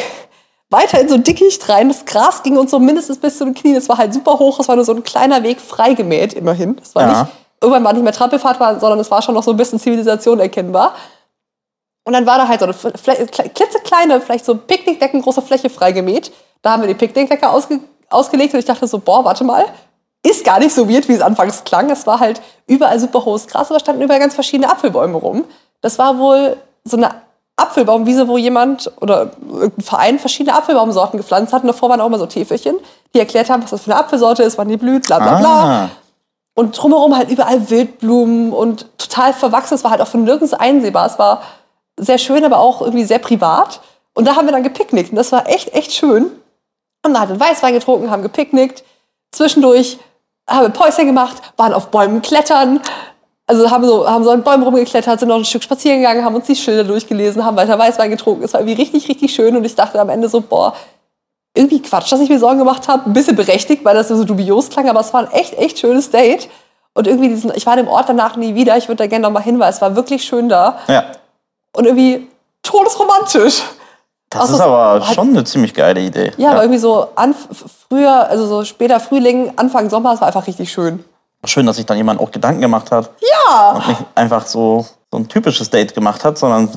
weiter 0.69 1.01
in 1.01 1.09
so 1.09 1.15
ein 1.15 1.23
Dickicht 1.23 1.67
rein. 1.67 1.87
Das 1.89 2.05
Gras 2.05 2.43
ging 2.43 2.57
uns 2.57 2.71
so 2.71 2.79
mindestens 2.79 3.17
bis 3.17 3.39
zu 3.39 3.45
den 3.45 3.55
Knien. 3.55 3.75
Es 3.75 3.89
war 3.89 3.97
halt 3.97 4.13
super 4.13 4.37
hoch, 4.37 4.59
es 4.59 4.67
war 4.67 4.75
nur 4.75 4.85
so 4.85 4.93
ein 4.93 5.03
kleiner 5.03 5.41
Weg 5.43 5.59
freigemäht, 5.59 6.33
immerhin. 6.33 6.77
Es 6.81 6.93
war 6.93 7.01
Ja. 7.01 7.23
nicht, 7.23 7.31
irgendwann 7.61 7.83
war 7.83 7.93
nicht 7.93 8.03
mehr 8.03 8.13
Trampelfahrt, 8.13 8.59
war, 8.59 8.79
sondern 8.79 8.99
es 8.99 9.09
war 9.09 9.21
schon 9.23 9.33
noch 9.33 9.43
so 9.43 9.51
ein 9.51 9.57
bisschen 9.57 9.79
Zivilisation 9.79 10.39
erkennbar. 10.39 10.93
Und 12.03 12.13
dann 12.13 12.25
war 12.25 12.37
da 12.37 12.47
halt 12.47 12.59
so 12.59 12.65
eine 12.65 13.27
klitzekleine, 13.27 14.21
vielleicht 14.21 14.45
so 14.45 14.55
Picknickdecken 14.55 15.21
große 15.21 15.41
Fläche 15.41 15.69
freigemäht. 15.69 16.31
Da 16.61 16.71
haben 16.71 16.81
wir 16.81 16.87
die 16.87 16.95
Picknickdecke 16.95 17.49
ausge 17.49 17.79
ausgelegt 18.09 18.53
und 18.53 18.59
ich 18.59 18.65
dachte 18.65 18.87
so, 18.87 18.97
boah, 18.99 19.23
warte 19.23 19.43
mal, 19.43 19.65
ist 20.23 20.43
gar 20.43 20.59
nicht 20.59 20.73
so 20.73 20.89
weird, 20.89 21.07
wie 21.07 21.13
es 21.13 21.21
anfangs 21.21 21.63
klang. 21.63 21.89
Es 21.89 22.05
war 22.07 22.19
halt 22.19 22.41
überall 22.67 22.99
super 22.99 23.23
hohes 23.23 23.47
Gras, 23.47 23.69
aber 23.69 23.79
standen 23.79 24.01
überall 24.01 24.19
ganz 24.19 24.33
verschiedene 24.33 24.69
Apfelbäume 24.69 25.17
rum. 25.17 25.45
Das 25.81 25.97
war 25.99 26.17
wohl 26.17 26.57
so 26.83 26.97
eine 26.97 27.11
Apfelbaumwiese, 27.55 28.27
wo 28.27 28.37
jemand 28.37 28.91
oder 29.01 29.31
irgendein 29.47 29.83
Verein 29.83 30.19
verschiedene 30.19 30.55
Apfelbaumsorten 30.55 31.17
gepflanzt 31.17 31.53
hat. 31.53 31.61
Und 31.61 31.67
davor 31.67 31.89
waren 31.89 32.01
auch 32.01 32.07
immer 32.07 32.19
so 32.19 32.25
Täfelchen, 32.25 32.77
die 33.13 33.19
erklärt 33.19 33.49
haben, 33.49 33.63
was 33.63 33.71
das 33.71 33.81
für 33.81 33.91
eine 33.91 33.99
Apfelsorte 33.99 34.43
ist, 34.43 34.57
wann 34.57 34.69
die 34.69 34.77
blüht, 34.77 35.07
bla 35.07 35.19
bla 35.19 35.39
bla. 35.39 35.63
Ah. 35.63 35.89
Und 36.55 36.81
drumherum 36.81 37.15
halt 37.15 37.29
überall 37.29 37.69
Wildblumen 37.69 38.51
und 38.51 38.85
total 38.97 39.33
verwachsen. 39.33 39.75
Es 39.75 39.83
war 39.83 39.91
halt 39.91 40.01
auch 40.01 40.07
von 40.07 40.23
nirgends 40.23 40.53
einsehbar. 40.53 41.05
Es 41.05 41.17
war 41.17 41.41
sehr 41.99 42.17
schön, 42.17 42.43
aber 42.43 42.59
auch 42.59 42.81
irgendwie 42.81 43.05
sehr 43.05 43.19
privat. 43.19 43.81
Und 44.13 44.25
da 44.25 44.35
haben 44.35 44.47
wir 44.47 44.51
dann 44.51 44.63
gepicknickt. 44.63 45.11
Und 45.11 45.15
das 45.15 45.31
war 45.31 45.47
echt, 45.47 45.73
echt 45.73 45.93
schön. 45.93 46.31
Haben 47.05 47.13
da 47.13 47.21
halt 47.21 47.39
Weißwein 47.39 47.73
getrunken, 47.73 48.11
haben 48.11 48.23
gepicknickt. 48.23 48.83
zwischendurch 49.31 49.99
haben 50.49 50.63
wir 50.63 50.69
Päuschen 50.69 51.05
gemacht, 51.05 51.37
waren 51.57 51.73
auf 51.73 51.87
Bäumen 51.87 52.21
klettern. 52.21 52.81
Also 53.45 53.69
haben 53.71 53.85
so, 53.85 54.07
haben 54.07 54.23
so 54.23 54.31
an 54.31 54.43
Bäumen 54.43 54.63
rumgeklettert, 54.63 55.19
sind 55.19 55.29
noch 55.29 55.37
ein 55.37 55.45
Stück 55.45 55.63
spazieren 55.63 55.99
gegangen, 55.99 56.23
haben 56.23 56.35
uns 56.35 56.45
die 56.45 56.55
Schilder 56.55 56.83
durchgelesen, 56.83 57.43
haben 57.43 57.57
weiter 57.57 57.79
Weißwein 57.79 58.11
getrunken. 58.11 58.43
Es 58.43 58.53
war 58.53 58.61
irgendwie 58.61 58.79
richtig, 58.79 59.07
richtig 59.09 59.33
schön 59.33 59.55
und 59.55 59.65
ich 59.65 59.75
dachte 59.75 59.99
am 59.99 60.09
Ende 60.09 60.29
so, 60.29 60.41
boah, 60.41 60.75
irgendwie 61.55 61.81
Quatsch, 61.81 62.11
dass 62.11 62.19
ich 62.19 62.29
mir 62.29 62.39
Sorgen 62.39 62.59
gemacht 62.59 62.87
habe. 62.87 63.09
Ein 63.09 63.13
bisschen 63.13 63.35
berechtigt, 63.35 63.83
weil 63.83 63.95
das 63.95 64.07
so 64.09 64.23
dubios 64.23 64.69
klang, 64.69 64.87
aber 64.87 64.99
es 64.99 65.13
war 65.13 65.21
ein 65.21 65.31
echt, 65.31 65.57
echt 65.57 65.79
schönes 65.79 66.11
Date. 66.11 66.47
Und 66.93 67.07
irgendwie 67.07 67.29
diesen, 67.29 67.51
ich 67.55 67.65
war 67.65 67.75
dem 67.75 67.87
Ort 67.87 68.09
danach 68.09 68.35
nie 68.35 68.55
wieder. 68.55 68.77
Ich 68.77 68.87
würde 68.87 69.03
da 69.03 69.07
gerne 69.07 69.23
nochmal 69.23 69.43
hin, 69.43 69.59
weil 69.59 69.71
es 69.71 69.81
war 69.81 69.95
wirklich 69.95 70.23
schön 70.23 70.49
da. 70.49 70.79
Ja. 70.87 71.05
Und 71.79 71.85
irgendwie 71.85 72.27
todesromantisch. 72.61 73.63
Das 74.29 74.41
Also 74.41 74.55
ist 74.55 74.59
aber 74.61 75.07
hat- 75.07 75.15
schon 75.15 75.29
eine 75.29 75.45
ziemlich 75.45 75.73
geile 75.73 76.01
Idee. 76.01 76.33
Ja, 76.37 76.51
aber 76.51 76.63
irgendwie 76.63 76.77
so 76.79 77.07
an, 77.15 77.33
früher, 77.87 78.27
also 78.29 78.45
so 78.47 78.65
später 78.65 78.99
Frühling, 78.99 79.53
Anfang 79.55 79.89
Sommer, 79.89 80.13
es 80.13 80.19
war 80.19 80.27
einfach 80.27 80.45
richtig 80.45 80.69
schön. 80.71 81.03
Schön, 81.45 81.65
dass 81.65 81.77
sich 81.77 81.85
dann 81.85 81.95
jemand 81.95 82.19
auch 82.19 82.29
Gedanken 82.31 82.59
gemacht 82.59 82.91
hat 82.91 83.09
Ja. 83.21 83.71
und 83.71 83.87
nicht 83.87 84.01
einfach 84.13 84.45
so, 84.45 84.85
so 85.09 85.17
ein 85.17 85.27
typisches 85.29 85.69
Date 85.69 85.95
gemacht 85.95 86.23
hat, 86.25 86.37
sondern 86.37 86.69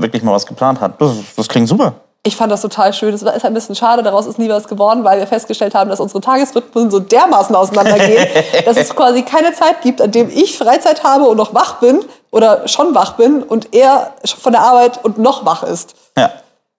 wirklich 0.00 0.22
mal 0.22 0.32
was 0.32 0.46
geplant 0.46 0.80
hat. 0.80 1.00
Das, 1.00 1.10
das 1.36 1.48
klingt 1.48 1.68
super. 1.68 1.94
Ich 2.26 2.36
fand 2.36 2.50
das 2.50 2.62
total 2.62 2.92
schön. 2.94 3.12
Es 3.12 3.20
ist 3.22 3.44
ein 3.44 3.52
bisschen 3.52 3.74
schade, 3.74 4.02
daraus 4.02 4.24
ist 4.26 4.38
nie 4.38 4.48
was 4.48 4.66
geworden, 4.66 5.04
weil 5.04 5.18
wir 5.18 5.26
festgestellt 5.26 5.74
haben, 5.74 5.90
dass 5.90 6.00
unsere 6.00 6.22
Tagesrhythmen 6.22 6.90
so 6.90 6.98
dermaßen 6.98 7.54
auseinandergehen, 7.54 8.26
dass 8.64 8.78
es 8.78 8.96
quasi 8.96 9.22
keine 9.22 9.52
Zeit 9.52 9.82
gibt, 9.82 10.00
an 10.00 10.10
dem 10.10 10.30
ich 10.30 10.56
Freizeit 10.56 11.04
habe 11.04 11.24
und 11.24 11.36
noch 11.36 11.52
wach 11.54 11.80
bin 11.80 12.02
oder 12.30 12.66
schon 12.66 12.94
wach 12.94 13.12
bin 13.12 13.42
und 13.42 13.74
er 13.74 14.14
von 14.24 14.52
der 14.52 14.62
Arbeit 14.62 15.04
und 15.04 15.18
noch 15.18 15.44
wach 15.44 15.64
ist. 15.64 15.94
Ja. 16.16 16.30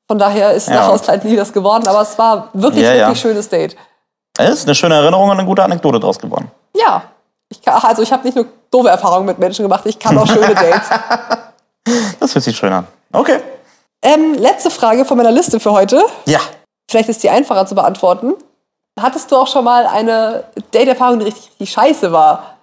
Von 0.08 0.17
daher 0.17 0.51
ist 0.53 0.67
Ja. 0.67 0.75
daraus 0.77 1.08
halt 1.08 1.23
nie 1.25 1.38
was 1.39 1.53
geworden, 1.53 1.88
aber 1.88 2.01
es 2.01 2.17
war 2.17 2.49
wirklich, 2.53 2.84
Ja, 2.84 2.93
wirklich 2.95 3.21
schönes 3.21 3.47
Date. 3.47 3.75
Es 4.38 4.49
ist 4.49 4.65
eine 4.67 4.73
schöne 4.75 4.95
Erinnerung 4.95 5.29
und 5.29 5.38
eine 5.38 5.45
gute 5.47 5.63
Anekdote 5.63 5.99
draus 5.99 6.17
geworden. 6.17 6.49
Ja. 6.75 7.03
Ich 7.49 7.62
kann, 7.62 7.75
also 7.84 8.01
ich 8.01 8.12
habe 8.12 8.23
nicht 8.23 8.36
nur 8.36 8.47
doofe 8.71 8.89
Erfahrungen 8.89 9.27
mit 9.27 9.38
Menschen 9.38 9.62
gemacht, 9.62 9.84
ich 9.86 9.99
kann 9.99 10.17
auch 10.17 10.25
schöne 10.25 10.55
Dates. 10.55 10.89
Das 12.19 12.34
hört 12.34 12.43
sich 12.43 12.58
schön 12.58 12.73
an. 12.73 12.88
Okay. 13.13 13.39
Ähm, 14.05 14.35
letzte 14.35 14.69
Frage 14.69 15.03
von 15.03 15.17
meiner 15.17 15.31
Liste 15.31 15.59
für 15.59 15.71
heute. 15.71 16.03
Ja. 16.27 16.39
Vielleicht 16.89 17.09
ist 17.09 17.23
die 17.23 17.29
einfacher 17.31 17.65
zu 17.65 17.73
beantworten. 17.73 18.35
Hattest 18.99 19.31
du 19.31 19.35
auch 19.35 19.47
schon 19.47 19.65
mal 19.65 19.87
eine 19.87 20.43
Date-Erfahrung, 20.73 21.19
die 21.19 21.25
richtig, 21.25 21.49
richtig 21.49 21.71
scheiße 21.71 22.11
war? 22.11 22.55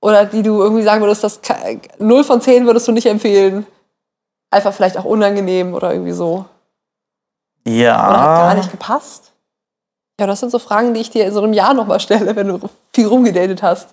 Oder 0.00 0.24
die 0.24 0.42
du 0.42 0.62
irgendwie 0.62 0.84
sagen 0.84 1.00
würdest, 1.02 1.24
das 1.24 1.40
0 1.98 2.24
von 2.24 2.40
10 2.40 2.64
würdest 2.66 2.86
du 2.86 2.92
nicht 2.92 3.06
empfehlen? 3.06 3.66
Einfach 4.50 4.72
vielleicht 4.72 4.96
auch 4.96 5.04
unangenehm 5.04 5.74
oder 5.74 5.92
irgendwie 5.92 6.12
so. 6.12 6.44
Ja. 7.66 8.08
Oder 8.08 8.20
hat 8.20 8.38
gar 8.38 8.54
nicht 8.54 8.70
gepasst? 8.70 9.32
Ja, 10.20 10.26
das 10.28 10.40
sind 10.40 10.50
so 10.50 10.60
Fragen, 10.60 10.94
die 10.94 11.00
ich 11.00 11.10
dir 11.10 11.26
in 11.26 11.32
so 11.32 11.42
einem 11.42 11.52
Jahr 11.52 11.74
nochmal 11.74 11.98
stelle, 11.98 12.36
wenn 12.36 12.46
du 12.48 12.60
viel 12.94 13.08
rumgedatet 13.08 13.62
hast. 13.62 13.88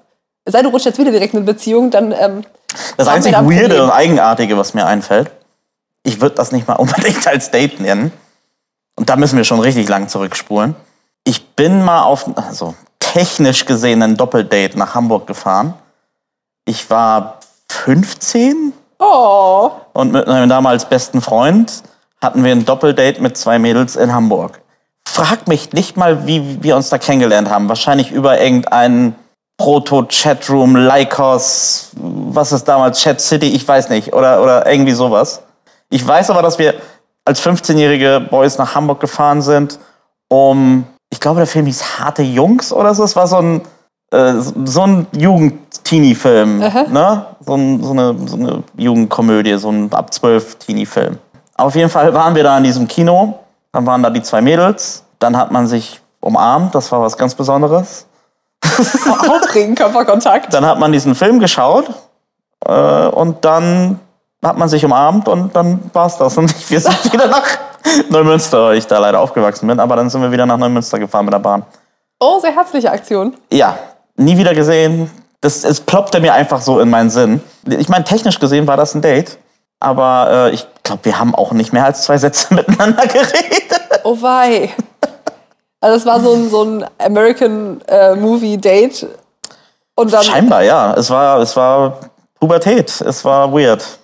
Es 0.46 0.54
sei 0.54 0.62
du 0.62 0.70
rutschst 0.70 0.86
jetzt 0.86 1.00
wieder 1.00 1.12
direkt 1.12 1.34
in 1.34 1.40
eine 1.40 1.46
Beziehung, 1.46 1.90
dann. 1.90 2.12
Ähm, 2.12 2.44
Das 2.98 3.08
einzig 3.08 3.34
Weirde 3.34 3.84
und 3.84 3.90
Eigenartige, 3.90 4.58
was 4.58 4.74
mir 4.74 4.86
einfällt, 4.86 5.32
ich 6.04 6.22
würde 6.22 6.36
das 6.36 6.52
nicht 6.52 6.68
mal 6.68 6.76
unbedingt 6.78 7.28
als 7.28 7.52
Date 7.52 7.80
nennen. 7.80 8.12
Und 8.96 9.10
da 9.10 9.16
müssen 9.16 9.38
wir 9.38 9.44
schon 9.44 9.60
richtig 9.60 9.88
lang 9.88 10.10
zurückspulen. 10.10 10.76
Ich 11.24 11.56
bin 11.56 11.84
mal 11.84 12.04
auf, 12.04 12.26
also 12.36 12.76
technisch 13.00 13.66
gesehen, 13.66 14.02
ein 14.02 14.18
Doppeldate 14.18 14.78
nach 14.78 14.96
Hamburg 14.96 15.28
gefahren. 15.28 15.74
Ich 16.66 16.90
war 16.90 17.40
15 17.70 18.74
Oh, 19.00 19.72
und 19.94 20.12
mit 20.12 20.28
meinem 20.28 20.50
damals 20.50 20.86
besten 20.86 21.22
Freund 21.22 21.84
hatten 22.22 22.44
wir 22.44 22.52
ein 22.52 22.66
Doppeldate 22.66 23.22
mit 23.22 23.38
zwei 23.38 23.58
Mädels 23.58 23.96
in 23.96 24.14
Hamburg. 24.14 24.62
Frag 25.08 25.48
mich 25.48 25.72
nicht 25.72 25.96
mal, 25.96 26.28
wie 26.28 26.62
wir 26.62 26.76
uns 26.76 26.90
da 26.90 26.98
kennengelernt 26.98 27.50
haben. 27.50 27.70
Wahrscheinlich 27.70 28.12
über 28.12 28.42
irgendeinen 28.42 29.16
Proto-Chatroom, 29.58 30.76
Lycos, 30.76 31.92
was 31.96 32.52
ist 32.52 32.66
damals, 32.66 33.00
Chat 33.02 33.22
City, 33.22 33.48
ich 33.48 33.66
weiß 33.66 33.90
nicht. 33.90 34.14
Oder, 34.14 34.44
oder 34.44 34.70
irgendwie 34.70 34.92
sowas. 34.92 35.42
Ich 35.90 36.06
weiß 36.06 36.30
aber, 36.30 36.42
dass 36.42 36.60
wir 36.60 36.76
als 37.26 37.42
15-jährige 37.42 38.28
Boys 38.30 38.58
nach 38.58 38.76
Hamburg 38.76 39.00
gefahren 39.00 39.42
sind, 39.42 39.80
um, 40.28 40.86
ich 41.10 41.20
glaube, 41.20 41.38
der 41.38 41.48
Film 41.48 41.66
hieß 41.66 42.00
Harte 42.00 42.22
Jungs 42.22 42.72
oder 42.72 42.94
so. 42.94 43.04
Es 43.04 43.16
war 43.16 43.28
so 43.28 43.38
ein, 43.38 43.62
äh, 44.12 44.34
so 44.66 44.84
ein 44.84 45.08
Jugend-Teenie-Film. 45.12 46.60
Ne? 46.60 47.26
So, 47.40 47.56
ein, 47.56 47.84
so, 47.84 47.92
eine, 47.92 48.16
so 48.28 48.36
eine 48.36 48.64
Jugendkomödie, 48.78 49.58
so 49.58 49.72
ein 49.72 49.92
ab 49.92 50.14
12 50.14 50.56
Teenie-Film. 50.56 51.18
Auf 51.56 51.76
jeden 51.76 51.90
Fall 51.90 52.14
waren 52.14 52.36
wir 52.36 52.44
da 52.44 52.58
in 52.58 52.64
diesem 52.64 52.88
Kino. 52.88 53.40
Dann 53.72 53.86
waren 53.86 54.02
da 54.04 54.10
die 54.10 54.22
zwei 54.22 54.42
Mädels. 54.42 55.04
Dann 55.18 55.36
hat 55.36 55.52
man 55.52 55.68
sich 55.68 56.00
umarmt. 56.22 56.74
Das 56.76 56.92
war 56.92 57.02
was 57.02 57.18
ganz 57.18 57.36
Besonderes. 57.36 58.06
aufregend, 58.66 59.78
Körperkontakt. 59.78 60.54
Dann 60.54 60.66
hat 60.66 60.80
man 60.80 60.92
diesen 60.92 61.16
Film 61.16 61.40
geschaut. 61.40 61.90
Äh, 62.66 63.08
und 63.08 63.44
dann 63.46 64.00
hat 64.44 64.58
man 64.58 64.70
sich 64.70 64.84
umarmt 64.86 65.28
und 65.28 65.56
dann 65.56 65.80
war's 65.94 66.18
das. 66.18 66.38
Und 66.38 66.54
wir 66.70 66.80
sind 66.80 67.14
wieder 67.14 67.28
nach 67.28 67.46
Neumünster, 68.10 68.66
weil 68.66 68.78
ich 68.78 68.88
da 68.88 69.00
leider 69.00 69.20
aufgewachsen 69.20 69.68
bin. 69.68 69.80
Aber 69.80 69.96
dann 69.96 70.10
sind 70.10 70.22
wir 70.22 70.32
wieder 70.32 70.46
nach 70.46 70.58
Neumünster 70.58 71.00
gefahren 71.00 71.26
mit 71.26 71.34
der 71.34 71.40
Bahn. 71.40 71.64
Oh, 72.20 72.40
sehr 72.40 72.54
herzliche 72.54 72.92
Aktion. 72.92 73.36
Ja, 73.52 73.78
nie 74.16 74.38
wieder 74.38 74.54
gesehen. 74.54 75.10
Das, 75.42 75.64
es 75.64 75.80
ploppte 75.80 76.20
mir 76.20 76.34
einfach 76.34 76.62
so 76.62 76.80
in 76.80 76.90
meinen 76.90 77.10
Sinn. 77.10 77.42
Ich 77.66 77.88
meine, 77.88 78.04
technisch 78.04 78.40
gesehen 78.40 78.68
war 78.68 78.78
das 78.78 78.94
ein 78.94 79.02
Date. 79.02 79.38
Aber 79.80 80.50
äh, 80.50 80.54
ich 80.54 80.68
glaube, 80.84 81.06
wir 81.06 81.18
haben 81.18 81.34
auch 81.34 81.54
nicht 81.54 81.72
mehr 81.72 81.86
als 81.86 82.04
zwei 82.04 82.18
Sätze 82.18 82.54
miteinander 82.54 83.08
geredet. 83.08 83.82
Oh 84.04 84.18
wei. 84.22 84.74
Also 85.82 85.98
es 85.98 86.06
war 86.06 86.20
so 86.20 86.34
ein, 86.34 86.50
so 86.50 86.64
ein 86.64 86.86
American 86.98 87.82
äh, 87.88 88.16
Movie 88.16 88.58
Date. 88.58 89.08
Und 89.96 90.12
dann, 90.12 90.24
Scheinbar, 90.24 90.64
ja. 90.64 90.94
Es 90.96 91.10
war, 91.10 91.40
es 91.40 91.56
war 91.56 91.98
Pubertät. 92.40 93.02
Es 93.02 93.24
war 93.24 93.54
weird. 93.54 93.99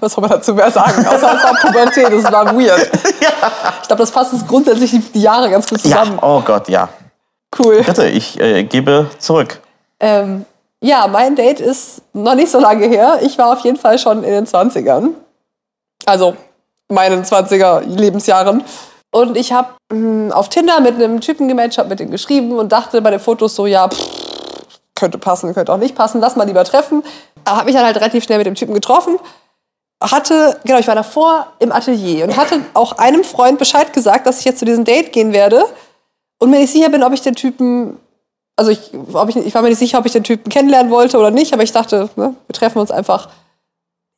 Was 0.00 0.12
soll 0.12 0.22
man 0.22 0.30
dazu 0.30 0.54
mehr 0.54 0.70
sagen? 0.70 1.06
Außer 1.06 1.34
es 1.36 1.42
war 1.44 1.54
Pubertät, 1.60 2.08
es 2.12 2.24
war 2.30 2.46
weird. 2.56 2.90
Ich 3.82 3.88
glaube, 3.88 4.02
das 4.02 4.10
fasst 4.10 4.32
es 4.34 4.46
grundsätzlich 4.46 4.94
die, 5.14 5.20
Jahre 5.20 5.48
ganz 5.48 5.66
gut 5.68 5.82
Ja, 5.84 6.02
zusammen. 6.02 6.18
oh 6.20 6.40
Gott, 6.40 6.68
ja. 6.68 6.88
Cool. 7.58 7.82
Bitte, 7.82 8.06
ich 8.08 8.38
äh, 8.38 8.64
gebe 8.64 9.08
zurück. 9.18 9.60
Ähm, 10.00 10.44
ja, 10.80 11.06
mein 11.06 11.34
Date 11.34 11.60
ist 11.60 12.02
noch 12.12 12.34
nicht 12.34 12.50
so 12.50 12.60
lange 12.60 12.86
her. 12.86 13.18
Ich 13.22 13.38
war 13.38 13.52
auf 13.52 13.60
jeden 13.60 13.78
Fall 13.78 13.98
schon 13.98 14.22
in 14.24 14.30
den 14.32 14.46
20ern. 14.46 15.10
Also 16.04 16.36
meinen 16.88 17.24
20er 17.24 17.80
Lebensjahren. 17.86 18.62
Und 19.10 19.36
ich 19.38 19.52
habe 19.52 19.70
auf 20.32 20.48
Tinder 20.50 20.80
mit 20.80 20.96
einem 20.96 21.20
Typen 21.22 21.48
gematcht, 21.48 21.78
habe 21.78 21.88
mit 21.88 22.00
ihm 22.00 22.10
geschrieben 22.10 22.52
und 22.58 22.70
dachte 22.70 23.00
bei 23.00 23.10
den 23.10 23.20
Fotos 23.20 23.54
so, 23.54 23.64
ja, 23.66 23.88
pff, 23.88 24.06
könnte 24.94 25.16
passen, 25.16 25.54
könnte 25.54 25.72
auch 25.72 25.78
nicht 25.78 25.94
passen, 25.94 26.20
lass 26.20 26.36
mal 26.36 26.44
lieber 26.46 26.64
treffen. 26.64 27.02
Habe 27.46 27.64
mich 27.64 27.74
dann 27.74 27.84
halt 27.86 27.96
relativ 27.96 28.24
schnell 28.24 28.38
mit 28.38 28.46
dem 28.46 28.54
Typen 28.54 28.74
getroffen. 28.74 29.18
Hatte, 30.00 30.60
genau, 30.64 30.78
ich 30.78 30.86
war 30.86 30.94
davor 30.94 31.48
im 31.58 31.72
Atelier 31.72 32.24
und 32.24 32.36
hatte 32.36 32.60
auch 32.74 32.98
einem 32.98 33.24
Freund 33.24 33.58
Bescheid 33.58 33.92
gesagt, 33.92 34.26
dass 34.26 34.38
ich 34.38 34.44
jetzt 34.44 34.60
zu 34.60 34.64
diesem 34.64 34.84
Date 34.84 35.12
gehen 35.12 35.32
werde 35.32 35.64
und 36.38 36.50
mir 36.50 36.58
nicht 36.58 36.72
sicher 36.72 36.88
bin, 36.88 37.02
ob 37.02 37.12
ich 37.12 37.20
den 37.20 37.34
Typen 37.34 37.98
also 38.58 38.72
ich, 38.72 38.90
ob 39.12 39.28
ich, 39.28 39.36
ich 39.36 39.54
war 39.54 39.62
mir 39.62 39.68
nicht 39.68 39.78
sicher, 39.78 39.98
ob 39.98 40.06
ich 40.06 40.12
den 40.12 40.24
Typen 40.24 40.50
kennenlernen 40.50 40.90
wollte 40.90 41.16
oder 41.16 41.30
nicht, 41.30 41.52
aber 41.52 41.62
ich 41.62 41.70
dachte, 41.70 42.10
ne, 42.16 42.34
wir 42.46 42.52
treffen 42.52 42.80
uns 42.80 42.90
einfach. 42.90 43.28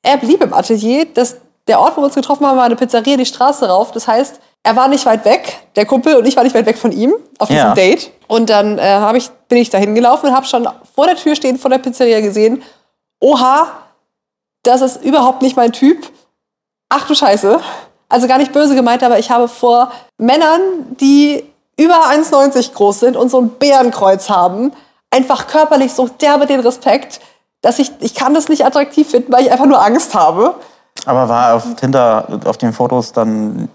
Er 0.03 0.17
blieb 0.17 0.43
im 0.43 0.55
Atelier. 0.55 1.05
Das, 1.13 1.37
der 1.69 1.79
Ort, 1.79 1.97
wo 1.97 2.01
wir 2.01 2.07
uns 2.07 2.15
getroffen 2.15 2.47
haben, 2.47 2.57
war 2.57 2.65
eine 2.65 2.75
Pizzeria 2.75 3.19
die 3.19 3.27
Straße 3.27 3.69
rauf. 3.69 3.93
Das 3.93 4.09
heißt, 4.09 4.41
er 4.63 4.77
war 4.77 4.89
nicht 4.89 5.05
weit 5.05 5.27
weg, 5.27 5.59
der 5.77 5.85
Kumpel, 5.85 6.17
und 6.17 6.27
ich 6.27 6.37
war 6.37 6.43
nicht 6.43 6.55
weit 6.55 6.65
weg 6.65 6.79
von 6.79 6.91
ihm 6.91 7.13
auf 7.39 7.49
diesem 7.49 7.69
Ja. 7.69 7.75
Date. 7.75 8.11
Und 8.29 8.49
dann 8.49 8.79
äh, 8.79 9.17
ich, 9.19 9.29
bin 9.49 9.59
ich 9.59 9.69
da 9.69 9.77
hingelaufen 9.77 10.31
und 10.31 10.35
habe 10.35 10.47
schon 10.47 10.67
vor 10.95 11.07
der 11.07 11.17
Tür 11.17 11.37
stehen, 11.37 11.59
vor 11.59 11.71
der 11.71 11.79
Pizzeria 11.79 12.21
gesehen, 12.21 12.63
oha, 13.21 13.67
das 14.63 14.81
ist 14.81 15.05
überhaupt 15.05 15.43
nicht 15.43 15.57
mein 15.57 15.73
Typ. 15.73 16.11
Ach 16.89 17.07
du 17.07 17.15
Scheiße. 17.15 17.61
Also 18.09 18.27
gar 18.27 18.39
nicht 18.39 18.53
böse 18.53 18.75
gemeint, 18.75 19.03
aber 19.03 19.19
ich 19.19 19.31
habe 19.31 19.49
vor 19.49 19.93
Männern, 20.19 20.61
die 21.01 21.45
über 21.79 22.07
1,90 22.11 22.73
groß 22.75 23.01
sind 23.01 23.17
und 23.17 23.31
so 23.31 23.41
ein 23.41 23.51
Bärenkreuz 23.51 24.29
haben, 24.29 24.73
einfach 25.11 25.47
körperlich 25.47 25.93
so 25.93 26.09
derbe 26.09 26.47
den 26.47 26.61
Respekt, 26.61 27.21
dass 27.63 27.79
ich, 27.79 27.93
ich 28.01 28.15
kann 28.15 28.35
das 28.35 28.49
nicht 28.49 28.65
attraktiv 28.65 29.09
finden, 29.11 29.33
weil 29.33 29.45
ich 29.45 29.53
einfach 29.53 29.67
nur 29.67 29.83
Angst 29.83 30.15
habe. 30.15 30.55
Aber 31.07 31.29
war 31.29 31.55
auf 31.55 31.65
Tinder, 31.77 32.41
auf 32.45 32.59
den 32.59 32.73
Fotos 32.73 33.13
dann. 33.13 33.69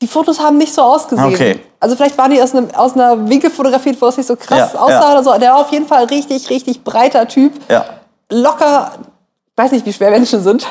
Die 0.00 0.06
Fotos 0.06 0.38
haben 0.40 0.58
nicht 0.58 0.72
so 0.72 0.82
ausgesehen. 0.82 1.34
Okay. 1.34 1.60
Also 1.80 1.96
vielleicht 1.96 2.16
waren 2.18 2.30
die 2.30 2.40
aus, 2.40 2.54
einem, 2.54 2.68
aus 2.74 2.94
einer 2.94 3.28
Winkel 3.28 3.50
fotografiert, 3.50 4.00
wo 4.00 4.06
es 4.06 4.16
nicht 4.16 4.26
so 4.26 4.36
krass 4.36 4.72
Ja, 4.74 4.80
aussah 4.80 5.00
ja. 5.00 5.12
oder 5.12 5.24
so. 5.24 5.38
Der 5.38 5.52
war 5.52 5.60
auf 5.60 5.72
jeden 5.72 5.86
Fall 5.86 6.04
richtig, 6.04 6.50
richtig 6.50 6.84
breiter 6.84 7.26
Typ. 7.26 7.52
Ja. 7.68 7.84
Locker, 8.30 8.92
weiß 9.58 9.72
nicht, 9.72 9.84
wie 9.86 9.92
schwer 9.92 10.10
Menschen 10.10 10.42
sind. 10.42 10.66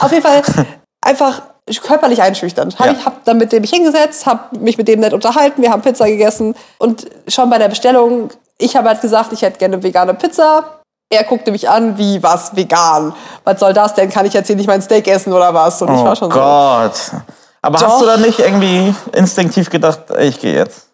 Auf 0.00 0.10
jeden 0.10 0.22
Fall 0.22 0.42
einfach 1.00 1.42
körperlich 1.82 2.22
einschüchternd. 2.22 2.78
Hab 2.78 2.86
Ja. 2.86 2.92
ich 2.92 3.04
habe 3.04 3.16
dann 3.24 3.38
mit 3.38 3.52
dem 3.52 3.60
mich 3.62 3.70
hingesetzt, 3.70 4.26
habe 4.26 4.56
mich 4.58 4.78
mit 4.78 4.88
dem 4.88 5.00
nett 5.00 5.12
unterhalten, 5.12 5.62
wir 5.62 5.70
haben 5.70 5.82
Pizza 5.82 6.06
gegessen 6.06 6.54
und 6.78 7.06
schon 7.28 7.50
bei 7.50 7.58
der 7.58 7.68
Bestellung, 7.68 8.30
ich 8.58 8.76
habe 8.76 8.88
halt 8.88 9.00
gesagt, 9.00 9.32
ich 9.32 9.42
hätte 9.42 9.58
gerne 9.58 9.82
vegane 9.82 10.14
Pizza. 10.14 10.64
Er 11.08 11.22
guckte 11.24 11.52
mich 11.52 11.68
an, 11.68 11.98
wie 11.98 12.20
was 12.22 12.56
vegan? 12.56 13.14
Was 13.44 13.60
soll 13.60 13.72
das 13.72 13.94
denn? 13.94 14.10
Kann 14.10 14.26
ich 14.26 14.32
jetzt 14.32 14.48
hier 14.48 14.56
nicht 14.56 14.66
mein 14.66 14.82
Steak 14.82 15.06
essen 15.06 15.32
oder 15.32 15.54
was? 15.54 15.80
Und 15.82 15.94
ich 15.94 16.00
Oh 16.00 16.04
war 16.04 16.16
schon 16.16 16.30
so. 16.30 16.36
Gott. 16.38 17.22
Aber 17.62 17.78
Doch. 17.78 17.86
hast 17.88 18.00
du 18.00 18.06
dann 18.06 18.22
nicht 18.22 18.38
irgendwie 18.40 18.92
instinktiv 19.12 19.70
gedacht, 19.70 20.00
ich 20.18 20.40
gehe 20.40 20.54
jetzt? 20.54 20.85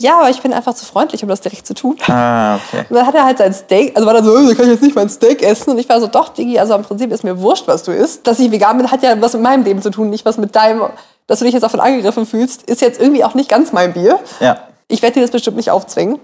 Ja, 0.00 0.18
aber 0.18 0.30
ich 0.30 0.40
bin 0.40 0.52
einfach 0.52 0.74
zu 0.74 0.84
freundlich, 0.84 1.22
um 1.22 1.28
das 1.28 1.40
direkt 1.40 1.66
zu 1.66 1.74
tun. 1.74 1.96
Ah, 2.06 2.56
okay. 2.56 2.84
Und 2.88 2.96
dann 2.96 3.06
hat 3.06 3.14
er 3.14 3.24
halt 3.24 3.38
sein 3.38 3.52
Steak, 3.52 3.96
also 3.96 4.06
war 4.06 4.14
er 4.14 4.22
so, 4.22 4.34
da 4.34 4.54
kann 4.54 4.66
ich 4.66 4.72
jetzt 4.72 4.82
nicht 4.82 4.94
mein 4.94 5.08
Steak 5.08 5.42
essen. 5.42 5.70
Und 5.70 5.78
ich 5.78 5.88
war 5.88 6.00
so, 6.00 6.06
doch, 6.06 6.28
Digi, 6.28 6.58
also 6.58 6.74
im 6.74 6.82
Prinzip 6.82 7.10
ist 7.12 7.24
mir 7.24 7.40
wurscht, 7.40 7.66
was 7.66 7.82
du 7.82 7.92
isst. 7.92 8.26
Dass 8.26 8.38
ich 8.38 8.50
vegan 8.50 8.78
bin, 8.78 8.90
hat 8.90 9.02
ja 9.02 9.20
was 9.20 9.34
mit 9.34 9.42
meinem 9.42 9.64
Leben 9.64 9.82
zu 9.82 9.90
tun, 9.90 10.10
nicht 10.10 10.24
was 10.24 10.38
mit 10.38 10.54
deinem, 10.54 10.82
dass 11.26 11.40
du 11.40 11.44
dich 11.44 11.54
jetzt 11.54 11.64
davon 11.64 11.80
angegriffen 11.80 12.26
fühlst, 12.26 12.62
ist 12.62 12.80
jetzt 12.80 13.00
irgendwie 13.00 13.24
auch 13.24 13.34
nicht 13.34 13.48
ganz 13.48 13.72
mein 13.72 13.92
Bier. 13.92 14.20
Ja. 14.40 14.58
Ich 14.86 15.02
werde 15.02 15.14
dir 15.14 15.22
das 15.22 15.30
bestimmt 15.30 15.56
nicht 15.56 15.70
aufzwingen. 15.70 16.20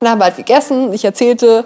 Dann 0.00 0.10
haben 0.10 0.18
wir 0.18 0.24
halt 0.24 0.36
gegessen, 0.36 0.92
ich 0.92 1.04
erzählte 1.04 1.64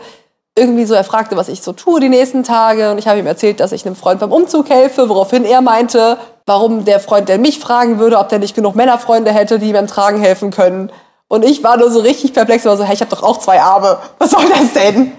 irgendwie 0.59 0.87
so, 0.87 0.95
er 0.95 1.05
fragte, 1.05 1.37
was 1.37 1.49
ich 1.49 1.63
so 1.63 1.73
tue 1.73 2.01
die 2.01 2.09
nächsten 2.09 2.43
Tage. 2.43 2.91
Und 2.91 2.99
ich 2.99 3.07
habe 3.07 3.19
ihm 3.19 3.27
erzählt, 3.27 3.61
dass 3.61 3.73
ich 3.73 3.87
einem 3.87 3.95
Freund 3.95 4.21
beim 4.21 4.33
Umzug 4.33 4.69
helfe, 4.71 5.09
woraufhin 5.09 5.45
er 5.45 5.61
meinte, 5.61 6.19
warum 6.47 6.85
der 6.85 6.99
Freund, 6.99 7.29
der 7.29 7.39
mich 7.39 7.59
fragen 7.59 7.99
würde, 7.99 8.19
ob 8.19 8.31
der 8.31 8.39
nicht 8.39 8.55
genug 8.55 8.75
Männerfreunde 8.75 9.33
hätte, 9.33 9.59
die 9.59 9.73
beim 9.73 9.87
Tragen 9.87 10.21
helfen 10.21 10.51
können. 10.51 10.91
Und 11.29 11.45
ich 11.45 11.63
war 11.63 11.77
nur 11.77 11.91
so 11.91 12.01
richtig 12.01 12.33
perplex, 12.33 12.65
war 12.65 12.77
so, 12.77 12.85
hey, 12.85 12.95
ich 12.95 13.01
habe 13.01 13.11
doch 13.11 13.23
auch 13.23 13.39
zwei 13.39 13.61
Arme. 13.61 13.99
Was 14.19 14.31
soll 14.31 14.45
das 14.49 14.73
denn? 14.73 15.13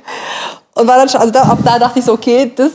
Und 0.75 0.87
war 0.87 0.97
dann 0.97 1.09
schon, 1.09 1.19
also 1.19 1.33
da, 1.33 1.41
ab 1.43 1.59
da 1.63 1.79
dachte 1.79 1.99
ich 1.99 2.05
so, 2.05 2.13
okay, 2.13 2.51
das, 2.55 2.71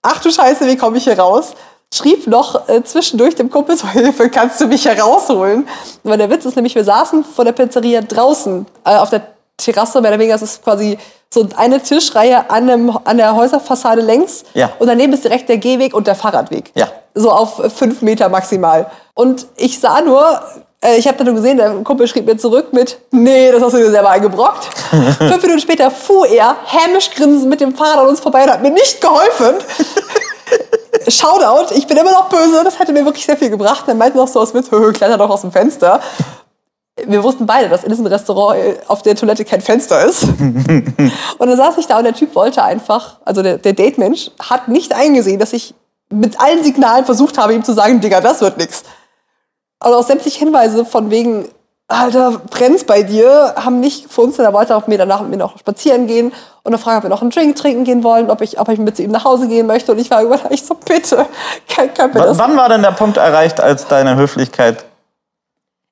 ach 0.00 0.20
du 0.20 0.30
Scheiße, 0.30 0.66
wie 0.66 0.76
komme 0.76 0.96
ich 0.96 1.04
hier 1.04 1.18
raus? 1.18 1.52
Schrieb 1.92 2.26
noch 2.26 2.68
äh, 2.68 2.82
zwischendurch 2.82 3.34
dem 3.34 3.50
Kumpel 3.50 3.76
so, 3.76 3.86
Hilfe, 3.92 4.30
kannst 4.30 4.60
du 4.60 4.66
mich 4.66 4.84
herausholen? 4.86 5.68
Weil 6.02 6.16
der 6.16 6.30
Witz 6.30 6.46
ist 6.46 6.56
nämlich, 6.56 6.74
wir 6.74 6.84
saßen 6.84 7.24
vor 7.24 7.44
der 7.44 7.52
Pizzeria 7.52 8.00
draußen 8.00 8.64
äh, 8.84 8.96
auf 8.96 9.10
der 9.10 9.26
Terrasse, 9.58 10.00
mehr 10.00 10.10
oder 10.10 10.18
weniger, 10.18 10.36
es 10.36 10.42
ist 10.42 10.64
quasi 10.64 10.98
so 11.32 11.46
eine 11.56 11.80
Tischreihe 11.80 12.50
an, 12.50 12.70
einem, 12.70 12.98
an 13.04 13.16
der 13.18 13.34
Häuserfassade 13.34 14.00
längs. 14.02 14.44
Ja. 14.54 14.70
Und 14.78 14.86
daneben 14.86 15.12
ist 15.12 15.24
direkt 15.24 15.48
der 15.48 15.58
Gehweg 15.58 15.94
und 15.94 16.06
der 16.06 16.14
Fahrradweg. 16.14 16.70
Ja. 16.74 16.88
So 17.14 17.30
auf 17.30 17.60
fünf 17.74 18.02
Meter 18.02 18.28
maximal. 18.28 18.90
Und 19.14 19.46
ich 19.56 19.78
sah 19.78 20.00
nur, 20.00 20.40
ich 20.96 21.06
habe 21.06 21.16
dann 21.18 21.26
nur 21.26 21.36
gesehen, 21.36 21.56
der 21.56 21.70
Kumpel 21.84 22.08
schrieb 22.08 22.26
mir 22.26 22.36
zurück 22.36 22.72
mit, 22.72 22.98
nee, 23.12 23.52
das 23.52 23.62
hast 23.62 23.72
du 23.74 23.78
dir 23.78 23.90
selber 23.90 24.10
eingebrockt. 24.10 24.64
Fünf 25.18 25.42
Minuten 25.42 25.60
später 25.60 25.90
fuhr 25.90 26.26
er 26.26 26.56
hämisch 26.64 27.10
grinsend 27.10 27.48
mit 27.48 27.60
dem 27.60 27.74
Fahrrad 27.74 27.98
an 27.98 28.08
uns 28.08 28.20
vorbei 28.20 28.44
und 28.44 28.50
hat 28.50 28.62
mir 28.62 28.70
nicht 28.70 29.00
geholfen. 29.00 29.54
Shoutout, 31.08 31.74
ich 31.74 31.86
bin 31.86 31.96
immer 31.96 32.12
noch 32.12 32.28
böse, 32.28 32.62
das 32.64 32.78
hätte 32.78 32.92
mir 32.92 33.04
wirklich 33.04 33.24
sehr 33.24 33.36
viel 33.36 33.50
gebracht. 33.50 33.84
Er 33.86 33.94
meinte 33.94 34.16
noch 34.18 34.28
so 34.28 34.40
aus 34.40 34.54
Witz, 34.54 34.70
"Hö, 34.70 34.92
kletter 34.92 35.18
doch 35.18 35.30
aus 35.30 35.40
dem 35.42 35.52
Fenster. 35.52 36.00
Wir 37.06 37.22
wussten 37.22 37.46
beide, 37.46 37.68
dass 37.68 37.84
in 37.84 37.90
diesem 37.90 38.06
Restaurant 38.06 38.58
äh, 38.58 38.76
auf 38.86 39.02
der 39.02 39.16
Toilette 39.16 39.44
kein 39.44 39.60
Fenster 39.60 40.04
ist. 40.04 40.24
und 40.24 40.92
dann 41.38 41.56
saß 41.56 41.78
ich 41.78 41.86
da 41.86 41.98
und 41.98 42.04
der 42.04 42.12
Typ 42.12 42.34
wollte 42.34 42.62
einfach, 42.62 43.16
also 43.24 43.42
der, 43.42 43.58
der 43.58 43.72
Date-Mensch, 43.72 44.30
hat 44.40 44.68
nicht 44.68 44.94
eingesehen, 44.94 45.38
dass 45.38 45.52
ich 45.52 45.74
mit 46.10 46.38
allen 46.40 46.62
Signalen 46.62 47.04
versucht 47.04 47.38
habe, 47.38 47.54
ihm 47.54 47.64
zu 47.64 47.72
sagen, 47.72 48.00
Digga, 48.00 48.20
das 48.20 48.40
wird 48.42 48.58
nix. 48.58 48.82
Also 49.82 49.98
auch 49.98 50.04
sämtliche 50.04 50.38
Hinweise 50.38 50.84
von 50.84 51.10
wegen, 51.10 51.48
Alter, 51.88 52.40
brennt's 52.50 52.84
bei 52.84 53.02
dir, 53.02 53.54
haben 53.56 53.80
nicht 53.80 54.04
gefunden. 54.04 54.40
Er 54.40 54.52
wollte 54.52 54.76
auch 54.76 54.86
mir 54.86 54.96
danach 54.96 55.20
mit 55.22 55.30
mir 55.30 55.36
noch 55.36 55.58
spazieren 55.58 56.06
gehen 56.06 56.32
und 56.62 56.72
dann 56.72 56.80
fragen, 56.80 56.98
ob 56.98 57.02
wir 57.02 57.10
noch 57.10 57.20
einen 57.20 57.32
Drink 57.32 57.56
trinken 57.56 57.84
gehen 57.84 58.04
wollen, 58.04 58.30
ob 58.30 58.40
ich, 58.40 58.60
ob 58.60 58.68
ich 58.68 58.78
mit 58.78 58.98
ihm 59.00 59.10
nach 59.10 59.24
Hause 59.24 59.48
gehen 59.48 59.66
möchte. 59.66 59.92
Und 59.92 59.98
ich 59.98 60.10
war 60.10 60.22
irgendwann 60.22 60.50
echt 60.52 60.66
so, 60.66 60.74
bitte, 60.74 61.26
mir 61.76 62.14
W 62.14 62.18
das 62.18 62.38
wann 62.38 62.56
war 62.56 62.68
denn 62.68 62.82
der 62.82 62.92
Punkt 62.92 63.16
erreicht, 63.16 63.60
als 63.60 63.88
deine 63.88 64.14
Höflichkeit 64.16 64.84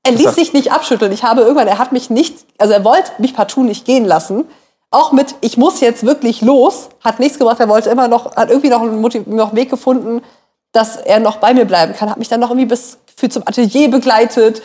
Er 0.05 0.12
ließ 0.12 0.37
sich 0.37 0.53
nicht 0.53 0.72
abschütteln. 0.72 1.11
Ich 1.11 1.24
habe 1.24 1.40
irgendwann, 1.40 1.66
er 1.66 1.79
hat 1.79 1.90
mich 1.90 2.11
nicht, 2.11 2.37
also 2.59 2.72
er 2.72 2.85
wollte 2.85 3.11
mich 3.18 3.35
partout 3.35 3.64
nicht 3.64 3.85
gehen 3.85 4.05
lassen. 4.05 4.44
Auch 4.92 5.11
mit, 5.11 5.35
ich 5.40 5.57
muss 5.57 5.81
jetzt 5.81 6.07
wirklich 6.07 6.42
los, 6.42 6.90
hat 7.00 7.18
nichts 7.18 7.38
gemacht. 7.38 7.59
Er 7.59 7.68
wollte 7.68 7.90
immer 7.90 8.07
noch, 8.07 8.37
hat 8.37 8.50
irgendwie 8.50 8.70
noch 8.70 8.83
einen, 8.83 9.00
Motiv, 9.00 9.26
noch 9.26 9.48
einen 9.48 9.57
Weg 9.57 9.68
gefunden, 9.68 10.22
dass 10.72 10.96
er 10.96 11.18
noch 11.18 11.37
bei 11.37 11.53
mir 11.55 11.64
bleiben 11.64 11.94
kann. 11.94 12.09
Hat 12.09 12.18
mich 12.18 12.29
dann 12.29 12.40
noch 12.40 12.50
irgendwie 12.50 12.66
bis 12.66 12.98
für 13.20 13.28
zum 13.28 13.42
Atelier 13.46 13.90
begleitet, 13.90 14.62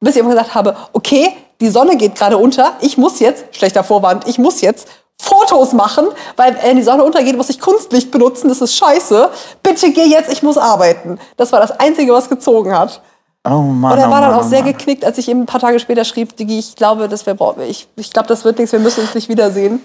bis 0.00 0.10
ich 0.10 0.16
irgendwann 0.16 0.38
gesagt 0.38 0.54
habe, 0.54 0.76
okay, 0.92 1.36
die 1.60 1.68
Sonne 1.68 1.96
geht 1.96 2.14
gerade 2.14 2.38
unter. 2.38 2.72
Ich 2.80 2.96
muss 2.96 3.18
jetzt, 3.18 3.44
schlechter 3.56 3.84
Vorwand, 3.84 4.26
ich 4.26 4.38
muss 4.38 4.60
jetzt 4.60 4.88
Fotos 5.20 5.72
machen, 5.72 6.06
weil 6.36 6.56
wenn 6.62 6.76
die 6.76 6.82
Sonne 6.82 7.02
untergeht, 7.02 7.36
muss 7.36 7.48
ich 7.48 7.60
Kunstlicht 7.60 8.10
benutzen. 8.10 8.48
Das 8.48 8.60
ist 8.60 8.76
scheiße. 8.76 9.30
Bitte 9.62 9.90
geh 9.90 10.04
jetzt, 10.04 10.30
ich 10.30 10.42
muss 10.42 10.58
arbeiten. 10.58 11.18
Das 11.36 11.52
war 11.52 11.60
das 11.60 11.72
Einzige, 11.72 12.12
was 12.12 12.28
gezogen 12.28 12.76
hat. 12.76 13.00
Oh 13.44 13.60
Mann. 13.60 13.92
Und 13.92 13.98
er 13.98 14.08
oh 14.08 14.10
war 14.10 14.20
dann 14.20 14.30
Mann, 14.30 14.40
auch 14.40 14.46
oh 14.46 14.48
sehr 14.48 14.62
geknickt, 14.62 15.04
als 15.04 15.18
ich 15.18 15.28
ihm 15.28 15.42
ein 15.42 15.46
paar 15.46 15.60
Tage 15.60 15.78
später 15.78 16.04
schrieb, 16.04 16.36
Digi, 16.36 16.58
ich 16.58 16.76
glaube, 16.76 17.08
wir 17.10 17.34
brauchen, 17.34 17.62
ich, 17.62 17.88
ich 17.96 18.12
glaube, 18.12 18.28
das 18.28 18.44
wird 18.44 18.58
nichts, 18.58 18.72
wir 18.72 18.80
müssen 18.80 19.00
uns 19.00 19.14
nicht 19.14 19.28
wiedersehen. 19.28 19.80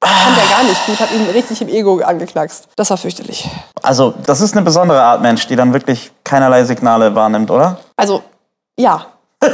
Fand 0.00 0.38
er 0.38 0.56
gar 0.56 0.62
nicht 0.62 0.86
gut, 0.86 1.00
hat 1.00 1.10
ihn 1.10 1.28
richtig 1.30 1.60
im 1.60 1.68
Ego 1.68 2.00
angeknackst. 2.00 2.68
Das 2.76 2.90
war 2.90 2.96
fürchterlich. 2.96 3.48
Also, 3.82 4.14
das 4.26 4.40
ist 4.40 4.54
eine 4.54 4.64
besondere 4.64 5.02
Art 5.02 5.22
Mensch, 5.22 5.46
die 5.48 5.56
dann 5.56 5.72
wirklich 5.72 6.12
keinerlei 6.22 6.64
Signale 6.64 7.14
wahrnimmt, 7.14 7.50
oder? 7.50 7.78
Also, 7.96 8.22
ja. 8.76 9.06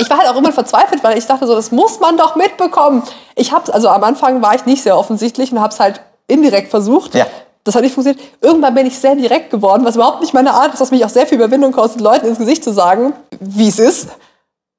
Ich 0.00 0.08
war 0.08 0.18
halt 0.18 0.28
auch 0.28 0.36
immer 0.36 0.52
verzweifelt, 0.52 1.02
weil 1.02 1.18
ich 1.18 1.26
dachte 1.26 1.44
so, 1.46 1.56
das 1.56 1.72
muss 1.72 1.98
man 1.98 2.16
doch 2.16 2.36
mitbekommen. 2.36 3.02
Ich 3.34 3.52
hab's, 3.52 3.68
also 3.68 3.88
am 3.88 4.04
Anfang 4.04 4.40
war 4.40 4.54
ich 4.54 4.64
nicht 4.64 4.82
sehr 4.82 4.96
offensichtlich 4.96 5.50
und 5.50 5.60
hab's 5.60 5.80
halt 5.80 6.00
indirekt 6.28 6.70
versucht. 6.70 7.16
Ja. 7.16 7.26
Das 7.64 7.74
hat 7.74 7.82
nicht 7.82 7.94
funktioniert. 7.94 8.24
Irgendwann 8.40 8.74
bin 8.74 8.86
ich 8.86 8.96
sehr 8.98 9.16
direkt 9.16 9.50
geworden, 9.50 9.84
was 9.84 9.96
überhaupt 9.96 10.20
nicht 10.20 10.32
meine 10.32 10.52
Art 10.54 10.72
ist, 10.72 10.80
was 10.80 10.92
mich 10.92 11.04
auch 11.04 11.08
sehr 11.08 11.26
viel 11.26 11.36
Überwindung 11.36 11.72
kostet, 11.72 12.00
Leuten 12.00 12.26
ins 12.26 12.38
Gesicht 12.38 12.62
zu 12.62 12.72
sagen, 12.72 13.12
wie 13.40 13.68
es 13.68 13.80
ist. 13.80 14.08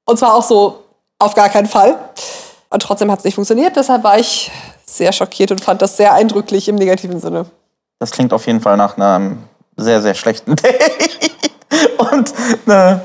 Und 0.06 0.18
zwar 0.18 0.34
auch 0.34 0.42
so, 0.42 0.84
auf 1.18 1.34
gar 1.34 1.50
keinen 1.50 1.66
Fall. 1.66 1.98
Und 2.70 2.82
trotzdem 2.82 3.10
hat 3.10 3.18
es 3.18 3.24
nicht 3.24 3.34
funktioniert, 3.34 3.76
deshalb 3.76 4.02
war 4.02 4.18
ich 4.18 4.50
sehr 4.96 5.12
schockiert 5.12 5.50
und 5.50 5.60
fand 5.60 5.82
das 5.82 5.96
sehr 5.96 6.14
eindrücklich 6.14 6.68
im 6.68 6.76
negativen 6.76 7.20
Sinne. 7.20 7.46
Das 7.98 8.10
klingt 8.10 8.32
auf 8.32 8.46
jeden 8.46 8.60
Fall 8.60 8.76
nach 8.76 8.96
einem 8.96 9.38
sehr, 9.76 10.00
sehr 10.00 10.14
schlechten 10.14 10.56
Date. 10.56 11.30
Und 11.98 12.32
ne, 12.66 13.00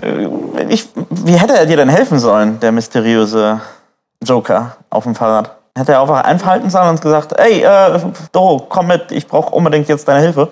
äh, 0.00 0.28
ich, 0.68 0.88
wie 1.10 1.34
hätte 1.34 1.54
er 1.54 1.66
dir 1.66 1.76
denn 1.76 1.88
helfen 1.88 2.18
sollen, 2.18 2.60
der 2.60 2.72
mysteriöse 2.72 3.60
Joker 4.22 4.76
auf 4.90 5.04
dem 5.04 5.14
Fahrrad? 5.14 5.56
Hätte 5.76 5.92
er 5.92 6.02
einfach 6.02 6.22
einverhalten 6.22 6.70
sollen 6.70 6.90
und 6.90 7.00
gesagt, 7.00 7.32
ey, 7.38 7.62
äh, 7.62 8.00
Doro, 8.30 8.66
komm 8.68 8.86
mit, 8.88 9.10
ich 9.10 9.26
brauche 9.26 9.54
unbedingt 9.54 9.88
jetzt 9.88 10.06
deine 10.06 10.20
Hilfe? 10.20 10.50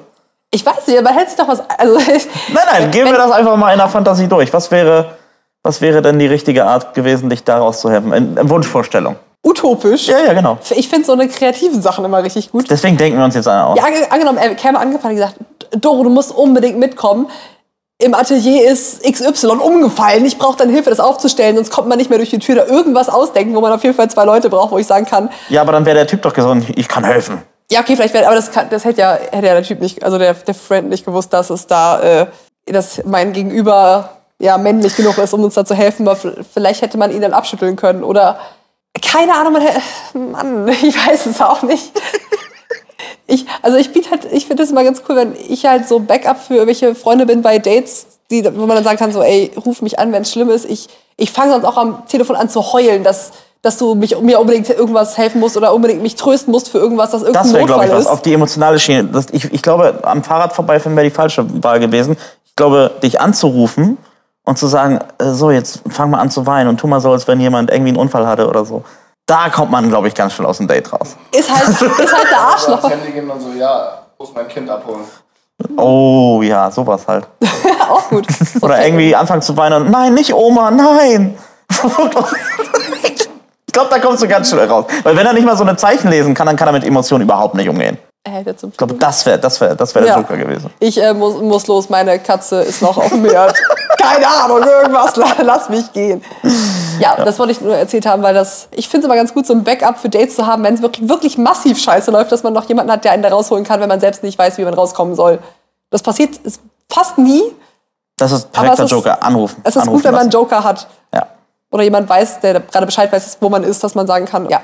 Ich 0.50 0.66
weiß 0.66 0.86
nicht, 0.86 0.98
aber 0.98 1.10
hält 1.10 1.28
sich 1.28 1.38
doch 1.38 1.48
was. 1.48 1.62
Also, 1.78 1.96
Nein, 2.52 2.64
nein, 2.70 2.90
gehen 2.90 3.06
wir 3.06 3.14
das 3.14 3.30
einfach 3.30 3.56
mal 3.56 3.72
in 3.72 3.78
der 3.78 3.88
Fantasie 3.88 4.26
durch. 4.26 4.52
Was 4.52 4.70
wäre, 4.70 5.16
was 5.62 5.80
wäre 5.80 6.02
denn 6.02 6.18
die 6.18 6.26
richtige 6.26 6.66
Art 6.66 6.92
gewesen, 6.94 7.30
dich 7.30 7.44
daraus 7.44 7.80
zu 7.80 7.90
helfen? 7.90 8.12
In 8.12 8.50
Wunschvorstellung. 8.50 9.16
Utopisch. 9.44 10.06
Ja, 10.08 10.18
ja, 10.20 10.32
genau. 10.32 10.58
Ich 10.70 10.88
finde 10.88 11.06
so 11.06 11.12
eine 11.12 11.28
kreativen 11.28 11.82
Sachen 11.82 12.04
immer 12.04 12.22
richtig 12.22 12.52
gut. 12.52 12.70
Deswegen 12.70 12.96
denken 12.96 13.18
wir 13.18 13.24
uns 13.24 13.34
jetzt 13.34 13.48
eine 13.48 13.66
aus. 13.66 13.78
Ja, 13.78 13.84
ange 13.84 14.10
angenommen, 14.10 14.38
er 14.38 14.54
käme 14.54 14.78
angefangen 14.78 15.14
und 15.16 15.20
gesagt, 15.20 15.36
Doro, 15.82 16.04
du 16.04 16.10
musst 16.10 16.32
unbedingt 16.32 16.78
mitkommen. 16.78 17.28
Im 17.98 18.14
Atelier 18.14 18.68
ist 18.70 19.02
XY 19.04 19.46
umgefallen. 19.62 20.24
Ich 20.24 20.36
brauche 20.36 20.56
deine 20.56 20.72
Hilfe, 20.72 20.90
das 20.90 20.98
aufzustellen, 20.98 21.54
sonst 21.56 21.70
kommt 21.70 21.88
man 21.88 21.98
nicht 21.98 22.10
mehr 22.10 22.18
durch 22.18 22.30
die 22.30 22.38
Tür. 22.40 22.56
Da 22.56 22.64
irgendwas 22.66 23.08
ausdenken, 23.08 23.54
wo 23.54 23.60
man 23.60 23.72
auf 23.72 23.82
jeden 23.84 23.94
Fall 23.94 24.10
zwei 24.10 24.24
Leute 24.24 24.50
braucht, 24.50 24.72
wo 24.72 24.78
ich 24.78 24.86
sagen 24.86 25.06
kann, 25.06 25.28
Ja, 25.48 25.60
aber 25.60 25.72
dann 25.72 25.86
wäre 25.86 25.96
der 25.96 26.06
Typ 26.06 26.22
doch 26.22 26.32
gesagt, 26.34 26.64
ich 26.74 26.88
kann 26.88 27.04
helfen. 27.04 27.42
ja, 27.70 27.80
okay, 27.80 27.94
vielleicht 27.94 28.12
wäre, 28.12 28.26
aber 28.26 28.34
das, 28.34 28.50
kann, 28.50 28.66
das 28.70 28.84
hätte 28.84 29.00
ja, 29.02 29.12
hätte 29.30 29.46
ja 29.46 29.54
der 29.54 29.62
Typ 29.62 29.80
nicht, 29.80 30.02
also 30.04 30.18
der, 30.18 30.34
der 30.34 30.54
Friend 30.54 30.88
nicht 30.88 31.04
gewusst, 31.04 31.32
dass 31.32 31.50
es 31.50 31.66
da, 31.68 32.00
äh, 32.00 32.26
dass 32.66 33.02
mein 33.04 33.32
Gegenüber 33.32 34.10
ja 34.40 34.58
männlich 34.58 34.96
genug 34.96 35.16
ist, 35.18 35.32
um 35.32 35.44
uns 35.44 35.54
da 35.54 35.64
zu 35.64 35.74
helfen. 35.74 36.08
Aber 36.08 36.18
vielleicht 36.52 36.82
hätte 36.82 36.98
man 36.98 37.12
ihn 37.12 37.20
dann 37.22 37.32
abschütteln 37.32 37.76
können 37.76 38.02
oder 38.02 38.38
keine 39.02 39.34
Ahnung, 39.34 39.54
Mann, 40.14 40.68
ich 40.68 41.06
weiß 41.06 41.26
es 41.26 41.40
auch 41.40 41.62
nicht. 41.62 41.92
Ich, 43.26 43.46
also 43.62 43.76
ich 43.76 43.92
biete 43.92 44.10
halt, 44.10 44.26
ich 44.30 44.46
finde 44.46 44.62
das 44.62 44.70
immer 44.70 44.84
ganz 44.84 45.02
cool, 45.08 45.16
wenn 45.16 45.34
ich 45.48 45.64
halt 45.64 45.88
so 45.88 46.00
Backup 46.00 46.38
für 46.38 46.54
irgendwelche 46.54 46.94
Freunde 46.94 47.26
bin 47.26 47.42
bei 47.42 47.58
Dates, 47.58 48.06
die, 48.30 48.44
wo 48.44 48.66
man 48.66 48.76
dann 48.76 48.84
sagen 48.84 48.98
kann, 48.98 49.12
so, 49.12 49.22
ey, 49.22 49.52
ruf 49.64 49.82
mich 49.82 49.98
an, 49.98 50.12
wenn 50.12 50.22
es 50.22 50.32
schlimm 50.32 50.50
ist. 50.50 50.68
Ich, 50.68 50.88
ich 51.16 51.30
fange 51.30 51.52
sonst 51.52 51.64
auch 51.64 51.76
am 51.76 52.06
Telefon 52.06 52.36
an 52.36 52.48
zu 52.48 52.72
heulen, 52.72 53.04
dass, 53.04 53.32
dass 53.60 53.78
du 53.78 53.94
mich, 53.94 54.18
mir 54.20 54.40
unbedingt 54.40 54.68
irgendwas 54.68 55.18
helfen 55.18 55.40
musst 55.40 55.56
oder 55.56 55.74
unbedingt 55.74 56.02
mich 56.02 56.16
trösten 56.16 56.52
musst 56.52 56.68
für 56.68 56.78
irgendwas, 56.78 57.10
das 57.10 57.22
irgendein 57.22 57.44
Das 57.44 57.52
wäre, 57.52 57.66
glaube 57.66 57.84
ich, 57.86 57.92
was 57.92 58.06
auf 58.06 58.22
die 58.22 58.32
emotionale 58.32 58.78
Schiene. 58.78 59.04
Das, 59.04 59.26
ich, 59.32 59.52
ich 59.52 59.62
glaube, 59.62 60.00
am 60.02 60.22
Fahrrad 60.22 60.52
vorbeifahren 60.52 60.96
wäre 60.96 61.08
die 61.08 61.14
falsche 61.14 61.44
Wahl 61.62 61.80
gewesen. 61.80 62.16
Ich 62.44 62.56
glaube, 62.56 62.90
dich 63.02 63.20
anzurufen 63.20 63.98
und 64.44 64.58
zu 64.58 64.66
sagen, 64.66 64.98
äh, 65.18 65.30
so, 65.30 65.50
jetzt 65.50 65.82
fang 65.88 66.10
mal 66.10 66.18
an 66.18 66.30
zu 66.30 66.46
weinen 66.46 66.68
und 66.68 66.78
tu 66.78 66.86
mal 66.86 67.00
so, 67.00 67.12
als 67.12 67.26
wenn 67.28 67.40
jemand 67.40 67.70
irgendwie 67.70 67.90
einen 67.90 67.98
Unfall 67.98 68.26
hatte 68.26 68.48
oder 68.48 68.64
so. 68.64 68.84
Da 69.26 69.48
kommt 69.50 69.70
man, 69.70 69.88
glaube 69.88 70.08
ich, 70.08 70.14
ganz 70.14 70.32
schnell 70.32 70.46
aus 70.46 70.58
dem 70.58 70.66
Date 70.66 70.92
raus. 70.92 71.16
Ist 71.32 71.50
halt, 71.50 71.68
ist 71.70 71.80
halt 72.12 72.30
der 72.30 72.38
Arschloch. 72.38 72.90
Handy 72.90 73.12
gehen 73.12 73.30
und 73.30 73.40
so, 73.40 73.52
ja, 73.52 74.02
muss 74.18 74.32
mein 74.34 74.48
Kind 74.48 74.68
abholen. 74.68 75.04
Oh 75.76 76.40
ja, 76.42 76.70
sowas 76.70 77.06
halt. 77.06 77.26
auch 77.88 78.08
gut. 78.08 78.26
Oder 78.60 78.84
irgendwie 78.84 79.14
anfangen 79.14 79.42
zu 79.42 79.56
weinen 79.56 79.82
und 79.82 79.90
nein, 79.90 80.14
nicht 80.14 80.34
Oma, 80.34 80.70
nein. 80.70 81.38
ich 83.02 83.72
glaube, 83.72 83.88
da 83.90 83.98
kommst 84.00 84.22
du 84.22 84.28
ganz 84.28 84.50
schnell 84.50 84.68
raus. 84.68 84.86
Weil 85.04 85.16
wenn 85.16 85.26
er 85.26 85.32
nicht 85.32 85.46
mal 85.46 85.56
so 85.56 85.62
eine 85.62 85.76
Zeichen 85.76 86.10
lesen 86.10 86.34
kann, 86.34 86.46
dann 86.46 86.56
kann 86.56 86.68
er 86.68 86.72
mit 86.72 86.84
Emotionen 86.84 87.24
überhaupt 87.24 87.54
nicht 87.54 87.68
umgehen. 87.68 87.96
Hält 88.26 88.60
zum 88.60 88.70
Ich 88.70 88.76
glaube, 88.76 88.94
das 88.94 89.26
wäre 89.26 89.38
das 89.38 89.60
wär, 89.60 89.74
das 89.74 89.94
wär 89.94 90.02
der 90.02 90.16
Joker 90.16 90.36
gewesen. 90.36 90.70
Ich 90.78 91.00
äh, 91.02 91.12
muss, 91.12 91.40
muss 91.40 91.66
los, 91.66 91.88
meine 91.90 92.18
Katze 92.20 92.62
ist 92.62 92.80
noch 92.80 92.96
auf 92.96 93.08
dem 93.08 93.24
Herd. 93.24 93.56
Keine 93.98 94.26
Ahnung, 94.28 94.62
irgendwas, 94.62 95.16
la- 95.16 95.34
lass 95.42 95.68
mich 95.68 95.92
gehen. 95.92 96.22
Ja, 97.00 97.16
das 97.24 97.38
wollte 97.40 97.52
ich 97.52 97.60
nur 97.60 97.74
erzählt 97.76 98.06
haben, 98.06 98.22
weil 98.22 98.34
das, 98.34 98.68
ich 98.70 98.88
finde 98.88 99.06
es 99.06 99.08
immer 99.12 99.16
ganz 99.16 99.34
gut, 99.34 99.46
so 99.46 99.54
ein 99.54 99.64
Backup 99.64 99.98
für 99.98 100.08
Dates 100.08 100.36
zu 100.36 100.46
haben, 100.46 100.62
wenn 100.62 100.74
es 100.74 100.82
wirklich, 100.82 101.08
wirklich 101.08 101.36
massiv 101.38 101.80
scheiße 101.80 102.10
läuft, 102.12 102.30
dass 102.30 102.42
man 102.44 102.52
noch 102.52 102.68
jemanden 102.68 102.92
hat, 102.92 103.04
der 103.04 103.10
einen 103.12 103.22
da 103.24 103.28
rausholen 103.30 103.64
kann, 103.64 103.80
wenn 103.80 103.88
man 103.88 104.00
selbst 104.00 104.22
nicht 104.22 104.38
weiß, 104.38 104.56
wie 104.58 104.64
man 104.64 104.74
rauskommen 104.74 105.14
soll. 105.16 105.40
Das 105.90 106.02
passiert 106.02 106.36
ist 106.38 106.60
fast 106.90 107.18
nie. 107.18 107.42
Das 108.16 108.30
ist 108.30 108.52
perfekter 108.52 108.84
es 108.84 108.86
ist- 108.86 108.90
Joker. 108.92 109.22
Anrufen. 109.22 109.60
Es 109.64 109.74
ist 109.74 109.82
Anrufen 109.82 109.96
gut, 109.96 110.04
wenn 110.04 110.12
man 110.12 110.20
einen. 110.22 110.30
Joker 110.30 110.62
hat. 110.62 110.86
Ja. 111.12 111.26
oder 111.72 111.82
jemand 111.82 112.08
weiß, 112.08 112.40
der 112.40 112.60
gerade 112.60 112.86
Bescheid 112.86 113.12
weiß, 113.12 113.38
wo 113.40 113.48
man 113.48 113.64
ist, 113.64 113.82
dass 113.82 113.94
man 113.96 114.06
sagen 114.06 114.26
kann, 114.26 114.48
ja, 114.48 114.60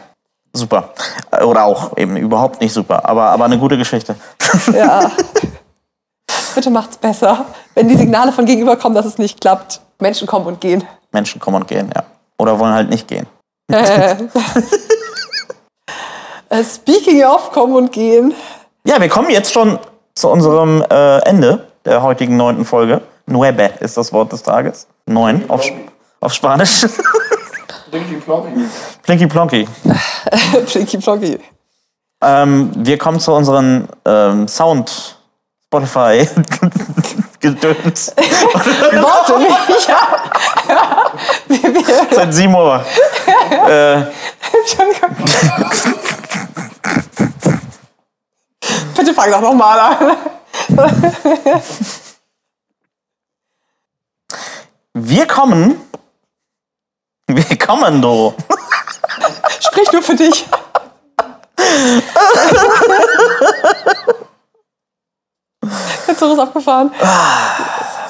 Super. 0.52 0.90
Oder 1.44 1.64
auch 1.64 1.96
eben 1.96 2.16
überhaupt 2.16 2.60
nicht 2.60 2.72
super, 2.72 3.08
aber, 3.08 3.26
aber 3.26 3.44
eine 3.44 3.58
gute 3.58 3.76
Geschichte. 3.76 4.16
ja. 4.72 5.10
Bitte 6.54 6.70
macht's 6.70 6.96
besser. 6.96 7.44
Wenn 7.74 7.88
die 7.88 7.96
Signale 7.96 8.32
von 8.32 8.44
gegenüber 8.44 8.76
kommen, 8.76 8.94
dass 8.94 9.06
es 9.06 9.18
nicht 9.18 9.40
klappt. 9.40 9.80
Menschen 10.00 10.26
kommen 10.26 10.46
und 10.46 10.60
gehen. 10.60 10.84
Menschen 11.12 11.40
kommen 11.40 11.56
und 11.62 11.68
gehen, 11.68 11.90
ja. 11.94 12.04
Oder 12.38 12.58
wollen 12.58 12.72
halt 12.72 12.88
nicht 12.90 13.06
gehen. 13.06 13.26
Äh. 13.70 14.16
Äh, 16.50 16.64
Speaking 16.64 17.24
of 17.24 17.52
kommen 17.52 17.74
und 17.74 17.92
gehen. 17.92 18.34
Ja, 18.84 19.00
wir 19.00 19.08
kommen 19.08 19.28
jetzt 19.30 19.52
schon 19.52 19.78
zu 20.14 20.28
unserem 20.28 20.82
äh, 20.90 21.18
Ende 21.18 21.68
der 21.84 22.02
heutigen 22.02 22.36
neunten 22.36 22.64
Folge. 22.64 23.02
Nueve 23.26 23.70
ist 23.80 23.96
das 23.96 24.12
Wort 24.12 24.32
des 24.32 24.42
Tages. 24.42 24.86
Neun 25.06 25.44
auf, 25.48 25.62
auf 26.20 26.32
Spanisch. 26.32 26.86
Blinky 27.90 28.16
Plonky. 28.16 28.68
Plinky 29.02 29.26
Plonky. 29.26 29.68
Plinky 30.66 30.98
Plonky. 30.98 31.38
Ähm, 32.22 32.70
wir 32.74 32.98
kommen 32.98 33.20
zu 33.20 33.32
unseren 33.32 33.88
ähm, 34.04 34.48
Sound 34.48 35.18
Spotify 35.66 36.28
Gedöns. 37.40 38.14
Worte 38.16 39.38
mich, 39.38 39.86
ja. 39.86 40.08
Seit 42.10 42.34
7 42.34 42.54
Uhr. 42.54 42.84
äh, 43.68 43.94
Entschuldigung. 43.94 45.16
Bitte 48.96 49.14
fang 49.14 49.30
doch 49.30 49.40
nochmal 49.40 49.78
an. 49.78 50.16
wir 54.94 55.26
kommen. 55.26 55.80
Wir 57.28 57.58
kommen, 57.58 58.00
do. 58.00 58.34
Sprich 59.60 59.92
nur 59.92 60.02
für 60.02 60.14
dich. 60.16 60.46
Der 66.08 66.16
Zug 66.16 66.32
ist 66.32 66.38
abgefahren. 66.38 66.90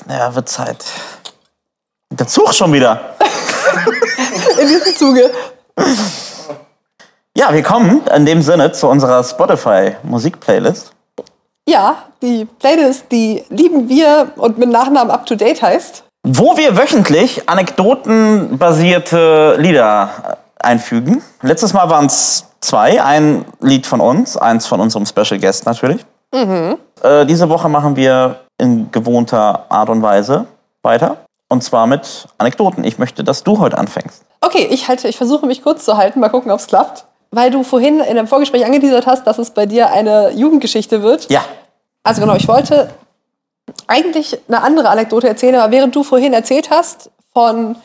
Ja, 0.09 0.35
wird 0.35 0.49
Zeit. 0.49 0.85
Der 2.11 2.29
Zug 2.29 2.55
schon 2.55 2.73
wieder. 2.73 3.17
In 4.61 4.69
diesem 4.69 4.95
Zuge. 4.95 5.31
Ja, 7.37 7.53
wir 7.53 7.63
kommen 7.63 8.07
in 8.07 8.25
dem 8.25 8.41
Sinne 8.41 8.73
zu 8.73 8.87
unserer 8.89 9.23
Spotify 9.25 9.97
Musik-Playlist. 10.05 10.93
Ja, 11.69 12.05
die 12.23 12.45
Playlist, 12.45 13.07
die 13.11 13.45
lieben 13.49 13.89
wir 13.89 14.33
und 14.37 14.59
mit 14.59 14.69
Nachnamen 14.71 15.11
up 15.11 15.27
to 15.27 15.35
date 15.35 15.61
heißt. 15.61 16.05
Wo 16.31 16.59
wir 16.59 16.77
wöchentlich 16.77 17.49
anekdotenbasierte 17.49 19.57
Lieder 19.59 20.37
einfügen. 20.59 21.23
Letztes 21.41 21.73
Mal 21.73 21.89
waren 21.89 22.05
es 22.05 22.45
zwei. 22.61 23.03
Ein 23.03 23.47
Lied 23.61 23.87
von 23.87 24.03
uns, 24.03 24.37
eins 24.37 24.67
von 24.67 24.79
unserem 24.79 25.07
Special 25.07 25.41
Guest 25.41 25.65
natürlich. 25.65 26.05
Äh, 26.35 26.77
diese 27.25 27.49
Woche 27.49 27.71
machen 27.71 27.97
wir 27.97 28.41
in 28.59 28.93
gewohnter 28.93 29.65
Art 29.71 29.89
und 29.89 30.03
Weise 30.03 30.45
weiter. 30.83 31.17
Und 31.49 31.65
zwar 31.65 31.87
mit 31.87 32.29
Anekdoten. 32.37 32.85
Ich 32.85 32.99
möchte, 32.99 33.25
dass 33.25 33.43
du 33.43 33.59
heute 33.59 33.79
anfängst. 33.79 34.23
Okay, 34.43 34.69
ich 34.71 34.87
halte, 34.87 35.09
ich 35.09 35.17
versuche 35.17 35.47
mich 35.47 35.63
kurz 35.63 35.87
zu 35.87 35.97
halten, 35.97 36.21
mal 36.21 36.29
gucken, 36.29 36.53
ob 36.53 36.61
es 36.61 36.67
klappt. 36.67 37.07
Weil 37.31 37.51
du 37.51 37.63
vorhin 37.63 38.01
in 38.01 38.19
einem 38.19 38.27
Vorgespräch 38.27 38.67
angeteasert 38.67 39.07
hast, 39.07 39.27
dass 39.27 39.39
es 39.39 39.53
bei 39.53 39.65
dir 39.65 39.93
eine 39.93 40.33
Jugendgeschichte 40.33 41.03
wird. 41.03 41.31
Ja. 41.31 41.43
Also 42.03 42.21
genau, 42.21 42.35
ich 42.35 42.49
wollte 42.49 42.91
eigentlich 43.89 44.39
eine 44.47 44.63
andere 44.63 44.91
Anekdote 44.91 45.27
erzählen, 45.27 45.57
aber 45.57 45.73
während 45.73 45.97
du 45.97 46.05
vorhin 46.05 46.33
erzählt 46.33 46.71
hast 46.71 47.11
von 47.33 47.77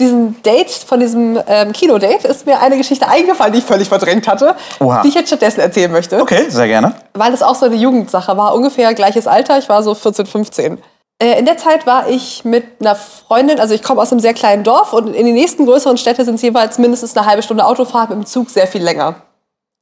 diesem 0.00 0.40
Date, 0.42 0.70
von 0.70 1.00
diesem 1.00 1.40
ähm, 1.48 1.72
Kinodate, 1.72 2.28
ist 2.28 2.46
mir 2.46 2.60
eine 2.60 2.76
Geschichte 2.76 3.08
eingefallen, 3.08 3.52
die 3.52 3.58
ich 3.58 3.64
völlig 3.64 3.88
verdrängt 3.88 4.28
hatte, 4.28 4.54
Oha. 4.78 5.02
die 5.02 5.08
ich 5.08 5.14
jetzt 5.14 5.26
stattdessen 5.26 5.60
erzählen 5.60 5.90
möchte. 5.90 6.20
Okay, 6.20 6.48
sehr 6.48 6.68
gerne. 6.68 6.94
Weil 7.14 7.34
es 7.34 7.42
auch 7.42 7.56
so 7.56 7.66
eine 7.66 7.74
Jugendsache 7.74 8.36
war, 8.36 8.54
ungefähr 8.54 8.94
gleiches 8.94 9.26
Alter, 9.26 9.58
ich 9.58 9.68
war 9.68 9.82
so 9.82 9.94
14, 9.94 10.26
15. 10.26 10.78
Äh, 11.20 11.38
in 11.40 11.46
der 11.46 11.56
Zeit 11.56 11.84
war 11.84 12.08
ich 12.08 12.44
mit 12.44 12.64
einer 12.80 12.94
Freundin, 12.94 13.58
also 13.58 13.74
ich 13.74 13.82
komme 13.82 14.00
aus 14.00 14.12
einem 14.12 14.20
sehr 14.20 14.34
kleinen 14.34 14.62
Dorf 14.62 14.92
und 14.92 15.14
in 15.14 15.26
die 15.26 15.32
nächsten 15.32 15.66
größeren 15.66 15.98
Städte 15.98 16.24
sind 16.24 16.36
es 16.36 16.42
jeweils 16.42 16.78
mindestens 16.78 17.16
eine 17.16 17.26
halbe 17.26 17.42
Stunde 17.42 17.66
Autofahrt 17.66 18.10
mit 18.10 18.18
dem 18.18 18.26
Zug 18.26 18.50
sehr 18.50 18.68
viel 18.68 18.82
länger. 18.82 19.16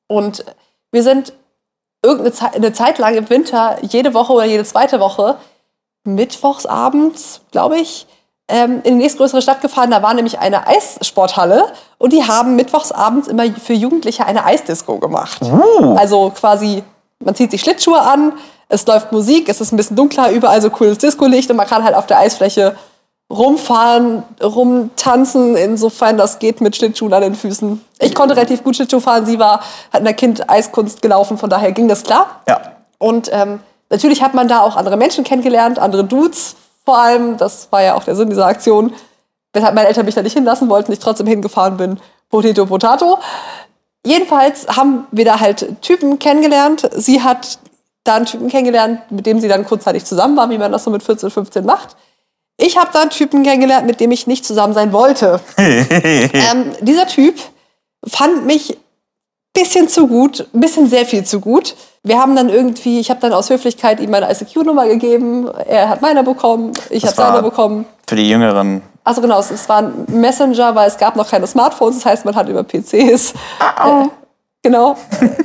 Und 0.09 0.47
wir 0.93 1.03
sind 1.03 1.35
irgendeine 2.03 2.33
Zeit, 2.33 2.55
eine 2.55 2.72
Zeit 2.72 2.99
lang 2.99 3.16
im 3.16 3.29
Winter, 3.29 3.77
jede 3.83 4.14
Woche 4.14 4.33
oder 4.33 4.47
jede 4.47 4.64
zweite 4.64 4.99
Woche, 4.99 5.37
mittwochsabends, 6.07 7.43
glaube 7.51 7.79
ich, 7.79 8.07
ähm, 8.49 8.81
in 8.85 8.95
die 8.95 9.03
nächstgrößere 9.03 9.43
Stadt 9.43 9.61
gefahren. 9.61 9.91
Da 9.91 10.03
war 10.03 10.15
nämlich 10.15 10.39
eine 10.39 10.67
Eissporthalle 10.67 11.65
und 11.99 12.13
die 12.13 12.25
haben 12.25 12.57
mittwochsabends 12.57 13.29
immer 13.29 13.45
für 13.53 13.73
Jugendliche 13.73 14.25
eine 14.25 14.45
Eisdisco 14.45 14.99
gemacht. 14.99 15.41
Also 15.97 16.31
quasi, 16.31 16.83
man 17.19 17.35
zieht 17.35 17.51
sich 17.51 17.61
Schlittschuhe 17.61 18.01
an, 18.01 18.33
es 18.69 18.87
läuft 18.87 19.13
Musik, 19.13 19.49
es 19.49 19.61
ist 19.61 19.73
ein 19.73 19.77
bisschen 19.77 19.97
dunkler, 19.97 20.31
überall 20.31 20.61
so 20.61 20.71
cooles 20.71 20.99
Disco-Licht 20.99 21.51
und 21.51 21.57
man 21.57 21.67
kann 21.67 21.85
halt 21.85 21.95
auf 21.95 22.07
der 22.07 22.19
Eisfläche 22.19 22.77
rumfahren, 23.29 24.23
rumtanzen, 24.41 25.57
insofern 25.57 26.17
das 26.17 26.39
geht 26.39 26.61
mit 26.61 26.77
Schlittschuhen 26.77 27.13
an 27.13 27.23
den 27.23 27.35
Füßen. 27.35 27.85
Ich 27.99 28.15
konnte 28.15 28.37
relativ 28.37 28.63
gut 28.63 28.77
Schlittschuh 28.77 29.01
fahren, 29.01 29.27
sie 29.27 29.39
war, 29.39 29.61
hat 29.93 30.01
in 30.01 30.05
der 30.05 30.15
Kind 30.15 30.49
Eiskunst 30.49 31.03
gelaufen, 31.03 31.37
von 31.37 31.51
daher 31.51 31.73
ging 31.73 31.89
das 31.89 32.05
klar. 32.05 32.43
Ja. 32.49 32.61
Und 32.99 33.29
ähm, 33.33 33.61
natürlich 33.91 34.22
hat 34.22 34.34
man 34.34 34.49
da 34.49 34.61
auch 34.61 34.76
andere 34.76 34.97
Menschen 34.97 35.24
kennengelernt, 35.24 35.78
andere 35.78 36.05
Dudes 36.05 36.57
vor 36.84 36.99
allem. 36.99 37.37
Das 37.37 37.68
war 37.70 37.82
ja 37.82 37.95
auch 37.95 38.05
der 38.05 38.16
Sinn 38.16 38.30
dieser 38.30 38.47
Aktion. 38.47 38.93
Weshalb 39.53 39.74
meine 39.74 39.89
Eltern 39.89 40.05
mich 40.05 40.14
da 40.14 40.22
nicht 40.22 40.34
hinlassen 40.34 40.68
wollten, 40.68 40.93
ich 40.93 40.99
trotzdem 40.99 41.26
hingefahren 41.26 41.76
bin. 41.76 41.99
Potato, 42.30 42.66
Potato. 42.66 43.18
Jedenfalls 44.05 44.66
haben 44.68 45.07
wir 45.11 45.24
da 45.24 45.41
halt 45.41 45.82
Typen 45.82 46.18
kennengelernt. 46.18 46.89
Sie 46.95 47.22
hat 47.22 47.59
da 48.05 48.16
einen 48.16 48.26
Typen 48.26 48.49
kennengelernt, 48.49 49.01
mit 49.11 49.26
dem 49.26 49.41
sie 49.41 49.49
dann 49.49 49.64
kurzzeitig 49.64 50.05
zusammen 50.05 50.37
war, 50.37 50.49
wie 50.51 50.59
man 50.59 50.70
das 50.70 50.84
so 50.84 50.91
mit 50.91 51.03
14, 51.03 51.30
15 51.30 51.64
macht. 51.64 51.97
Ich 52.59 52.78
habe 52.78 52.91
da 52.93 53.03
einen 53.03 53.11
Typen 53.11 53.43
kennengelernt, 53.43 53.87
mit 53.87 54.01
dem 54.01 54.12
ich 54.12 54.26
nicht 54.26 54.45
zusammen 54.47 54.74
sein 54.74 54.93
wollte. 54.93 55.41
ähm, 55.59 56.72
dieser 56.80 57.07
Typ 57.07 57.34
fand 58.07 58.47
mich 58.47 58.78
bisschen 59.57 59.89
zu 59.89 60.07
gut, 60.07 60.47
ein 60.55 60.61
bisschen 60.61 60.89
sehr 60.89 61.05
viel 61.05 61.25
zu 61.25 61.41
gut. 61.41 61.75
Wir 62.03 62.21
haben 62.21 62.37
dann 62.37 62.49
irgendwie, 62.49 63.01
ich 63.01 63.11
habe 63.11 63.19
dann 63.21 63.33
aus 63.33 63.51
Höflichkeit 63.51 63.99
ihm 64.01 64.11
meine 64.11 64.31
ICQ-Nummer 64.31 64.87
gegeben, 64.87 65.49
er 65.67 65.89
hat 65.89 66.03
meine 66.03 66.23
bekommen, 66.23 66.73
ich 66.91 67.05
habe 67.05 67.15
seine 67.15 67.43
bekommen. 67.43 67.85
Für 68.09 68.15
die 68.17 68.29
Jüngeren. 68.31 68.83
Also 69.03 69.21
genau, 69.21 69.39
es, 69.41 69.51
es 69.51 69.69
war 69.69 69.79
ein 69.79 70.05
Messenger, 70.09 70.75
weil 70.75 70.89
es 70.89 70.97
gab 70.99 71.17
noch 71.17 71.29
keine 71.29 71.47
Smartphones, 71.47 71.97
das 71.97 72.07
heißt, 72.07 72.25
man 72.25 72.35
hat 72.37 72.49
über 72.49 72.63
PCs 72.63 73.33
äh, 73.33 74.07
genau 74.63 74.97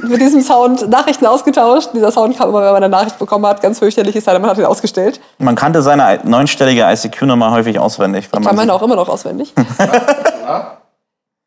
mit 0.03 0.19
diesem 0.19 0.41
Sound 0.41 0.89
Nachrichten 0.89 1.25
ausgetauscht. 1.27 1.89
Dieser 1.93 2.11
Sound 2.11 2.37
kam 2.37 2.49
immer, 2.49 2.59
wenn 2.63 2.73
man 2.73 2.83
eine 2.83 2.89
Nachricht 2.89 3.17
bekommen 3.19 3.45
hat, 3.45 3.61
ganz 3.61 3.79
fürchterlich 3.79 4.15
ist, 4.15 4.25
man 4.27 4.45
hat 4.47 4.57
ihn 4.57 4.65
ausgestellt. 4.65 5.19
Man 5.37 5.55
kannte 5.55 5.81
seine 5.81 6.19
neunstellige 6.23 6.83
ICQ-Nummer 6.83 7.51
häufig 7.51 7.79
auswendig. 7.79 8.27
Weil 8.31 8.43
Kann 8.43 8.57
sich- 8.57 8.69
auch 8.71 8.81
immer 8.81 8.95
noch 8.95 9.09
auswendig. 9.09 9.53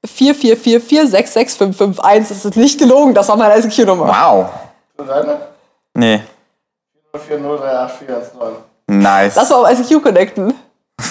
Ja? 0.05 0.33
444466551, 0.33 2.29
das 2.29 2.45
ist 2.45 2.57
nicht 2.57 2.79
gelogen, 2.79 3.15
das 3.15 3.29
war 3.29 3.37
meine 3.37 3.59
ICQ-Nummer. 3.59 4.07
Wow. 4.09 4.47
Für 4.97 5.05
deine? 5.05 5.39
Nee. 5.95 6.21
04038419. 7.15 7.91
Nice. 8.89 9.35
Das 9.35 9.51
war 9.51 9.59
auf 9.59 9.71
ICQ 9.71 10.03
connecten. 10.03 10.55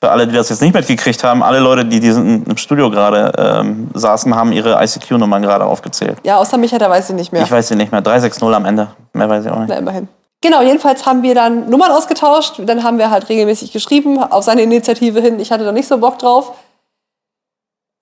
Für 0.00 0.10
alle, 0.10 0.26
die 0.26 0.34
das 0.34 0.48
jetzt 0.48 0.60
nicht 0.60 0.74
mitgekriegt 0.74 1.22
haben, 1.22 1.44
alle 1.44 1.60
Leute, 1.60 1.84
die 1.84 2.00
diesen 2.00 2.44
im 2.44 2.56
Studio 2.56 2.90
gerade 2.90 3.32
ähm, 3.38 3.88
saßen, 3.94 4.34
haben 4.34 4.50
ihre 4.50 4.82
ICQ-Nummern 4.82 5.42
gerade 5.42 5.64
aufgezählt. 5.64 6.18
Ja, 6.24 6.38
außer 6.38 6.58
Micha, 6.58 6.76
der 6.76 6.90
weiß 6.90 7.10
ich 7.10 7.14
nicht 7.14 7.30
mehr. 7.32 7.44
Ich 7.44 7.50
weiß 7.52 7.68
sie 7.68 7.76
nicht 7.76 7.92
mehr. 7.92 8.00
360 8.00 8.42
am 8.42 8.64
Ende. 8.64 8.88
Mehr 9.12 9.30
weiß 9.30 9.44
ich 9.44 9.50
auch 9.52 9.60
nicht. 9.60 9.68
Na, 9.68 9.76
immerhin. 9.76 10.08
Genau, 10.40 10.60
jedenfalls 10.60 11.06
haben 11.06 11.22
wir 11.22 11.36
dann 11.36 11.70
Nummern 11.70 11.92
ausgetauscht. 11.92 12.54
Dann 12.66 12.82
haben 12.82 12.98
wir 12.98 13.12
halt 13.12 13.28
regelmäßig 13.28 13.72
geschrieben, 13.72 14.18
auf 14.18 14.42
seine 14.42 14.62
Initiative 14.62 15.20
hin. 15.20 15.38
Ich 15.38 15.52
hatte 15.52 15.64
da 15.64 15.70
nicht 15.70 15.86
so 15.86 15.98
Bock 15.98 16.18
drauf. 16.18 16.52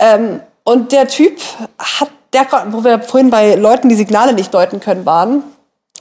Ähm, 0.01 0.41
und 0.65 0.91
der 0.91 1.07
Typ 1.07 1.39
hat, 1.79 2.09
der, 2.33 2.47
wo 2.71 2.83
wir 2.83 3.01
vorhin 3.01 3.31
bei 3.31 3.55
Leuten, 3.55 3.89
die 3.89 3.95
Signale 3.95 4.33
nicht 4.33 4.53
deuten 4.53 4.81
können, 4.81 5.07
waren, 5.07 5.45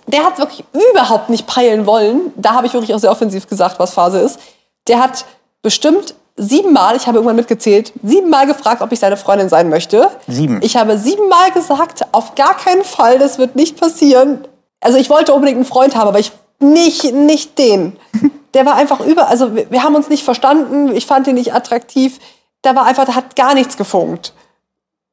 der 0.08 0.26
hat 0.26 0.40
wirklich 0.40 0.64
überhaupt 0.92 1.30
nicht 1.30 1.46
peilen 1.46 1.86
wollen. 1.86 2.34
Da 2.36 2.54
habe 2.54 2.66
ich 2.66 2.74
wirklich 2.74 2.94
auch 2.94 3.00
sehr 3.00 3.12
offensiv 3.12 3.48
gesagt, 3.48 3.80
was 3.80 3.94
Phase 3.94 4.20
ist. 4.20 4.40
Der 4.88 5.00
hat 5.00 5.26
bestimmt 5.62 6.16
siebenmal, 6.36 6.96
ich 6.96 7.06
habe 7.06 7.18
irgendwann 7.18 7.36
mitgezählt, 7.36 7.94
siebenmal 8.02 8.48
gefragt, 8.48 8.82
ob 8.82 8.92
ich 8.92 9.00
seine 9.00 9.18
Freundin 9.18 9.50
sein 9.50 9.70
möchte. 9.70 10.10
Sieben? 10.28 10.62
Ich 10.64 10.78
habe 10.78 10.98
siebenmal 10.98 11.52
gesagt, 11.52 12.06
auf 12.14 12.36
gar 12.36 12.56
keinen 12.56 12.84
Fall, 12.84 13.20
das 13.20 13.38
wird 13.38 13.56
nicht 13.56 13.80
passieren. 13.80 14.48
Also 14.80 14.98
ich 14.98 15.10
wollte 15.10 15.34
unbedingt 15.34 15.58
einen 15.58 15.66
Freund 15.66 15.96
haben, 15.96 16.08
aber 16.08 16.20
ich 16.20 16.32
nicht, 16.60 17.14
nicht 17.14 17.58
den. 17.58 17.98
Der 18.54 18.66
war 18.66 18.76
einfach 18.76 19.02
über, 19.02 19.28
also 19.28 19.56
wir, 19.56 19.70
wir 19.70 19.84
haben 19.84 19.94
uns 19.94 20.10
nicht 20.10 20.24
verstanden, 20.24 20.96
ich 20.96 21.06
fand 21.06 21.28
ihn 21.28 21.36
nicht 21.36 21.54
attraktiv. 21.54 22.20
Da 22.62 22.76
war 22.76 22.86
einfach, 22.86 23.06
da 23.06 23.16
hat 23.16 23.36
gar 23.36 23.54
nichts 23.54 23.78
gefunkt. 23.78 24.34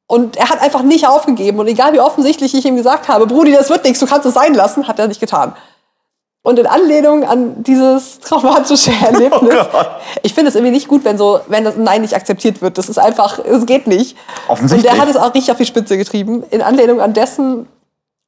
Und 0.07 0.37
er 0.37 0.49
hat 0.49 0.61
einfach 0.61 0.83
nicht 0.83 1.07
aufgegeben. 1.07 1.59
Und 1.59 1.67
egal 1.67 1.93
wie 1.93 1.99
offensichtlich 1.99 2.53
ich 2.53 2.65
ihm 2.65 2.77
gesagt 2.77 3.07
habe, 3.07 3.27
Brudi, 3.27 3.51
das 3.51 3.69
wird 3.69 3.83
nichts, 3.83 3.99
du 3.99 4.07
kannst 4.07 4.25
es 4.25 4.33
sein 4.33 4.53
lassen, 4.53 4.87
hat 4.87 4.99
er 4.99 5.07
nicht 5.07 5.19
getan. 5.19 5.53
Und 6.43 6.57
in 6.59 6.65
Anlehnung 6.65 7.25
an 7.25 7.61
dieses 7.63 8.21
traumatische 8.21 8.91
Erlebnis, 9.05 9.65
Oh 9.73 9.83
ich 10.23 10.33
finde 10.33 10.47
es 10.47 10.55
irgendwie 10.55 10.71
nicht 10.71 10.87
gut, 10.87 11.03
wenn 11.03 11.17
so, 11.17 11.41
wenn 11.47 11.65
das 11.65 11.75
Nein 11.75 12.01
nicht 12.01 12.15
akzeptiert 12.15 12.61
wird. 12.61 12.77
Das 12.77 12.87
ist 12.87 12.97
einfach, 12.97 13.39
es 13.39 13.65
geht 13.65 13.85
nicht. 13.85 14.15
Offensichtlich. 14.47 14.89
Und 14.89 14.95
der 14.95 15.01
hat 15.01 15.09
es 15.09 15.17
auch 15.17 15.33
richtig 15.33 15.51
auf 15.51 15.57
die 15.57 15.65
Spitze 15.65 15.97
getrieben. 15.97 16.43
In 16.49 16.61
Anlehnung 16.61 17.01
an 17.01 17.11
dessen, 17.11 17.67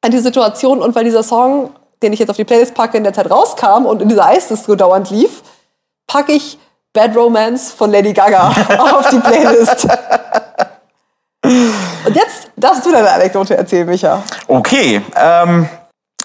an 0.02 0.12
die 0.12 0.20
Situation 0.20 0.82
und 0.82 0.96
weil 0.96 1.06
dieser 1.06 1.24
Song, 1.24 1.70
den 2.04 2.12
ich 2.12 2.20
jetzt 2.20 2.30
auf 2.30 2.36
die 2.36 2.44
Playlist 2.44 2.74
packe, 2.74 2.98
in 2.98 3.06
der 3.06 3.14
Zeit 3.14 3.32
rauskam 3.32 3.86
und 3.86 4.02
in 4.02 4.10
dieser 4.10 4.26
Eisdisco 4.26 4.76
dauernd 4.76 5.10
lief, 5.12 5.42
packe 6.06 6.34
ich 6.34 6.58
Bad 6.94 7.16
Romance 7.16 7.72
von 7.72 7.92
Lady 7.92 8.14
Gaga 8.14 8.48
auf 8.80 9.10
die 9.10 9.20
Playlist. 9.20 9.88
Und 11.44 12.16
jetzt 12.16 12.50
darfst 12.56 12.86
du 12.86 12.92
deine 12.92 13.10
Anekdote 13.12 13.56
erzählen, 13.56 13.88
Micha. 13.88 14.24
Okay, 14.48 15.02
ähm, 15.16 15.70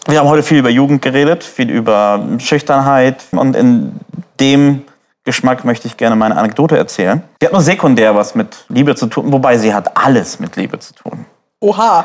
wir 0.06 0.18
haben 0.18 0.28
heute 0.28 0.42
viel 0.42 0.58
über 0.58 0.70
Jugend 0.70 1.02
geredet, 1.02 1.44
viel 1.44 1.70
über 1.70 2.20
Schüchternheit 2.38 3.24
und 3.32 3.54
in 3.56 4.00
dem 4.40 4.84
Geschmack 5.24 5.64
möchte 5.64 5.86
ich 5.86 5.96
gerne 5.96 6.16
meine 6.16 6.36
Anekdote 6.36 6.76
erzählen. 6.76 7.22
Sie 7.40 7.46
hat 7.46 7.52
nur 7.52 7.62
sekundär 7.62 8.14
was 8.14 8.34
mit 8.34 8.64
Liebe 8.68 8.94
zu 8.94 9.06
tun, 9.06 9.32
wobei 9.32 9.56
sie 9.56 9.72
hat 9.72 9.96
alles 9.96 10.38
mit 10.40 10.56
Liebe 10.56 10.78
zu 10.78 10.94
tun. 10.94 11.24
Oha. 11.60 12.04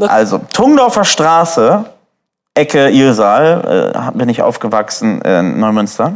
Also, 0.00 0.40
Tungdorfer 0.52 1.04
Straße, 1.04 1.84
Ecke 2.54 2.90
Ilsal, 2.90 3.92
äh, 3.94 4.18
bin 4.18 4.28
ich 4.28 4.42
aufgewachsen 4.42 5.20
in 5.22 5.58
Neumünster. 5.58 6.14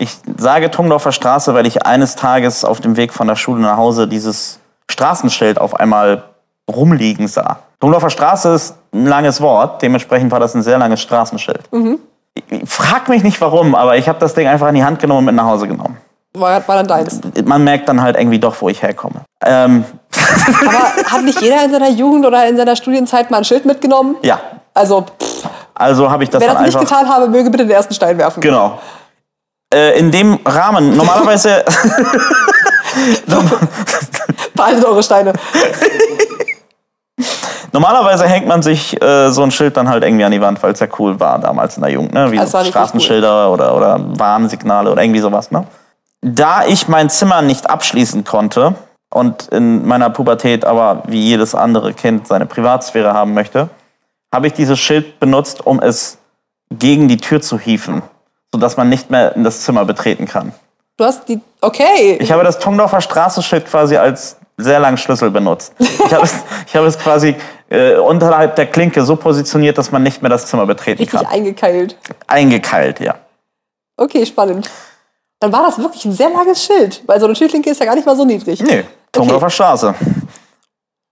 Ich 0.00 0.16
sage 0.36 0.70
Tungdorfer 0.70 1.10
Straße, 1.10 1.54
weil 1.54 1.66
ich 1.66 1.84
eines 1.84 2.14
Tages 2.14 2.64
auf 2.64 2.80
dem 2.80 2.96
Weg 2.96 3.12
von 3.12 3.26
der 3.26 3.34
Schule 3.34 3.60
nach 3.60 3.76
Hause 3.76 4.06
dieses 4.06 4.60
Straßenschild 4.88 5.60
auf 5.60 5.74
einmal 5.74 6.22
rumliegen 6.70 7.26
sah. 7.26 7.58
Tungdorfer 7.80 8.10
Straße 8.10 8.54
ist 8.54 8.74
ein 8.92 9.06
langes 9.06 9.40
Wort, 9.40 9.82
dementsprechend 9.82 10.30
war 10.30 10.38
das 10.38 10.54
ein 10.54 10.62
sehr 10.62 10.78
langes 10.78 11.00
Straßenschild. 11.00 11.62
Ich, 12.34 12.44
ich 12.48 12.68
frag 12.68 13.08
mich 13.08 13.24
nicht 13.24 13.40
warum, 13.40 13.74
aber 13.74 13.96
ich 13.96 14.08
habe 14.08 14.20
das 14.20 14.34
Ding 14.34 14.46
einfach 14.46 14.68
in 14.68 14.76
die 14.76 14.84
Hand 14.84 15.00
genommen 15.00 15.20
und 15.20 15.24
mit 15.26 15.34
nach 15.34 15.46
Hause 15.46 15.66
genommen. 15.66 15.96
War, 16.34 16.66
war 16.68 16.76
dann 16.76 16.86
deins. 16.86 17.20
Man 17.44 17.64
merkt 17.64 17.88
dann 17.88 18.00
halt 18.00 18.16
irgendwie 18.16 18.38
doch, 18.38 18.54
wo 18.60 18.68
ich 18.68 18.82
herkomme. 18.82 19.22
Ähm, 19.44 19.84
Aber 20.66 21.10
hat 21.10 21.22
nicht 21.24 21.40
jeder 21.40 21.64
in 21.64 21.72
seiner 21.72 21.90
Jugend 21.90 22.24
oder 22.24 22.46
in 22.46 22.56
seiner 22.56 22.76
Studienzeit 22.76 23.30
mal 23.30 23.38
ein 23.38 23.44
Schild 23.44 23.64
mitgenommen? 23.64 24.16
ja, 24.22 24.38
Also, 24.74 25.02
pff, 25.02 25.48
also 25.74 26.10
habe 26.10 26.24
ich 26.24 26.30
das 26.30 26.40
wer 26.40 26.52
das 26.52 26.62
nicht 26.62 26.76
einfach... 26.76 26.88
getan 26.88 27.08
habe, 27.08 27.28
möge 27.28 27.50
bitte 27.50 27.64
den 27.64 27.72
ersten 27.72 27.94
Stein 27.94 28.18
werfen. 28.18 28.40
Genau. 28.40 28.78
Äh, 29.72 29.98
in 29.98 30.10
dem 30.10 30.38
Rahmen, 30.44 30.96
normalerweise, 30.96 31.64
Behaltet 34.54 34.84
eure 34.84 35.02
Steine. 35.02 35.32
normalerweise 37.72 38.26
hängt 38.26 38.46
man 38.46 38.62
sich 38.62 39.00
äh, 39.02 39.30
so 39.30 39.42
ein 39.42 39.50
Schild 39.50 39.76
dann 39.76 39.88
halt 39.88 40.04
irgendwie 40.04 40.24
an 40.24 40.32
die 40.32 40.40
Wand, 40.40 40.62
weil 40.62 40.72
es 40.72 40.80
ja 40.80 40.88
cool 40.98 41.18
war 41.20 41.38
damals 41.38 41.76
in 41.76 41.82
der 41.82 41.92
Jugend, 41.92 42.12
ne? 42.14 42.30
Wie 42.30 42.38
so 42.38 42.64
Straßenschilder 42.64 43.50
oder, 43.52 43.76
oder 43.76 44.00
Warnsignale 44.18 44.90
oder 44.90 45.02
irgendwie 45.02 45.20
sowas, 45.20 45.50
ne? 45.50 45.66
Da 46.20 46.66
ich 46.66 46.88
mein 46.88 47.10
Zimmer 47.10 47.42
nicht 47.42 47.70
abschließen 47.70 48.24
konnte 48.24 48.74
und 49.10 49.48
in 49.48 49.86
meiner 49.86 50.10
Pubertät 50.10 50.64
aber 50.64 51.02
wie 51.06 51.20
jedes 51.20 51.54
andere 51.54 51.94
Kind 51.94 52.26
seine 52.26 52.46
Privatsphäre 52.46 53.12
haben 53.12 53.34
möchte, 53.34 53.68
habe 54.34 54.48
ich 54.48 54.52
dieses 54.54 54.78
Schild 54.78 55.20
benutzt, 55.20 55.64
um 55.64 55.80
es 55.80 56.18
gegen 56.70 57.08
die 57.08 57.16
Tür 57.16 57.40
zu 57.40 57.58
hieven, 57.58 58.02
sodass 58.52 58.76
man 58.76 58.88
nicht 58.88 59.10
mehr 59.10 59.34
in 59.36 59.44
das 59.44 59.62
Zimmer 59.62 59.84
betreten 59.84 60.26
kann. 60.26 60.52
Du 60.96 61.04
hast 61.04 61.28
die. 61.28 61.40
Okay. 61.60 62.18
Ich 62.20 62.32
habe 62.32 62.42
das 62.42 62.58
Tongdorfer 62.58 63.00
Straßenschild 63.00 63.66
quasi 63.66 63.96
als 63.96 64.36
sehr 64.56 64.80
langen 64.80 64.96
Schlüssel 64.96 65.30
benutzt. 65.30 65.72
Ich 65.78 66.12
habe 66.12 66.24
es, 66.24 66.34
ich 66.66 66.74
habe 66.74 66.86
es 66.86 66.98
quasi 66.98 67.36
äh, 67.70 67.94
unterhalb 67.94 68.56
der 68.56 68.66
Klinke 68.66 69.04
so 69.04 69.14
positioniert, 69.14 69.78
dass 69.78 69.92
man 69.92 70.02
nicht 70.02 70.20
mehr 70.22 70.30
das 70.30 70.46
Zimmer 70.46 70.66
betreten 70.66 70.98
richtig 70.98 71.20
kann. 71.20 71.26
eingekeilt. 71.26 71.96
Eingekeilt, 72.26 73.00
ja. 73.00 73.14
Okay, 73.96 74.26
spannend. 74.26 74.68
Dann 75.40 75.52
war 75.52 75.62
das 75.62 75.78
wirklich 75.78 76.04
ein 76.04 76.12
sehr 76.12 76.30
langes 76.30 76.64
Schild, 76.64 77.02
weil 77.06 77.20
so 77.20 77.26
eine 77.26 77.34
Türklinke 77.34 77.70
ist 77.70 77.78
ja 77.78 77.86
gar 77.86 77.94
nicht 77.94 78.06
mal 78.06 78.16
so 78.16 78.24
niedrig. 78.24 78.60
Nö, 78.60 78.82
Tongdorfer 79.12 79.50
Straße. 79.50 79.94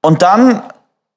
Und 0.02 0.22
dann 0.22 0.62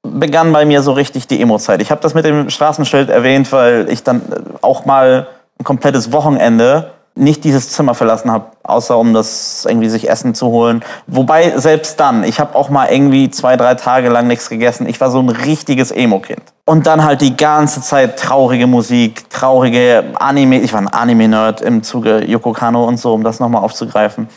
begann 0.02 0.52
bei 0.52 0.64
mir 0.64 0.82
so 0.82 0.92
richtig 0.92 1.26
die 1.26 1.40
Emo-Zeit. 1.40 1.82
Ich 1.82 1.90
habe 1.90 2.00
das 2.00 2.14
mit 2.14 2.24
dem 2.24 2.50
Straßenschild 2.50 3.10
erwähnt, 3.10 3.50
weil 3.52 3.90
ich 3.90 4.04
dann 4.04 4.20
äh, 4.30 4.40
auch 4.62 4.84
mal 4.84 5.26
ein 5.60 5.64
komplettes 5.64 6.10
Wochenende 6.12 6.92
nicht 7.14 7.44
dieses 7.44 7.70
Zimmer 7.70 7.94
verlassen 7.94 8.30
habe, 8.30 8.46
außer 8.62 8.96
um 8.96 9.12
das 9.12 9.66
irgendwie 9.68 9.88
sich 9.88 10.08
Essen 10.08 10.34
zu 10.34 10.46
holen. 10.46 10.82
Wobei 11.06 11.58
selbst 11.58 12.00
dann, 12.00 12.24
ich 12.24 12.40
habe 12.40 12.54
auch 12.54 12.70
mal 12.70 12.86
irgendwie 12.90 13.30
zwei, 13.30 13.56
drei 13.56 13.74
Tage 13.74 14.08
lang 14.08 14.26
nichts 14.26 14.48
gegessen. 14.48 14.88
Ich 14.88 15.00
war 15.00 15.10
so 15.10 15.20
ein 15.20 15.28
richtiges 15.28 15.90
Emo-Kind. 15.90 16.42
Und 16.64 16.86
dann 16.86 17.04
halt 17.04 17.20
die 17.20 17.36
ganze 17.36 17.82
Zeit 17.82 18.18
traurige 18.18 18.66
Musik, 18.66 19.28
traurige 19.28 20.04
Anime. 20.14 20.60
Ich 20.60 20.72
war 20.72 20.80
ein 20.80 20.88
Anime-Nerd 20.88 21.60
im 21.60 21.82
Zuge 21.82 22.24
Yoko 22.24 22.52
Kano 22.52 22.84
und 22.84 22.98
so, 22.98 23.12
um 23.12 23.24
das 23.24 23.40
nochmal 23.40 23.62
aufzugreifen. 23.62 24.28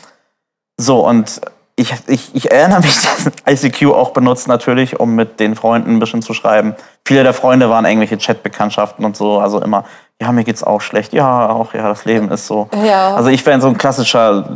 So, 0.76 1.06
und 1.06 1.40
ich, 1.76 1.92
ich, 2.06 2.34
ich 2.34 2.50
erinnere 2.50 2.80
mich, 2.80 3.00
dass 3.46 3.64
ICQ 3.64 3.92
auch 3.92 4.10
benutzt 4.10 4.48
natürlich, 4.48 5.00
um 5.00 5.14
mit 5.14 5.40
den 5.40 5.54
Freunden 5.54 5.92
ein 5.92 5.98
bisschen 6.00 6.22
zu 6.22 6.34
schreiben. 6.34 6.74
Viele 7.06 7.22
der 7.22 7.34
Freunde 7.34 7.70
waren 7.70 7.84
irgendwelche 7.84 8.18
Chatbekanntschaften 8.18 9.04
und 9.04 9.16
so, 9.16 9.38
also 9.38 9.60
immer, 9.60 9.84
ja, 10.20 10.32
mir 10.32 10.44
geht's 10.44 10.62
auch 10.62 10.80
schlecht, 10.80 11.12
ja, 11.12 11.48
auch, 11.48 11.74
ja, 11.74 11.88
das 11.88 12.04
Leben 12.04 12.30
ist 12.30 12.46
so. 12.46 12.68
Ja. 12.84 13.14
Also 13.14 13.30
ich 13.30 13.44
wäre 13.44 13.60
so 13.60 13.68
ein 13.68 13.76
klassischer 13.76 14.48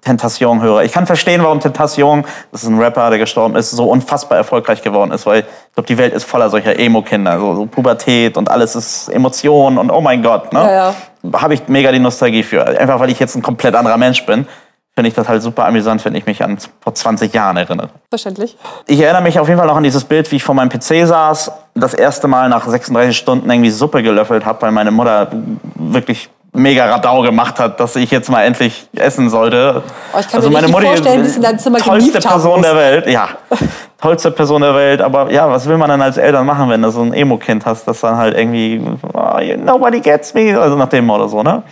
Tentation-Hörer. 0.00 0.82
Ich 0.84 0.92
kann 0.92 1.06
verstehen, 1.06 1.42
warum 1.42 1.60
Tentation, 1.60 2.24
das 2.50 2.64
ist 2.64 2.68
ein 2.68 2.78
Rapper, 2.78 3.10
der 3.10 3.18
gestorben 3.18 3.54
ist, 3.54 3.70
so 3.70 3.84
unfassbar 3.84 4.38
erfolgreich 4.38 4.82
geworden 4.82 5.12
ist, 5.12 5.26
weil 5.26 5.40
ich 5.40 5.74
glaube, 5.74 5.86
die 5.86 5.98
Welt 5.98 6.12
ist 6.12 6.24
voller 6.24 6.50
solcher 6.50 6.78
Emo-Kinder, 6.78 7.38
so, 7.38 7.54
so 7.54 7.66
Pubertät 7.66 8.36
und 8.36 8.50
alles 8.50 8.74
ist 8.74 9.08
Emotion 9.08 9.78
und 9.78 9.90
oh 9.90 10.00
mein 10.00 10.22
Gott, 10.22 10.52
ne? 10.52 10.60
Ja, 10.60 10.72
ja. 10.72 10.94
Habe 11.40 11.54
ich 11.54 11.68
mega 11.68 11.92
die 11.92 12.00
Nostalgie 12.00 12.42
für. 12.42 12.66
Einfach 12.66 12.98
weil 12.98 13.10
ich 13.10 13.20
jetzt 13.20 13.36
ein 13.36 13.42
komplett 13.42 13.76
anderer 13.76 13.96
Mensch 13.96 14.26
bin, 14.26 14.46
finde 14.94 15.08
ich 15.08 15.14
das 15.14 15.28
halt 15.28 15.42
super 15.42 15.66
amüsant, 15.66 16.04
wenn 16.04 16.14
ich 16.14 16.26
mich 16.26 16.42
an 16.42 16.58
vor 16.80 16.94
20 16.94 17.32
Jahren 17.32 17.56
erinnere. 17.56 17.88
Verständlich. 18.10 18.56
Ich 18.86 19.00
erinnere 19.00 19.22
mich 19.22 19.38
auf 19.38 19.48
jeden 19.48 19.58
Fall 19.58 19.66
noch 19.66 19.76
an 19.76 19.82
dieses 19.82 20.04
Bild, 20.04 20.30
wie 20.30 20.36
ich 20.36 20.44
vor 20.44 20.54
meinem 20.54 20.68
PC 20.68 21.06
saß, 21.06 21.50
das 21.74 21.94
erste 21.94 22.28
Mal 22.28 22.48
nach 22.48 22.66
36 22.66 23.16
Stunden 23.16 23.50
irgendwie 23.50 23.70
Suppe 23.70 24.02
gelöffelt 24.02 24.44
habe, 24.44 24.60
weil 24.62 24.72
meine 24.72 24.90
Mutter 24.90 25.30
wirklich 25.76 26.28
mega 26.54 26.84
Radau 26.84 27.22
gemacht 27.22 27.58
hat, 27.58 27.80
dass 27.80 27.96
ich 27.96 28.10
jetzt 28.10 28.28
mal 28.28 28.42
endlich 28.42 28.86
essen 28.94 29.30
sollte. 29.30 29.82
Oh, 30.12 30.18
ich 30.20 30.28
kann 30.28 30.42
mir 30.42 30.58
richtig 30.58 30.70
vorstellen, 30.70 31.22
wie 31.22 31.26
es 31.26 31.36
in 31.36 31.42
deinem 31.42 31.58
Zimmer 31.58 31.78
tollste 31.78 32.20
Person 32.20 32.60
muss. 32.60 32.66
der 32.66 32.76
Welt, 32.76 33.06
ja. 33.06 33.28
Tollste 33.98 34.30
Person 34.32 34.60
der 34.60 34.74
Welt, 34.74 35.00
aber 35.00 35.32
ja, 35.32 35.48
was 35.48 35.66
will 35.66 35.78
man 35.78 35.88
dann 35.88 36.02
als 36.02 36.16
Eltern 36.18 36.44
machen, 36.44 36.68
wenn 36.68 36.82
du 36.82 36.90
so 36.90 37.02
ein 37.02 37.14
Emo-Kind 37.14 37.64
hast, 37.64 37.86
das 37.86 38.00
dann 38.00 38.16
halt 38.16 38.36
irgendwie, 38.36 38.82
oh, 39.14 39.38
nobody 39.58 40.00
gets 40.00 40.34
me, 40.34 40.60
also 40.60 40.76
nach 40.76 40.88
dem 40.88 41.08
oder 41.08 41.28
so, 41.28 41.42
ne? 41.42 41.62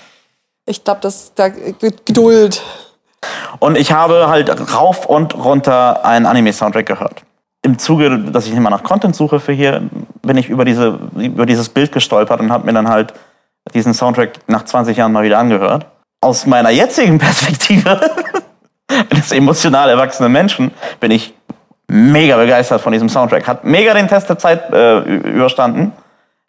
Ich 0.64 0.82
glaube, 0.84 1.00
das 1.02 1.32
da 1.34 1.48
Geduld. 1.48 2.62
Und 3.60 3.76
ich 3.76 3.92
habe 3.92 4.28
halt 4.28 4.74
rauf 4.74 5.06
und 5.06 5.34
runter 5.36 6.04
einen 6.04 6.26
Anime-Soundtrack 6.26 6.86
gehört. 6.86 7.22
Im 7.62 7.78
Zuge, 7.78 8.18
dass 8.18 8.46
ich 8.46 8.54
immer 8.54 8.70
nach 8.70 8.82
Content 8.82 9.14
suche 9.14 9.38
für 9.38 9.52
hier, 9.52 9.82
bin 10.22 10.38
ich 10.38 10.48
über, 10.48 10.64
diese, 10.64 10.98
über 11.16 11.44
dieses 11.44 11.68
Bild 11.68 11.92
gestolpert 11.92 12.40
und 12.40 12.50
habe 12.50 12.64
mir 12.64 12.72
dann 12.72 12.88
halt 12.88 13.12
diesen 13.74 13.92
Soundtrack 13.92 14.30
nach 14.46 14.64
20 14.64 14.96
Jahren 14.96 15.12
mal 15.12 15.24
wieder 15.24 15.38
angehört. 15.38 15.86
Aus 16.22 16.46
meiner 16.46 16.70
jetzigen 16.70 17.18
Perspektive, 17.18 18.00
eines 18.88 19.30
emotional 19.30 19.90
erwachsenen 19.90 20.32
Menschen, 20.32 20.70
bin 20.98 21.10
ich 21.10 21.34
mega 21.86 22.36
begeistert 22.36 22.80
von 22.80 22.92
diesem 22.92 23.10
Soundtrack. 23.10 23.46
Hat 23.46 23.64
mega 23.64 23.92
den 23.92 24.08
Test 24.08 24.30
der 24.30 24.38
Zeit 24.38 24.72
äh, 24.72 25.00
überstanden. 25.00 25.92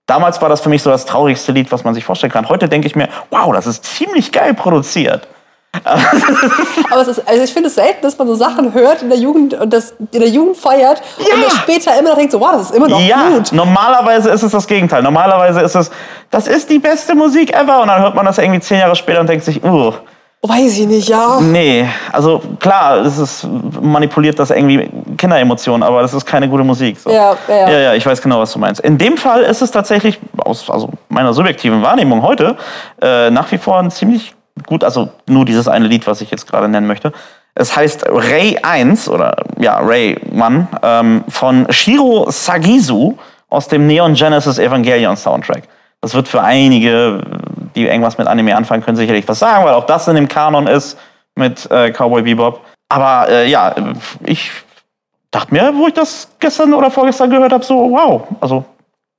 Damals 0.05 0.41
war 0.41 0.47
das 0.47 0.61
für 0.61 0.69
mich 0.69 0.81
so 0.81 0.89
das 0.89 1.05
traurigste 1.05 1.51
Lied, 1.51 1.71
was 1.73 1.83
man 1.83 1.93
sich 1.93 2.05
vorstellen 2.05 2.31
kann. 2.31 2.47
Heute 2.47 2.69
denke 2.69 2.87
ich 2.87 2.95
mir, 2.95 3.09
wow, 3.31 3.53
das 3.53 3.67
ist 3.67 3.83
ziemlich 3.83 4.31
geil 4.31 4.53
produziert. 4.53 5.27
Aber 5.83 7.01
es 7.01 7.07
ist, 7.07 7.27
also 7.27 7.43
ich 7.43 7.53
finde 7.53 7.69
es 7.69 7.75
selten, 7.75 8.01
dass 8.01 8.17
man 8.17 8.27
so 8.27 8.35
Sachen 8.35 8.73
hört 8.73 9.01
in 9.01 9.09
der 9.09 9.17
Jugend 9.17 9.53
und 9.53 9.71
das 9.71 9.93
in 10.11 10.19
der 10.19 10.29
Jugend 10.29 10.57
feiert 10.57 11.01
und 11.17 11.27
Ja. 11.27 11.35
dann 11.41 11.49
später 11.49 11.97
immer 11.97 12.09
noch 12.09 12.17
denkt, 12.17 12.33
so, 12.33 12.39
wow, 12.39 12.51
das 12.53 12.69
ist 12.69 12.75
immer 12.75 12.89
noch 12.89 12.99
ja, 12.99 13.29
gut. 13.29 13.51
normalerweise 13.53 14.29
ist 14.31 14.43
es 14.43 14.51
das 14.51 14.67
Gegenteil. 14.67 15.01
Normalerweise 15.01 15.61
ist 15.61 15.75
es, 15.75 15.89
das 16.29 16.47
ist 16.47 16.69
die 16.69 16.79
beste 16.79 17.15
Musik 17.15 17.55
ever. 17.55 17.81
Und 17.81 17.87
dann 17.87 18.01
hört 18.01 18.15
man 18.15 18.25
das 18.25 18.37
irgendwie 18.37 18.59
zehn 18.59 18.79
Jahre 18.79 18.95
später 18.95 19.21
und 19.21 19.29
denkt 19.29 19.45
sich, 19.45 19.63
uh, 19.63 19.93
Weiß 20.43 20.79
ich 20.79 20.87
nicht, 20.87 21.07
ja. 21.07 21.39
nee. 21.39 21.87
Also 22.11 22.41
klar, 22.59 23.05
es 23.05 23.19
ist 23.19 23.47
manipuliert 23.79 24.39
das 24.39 24.49
irgendwie 24.49 24.89
Kinderemotionen, 25.15 25.83
aber 25.83 26.01
das 26.01 26.15
ist 26.15 26.25
keine 26.25 26.49
gute 26.49 26.63
Musik. 26.63 26.99
So. 26.99 27.11
Ja, 27.11 27.35
ja, 27.47 27.55
ja. 27.55 27.69
ja, 27.69 27.79
ja, 27.79 27.93
ich 27.93 28.03
weiß 28.03 28.19
genau, 28.23 28.39
was 28.39 28.51
du 28.51 28.57
meinst. 28.57 28.81
In 28.81 28.97
dem 28.97 29.17
Fall 29.17 29.43
ist 29.43 29.61
es 29.61 29.69
tatsächlich, 29.69 30.19
aus 30.43 30.67
also 30.67 30.89
meiner 31.09 31.31
subjektiven 31.33 31.83
Wahrnehmung 31.83 32.23
heute, 32.23 32.57
äh, 32.99 33.29
nach 33.29 33.51
wie 33.51 33.59
vor 33.59 33.77
ein 33.77 33.91
ziemlich 33.91 34.33
gut, 34.65 34.83
also 34.83 35.09
nur 35.27 35.45
dieses 35.45 35.67
eine 35.67 35.87
Lied, 35.87 36.07
was 36.07 36.21
ich 36.21 36.31
jetzt 36.31 36.49
gerade 36.49 36.67
nennen 36.67 36.87
möchte. 36.87 37.11
Es 37.55 37.75
heißt 37.75 38.05
Ray 38.07 38.57
1 38.61 39.09
oder 39.09 39.35
ja, 39.59 39.77
Ray 39.79 40.17
1 40.33 40.67
ähm, 40.83 41.23
von 41.27 41.67
Shiro 41.71 42.29
Sagisu 42.29 43.17
aus 43.49 43.67
dem 43.67 43.87
Neon 43.87 44.13
Genesis 44.13 44.57
Evangelion 44.57 45.17
Soundtrack. 45.17 45.63
Das 45.99 46.13
wird 46.15 46.27
für 46.27 46.41
einige, 46.41 47.21
die 47.75 47.85
irgendwas 47.85 48.17
mit 48.17 48.27
Anime 48.27 48.55
anfangen 48.55 48.83
können, 48.83 48.97
sicherlich 48.97 49.27
was 49.27 49.39
sagen, 49.39 49.65
weil 49.65 49.73
auch 49.73 49.85
das 49.85 50.07
in 50.07 50.15
dem 50.15 50.27
Kanon 50.27 50.67
ist 50.67 50.97
mit 51.35 51.69
äh, 51.69 51.91
Cowboy 51.91 52.23
Bebop. 52.23 52.61
Aber 52.89 53.29
äh, 53.29 53.49
ja, 53.49 53.75
ich 54.23 54.51
dachte 55.29 55.53
mir, 55.53 55.73
wo 55.75 55.87
ich 55.87 55.93
das 55.93 56.29
gestern 56.39 56.73
oder 56.73 56.89
vorgestern 56.89 57.29
gehört 57.29 57.53
habe, 57.53 57.63
so 57.63 57.91
wow, 57.91 58.23
also 58.39 58.65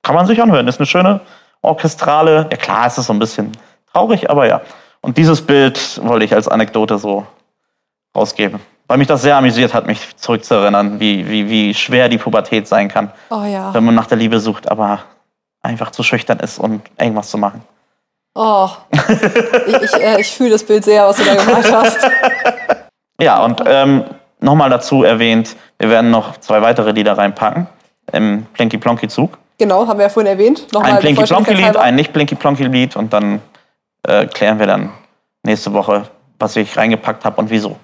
kann 0.01 0.15
man 0.15 0.25
sich 0.25 0.41
anhören. 0.41 0.67
Ist 0.67 0.79
eine 0.79 0.85
schöne 0.85 1.21
orchestrale. 1.61 2.47
Ja 2.51 2.57
klar, 2.57 2.87
es 2.87 2.97
ist 2.97 3.07
so 3.07 3.13
ein 3.13 3.19
bisschen 3.19 3.51
traurig, 3.91 4.29
aber 4.29 4.47
ja. 4.47 4.61
Und 5.03 5.17
dieses 5.17 5.41
Bild 5.41 5.99
wollte 6.03 6.23
ich 6.25 6.33
als 6.33 6.47
Anekdote 6.47 6.97
so 6.97 7.27
rausgeben. 8.15 8.59
Weil 8.87 8.97
mich 8.97 9.07
das 9.07 9.21
sehr 9.21 9.35
amüsiert 9.35 9.73
hat, 9.73 9.85
mich 9.85 10.15
zurückzuerinnern, 10.15 10.99
wie, 10.99 11.29
wie, 11.29 11.49
wie 11.49 11.73
schwer 11.73 12.07
die 12.07 12.17
Pubertät 12.17 12.67
sein 12.67 12.87
kann, 12.87 13.11
Oh 13.29 13.43
ja. 13.43 13.73
wenn 13.73 13.83
man 13.83 13.95
nach 13.95 14.07
der 14.07 14.17
Liebe 14.17 14.39
sucht, 14.39 14.69
aber 14.71 14.99
einfach 15.61 15.91
zu 15.91 16.03
schüchtern 16.03 16.39
ist, 16.39 16.57
um 16.57 16.81
irgendwas 16.97 17.29
zu 17.29 17.37
machen. 17.37 17.61
Oh. 18.35 18.69
ich 19.67 19.73
ich, 19.81 19.93
äh, 19.93 20.21
ich 20.21 20.31
fühle 20.31 20.51
das 20.51 20.63
Bild 20.63 20.85
sehr, 20.85 21.05
was 21.05 21.17
du 21.17 21.23
da 21.23 21.35
gemacht 21.35 21.71
hast. 21.71 21.99
Ja, 23.21 23.43
und 23.43 23.61
ähm, 23.65 24.03
nochmal 24.39 24.71
dazu 24.71 25.03
erwähnt, 25.03 25.55
wir 25.77 25.89
werden 25.89 26.09
noch 26.09 26.35
zwei 26.37 26.61
weitere 26.63 26.91
Lieder 26.91 27.15
reinpacken 27.15 27.67
im 28.11 28.47
Plinky 28.53 28.79
Plonky 28.79 29.07
Zug. 29.07 29.37
Genau, 29.59 29.87
haben 29.87 29.99
wir 29.99 30.05
ja 30.05 30.09
vorhin 30.09 30.31
erwähnt. 30.31 30.65
Nochmal 30.73 30.93
Ein 30.93 30.99
Plinky 30.99 31.23
Plonky 31.23 31.53
Lied, 31.53 31.77
ein 31.77 31.95
nicht 31.95 32.11
Plinky 32.11 32.35
Plonky 32.35 32.65
Lied 32.65 32.95
und 32.95 33.13
dann 33.13 33.39
äh, 34.07 34.25
klären 34.27 34.59
wir 34.59 34.67
dann 34.67 34.91
nächste 35.43 35.73
Woche, 35.73 36.03
was 36.39 36.55
ich 36.55 36.75
reingepackt 36.77 37.25
habe 37.25 37.39
und 37.41 37.49
wieso. 37.49 37.77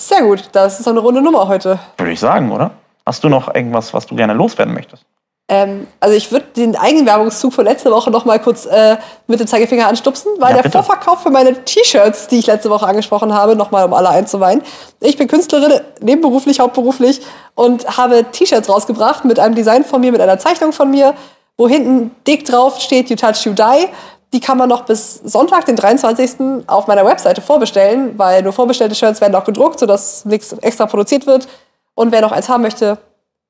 Sehr 0.00 0.22
gut, 0.22 0.48
das 0.52 0.80
ist 0.80 0.88
eine 0.88 1.00
runde 1.00 1.22
Nummer 1.22 1.48
heute. 1.48 1.78
Würde 1.98 2.12
ich 2.12 2.20
sagen, 2.20 2.50
oder? 2.50 2.70
Hast 3.06 3.22
du 3.24 3.28
noch 3.28 3.54
irgendwas, 3.54 3.92
was 3.92 4.06
du 4.06 4.14
gerne 4.14 4.32
loswerden 4.32 4.74
möchtest? 4.74 5.04
Ähm, 5.48 5.86
also 6.00 6.16
ich 6.16 6.30
würde 6.30 6.46
den 6.56 6.76
Eigenwerbungszug 6.76 7.52
von 7.52 7.64
letzter 7.64 7.90
Woche 7.90 8.10
noch 8.10 8.24
mal 8.24 8.38
kurz 8.38 8.64
äh, 8.64 8.96
mit 9.26 9.40
dem 9.40 9.46
Zeigefinger 9.46 9.88
anstupsen, 9.88 10.30
weil 10.38 10.56
Ja, 10.56 10.62
der. 10.62 10.70
Vorverkauf 10.70 11.22
für 11.22 11.30
meine 11.30 11.64
T-Shirts, 11.64 12.28
die 12.28 12.38
ich 12.38 12.46
letzte 12.46 12.70
Woche 12.70 12.86
angesprochen 12.86 13.34
habe, 13.34 13.56
noch 13.56 13.70
mal 13.70 13.84
um 13.84 13.92
alle 13.92 14.08
einzuweihen. 14.08 14.62
Ich 15.00 15.16
bin 15.16 15.26
Künstlerin, 15.26 15.80
nebenberuflich, 16.00 16.60
hauptberuflich 16.60 17.20
und 17.54 17.98
habe 17.98 18.24
T-Shirts 18.30 18.68
rausgebracht 18.68 19.24
mit 19.24 19.38
einem 19.40 19.54
Design 19.54 19.84
von 19.84 20.00
mir, 20.00 20.12
mit 20.12 20.20
einer 20.20 20.38
Zeichnung 20.38 20.72
von 20.72 20.90
mir, 20.90 21.14
wo 21.58 21.68
hinten 21.68 22.12
dick 22.26 22.44
drauf 22.44 22.80
steht 22.80 23.10
You 23.10 23.16
Touch, 23.16 23.44
You 23.44 23.52
Die. 23.52 23.88
Die 24.32 24.40
kann 24.40 24.56
man 24.56 24.68
noch 24.68 24.84
bis 24.84 25.16
Sonntag, 25.16 25.66
den 25.66 25.76
23. 25.76 26.66
auf 26.66 26.86
meiner 26.86 27.04
Webseite 27.04 27.42
vorbestellen, 27.42 28.18
weil 28.18 28.42
nur 28.42 28.52
vorbestellte 28.52 28.94
Shirts 28.94 29.20
werden 29.20 29.34
auch 29.34 29.44
gedruckt, 29.44 29.78
sodass 29.78 30.24
nichts 30.24 30.52
extra 30.54 30.86
produziert 30.86 31.26
wird. 31.26 31.48
Und 31.94 32.12
wer 32.12 32.22
noch 32.22 32.32
eins 32.32 32.48
haben 32.48 32.62
möchte, 32.62 32.98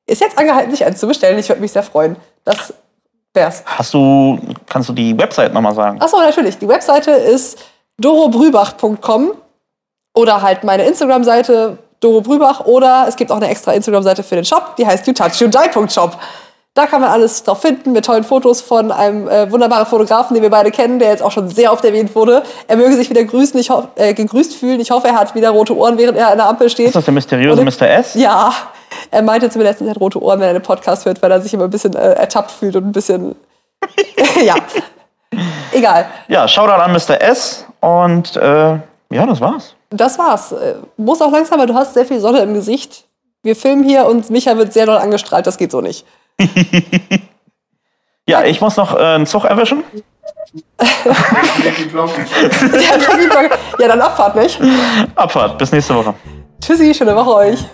ist 0.06 0.20
jetzt 0.20 0.36
angehalten, 0.36 0.70
sich 0.72 0.84
eins 0.84 0.98
zu 0.98 1.06
bestellen. 1.06 1.38
Ich 1.38 1.48
würde 1.48 1.60
mich 1.60 1.72
sehr 1.72 1.84
freuen. 1.84 2.16
Das 2.44 2.74
wär's. 3.32 3.62
Hast 3.64 3.94
du, 3.94 4.38
kannst 4.68 4.88
du 4.88 4.92
die 4.92 5.16
Website 5.16 5.54
nochmal 5.54 5.74
sagen? 5.74 6.00
Achso, 6.00 6.18
natürlich. 6.18 6.58
Die 6.58 6.68
Webseite 6.68 7.12
ist 7.12 7.58
dorobrübach.com 7.98 9.32
oder 10.14 10.42
halt 10.42 10.64
meine 10.64 10.84
Instagram-Seite 10.84 11.78
Doro 12.00 12.20
Brübach 12.20 12.66
oder 12.66 13.06
es 13.08 13.16
gibt 13.16 13.30
auch 13.30 13.36
eine 13.36 13.48
extra 13.48 13.72
Instagram-Seite 13.72 14.22
für 14.22 14.34
den 14.34 14.44
Shop, 14.44 14.76
die 14.76 14.86
heißt 14.86 15.06
youtouchyouDie.shop. 15.06 16.18
Da 16.74 16.86
kann 16.86 17.02
man 17.02 17.10
alles 17.10 17.42
drauf 17.42 17.60
finden 17.60 17.92
mit 17.92 18.06
tollen 18.06 18.24
Fotos 18.24 18.62
von 18.62 18.90
einem 18.92 19.28
äh, 19.28 19.50
wunderbaren 19.52 19.84
Fotografen, 19.84 20.32
den 20.32 20.42
wir 20.42 20.48
beide 20.48 20.70
kennen, 20.70 20.98
der 20.98 21.10
jetzt 21.10 21.22
auch 21.22 21.30
schon 21.30 21.48
sehr 21.50 21.70
oft 21.70 21.84
erwähnt 21.84 22.14
wurde. 22.14 22.42
Er 22.66 22.76
möge 22.76 22.94
sich 22.96 23.10
wieder 23.10 23.22
grüßen, 23.24 23.60
ich 23.60 23.68
hoff, 23.68 23.88
äh, 23.96 24.14
gegrüßt 24.14 24.54
fühlen. 24.54 24.80
Ich 24.80 24.90
hoffe, 24.90 25.08
er 25.08 25.16
hat 25.16 25.34
wieder 25.34 25.50
rote 25.50 25.76
Ohren, 25.76 25.98
während 25.98 26.16
er 26.16 26.28
an 26.30 26.38
der 26.38 26.46
Ampel 26.48 26.70
steht. 26.70 26.86
Ist 26.86 26.96
das 26.96 27.04
der 27.04 27.12
mysteriöse 27.12 27.60
Und- 27.60 27.66
Mr. 27.78 27.86
S? 27.90 28.14
Ja, 28.14 28.54
er 29.10 29.20
meinte 29.20 29.50
zu 29.50 29.58
mir 29.58 29.64
letztens, 29.64 29.88
er 29.88 29.94
hat 29.96 30.00
rote 30.00 30.22
Ohren, 30.22 30.40
wenn 30.40 30.46
er 30.48 30.54
den 30.54 30.62
Podcast 30.62 31.04
hört, 31.04 31.20
weil 31.20 31.30
er 31.30 31.42
sich 31.42 31.52
immer 31.52 31.64
ein 31.64 31.70
bisschen 31.70 31.94
äh, 31.94 32.12
ertappt 32.14 32.50
fühlt 32.50 32.74
und 32.76 32.86
ein 32.86 32.92
bisschen. 32.92 33.36
ja. 34.42 34.54
Egal. 35.72 36.06
Ja, 36.28 36.48
Shoutout 36.48 36.80
an 36.82 36.92
Mr. 36.92 37.20
S. 37.20 37.66
Und 37.80 38.34
äh, 38.36 38.78
ja, 39.10 39.26
das 39.26 39.42
war's. 39.42 39.74
Das 39.90 40.18
war's. 40.18 40.52
Äh, 40.52 40.76
Muss 40.96 41.20
auch 41.20 41.30
langsam, 41.32 41.58
weil 41.60 41.66
du 41.66 41.74
hast 41.74 41.92
sehr 41.92 42.06
viel 42.06 42.20
Sonne 42.20 42.38
im 42.40 42.54
Gesicht. 42.54 43.04
Wir 43.42 43.56
filmen 43.56 43.84
hier 43.84 44.06
und 44.06 44.30
Micha 44.30 44.56
wird 44.56 44.72
sehr 44.72 44.86
doll 44.86 44.96
angestrahlt. 44.98 45.46
Das 45.46 45.58
geht 45.58 45.70
so 45.72 45.82
nicht. 45.82 46.06
Ja, 48.28 48.44
ich 48.44 48.60
muss 48.60 48.76
noch 48.76 48.94
äh, 48.94 49.00
einen 49.00 49.26
Zug 49.26 49.44
erwischen. 49.44 49.82
Ja, 53.78 53.88
dann 53.88 54.00
Abfahrt, 54.00 54.36
nicht? 54.36 54.60
Abfahrt, 55.14 55.58
bis 55.58 55.72
nächste 55.72 55.94
Woche. 55.94 56.14
Tschüssi, 56.60 56.94
schöne 56.94 57.16
Woche 57.16 57.34
euch. 57.34 57.64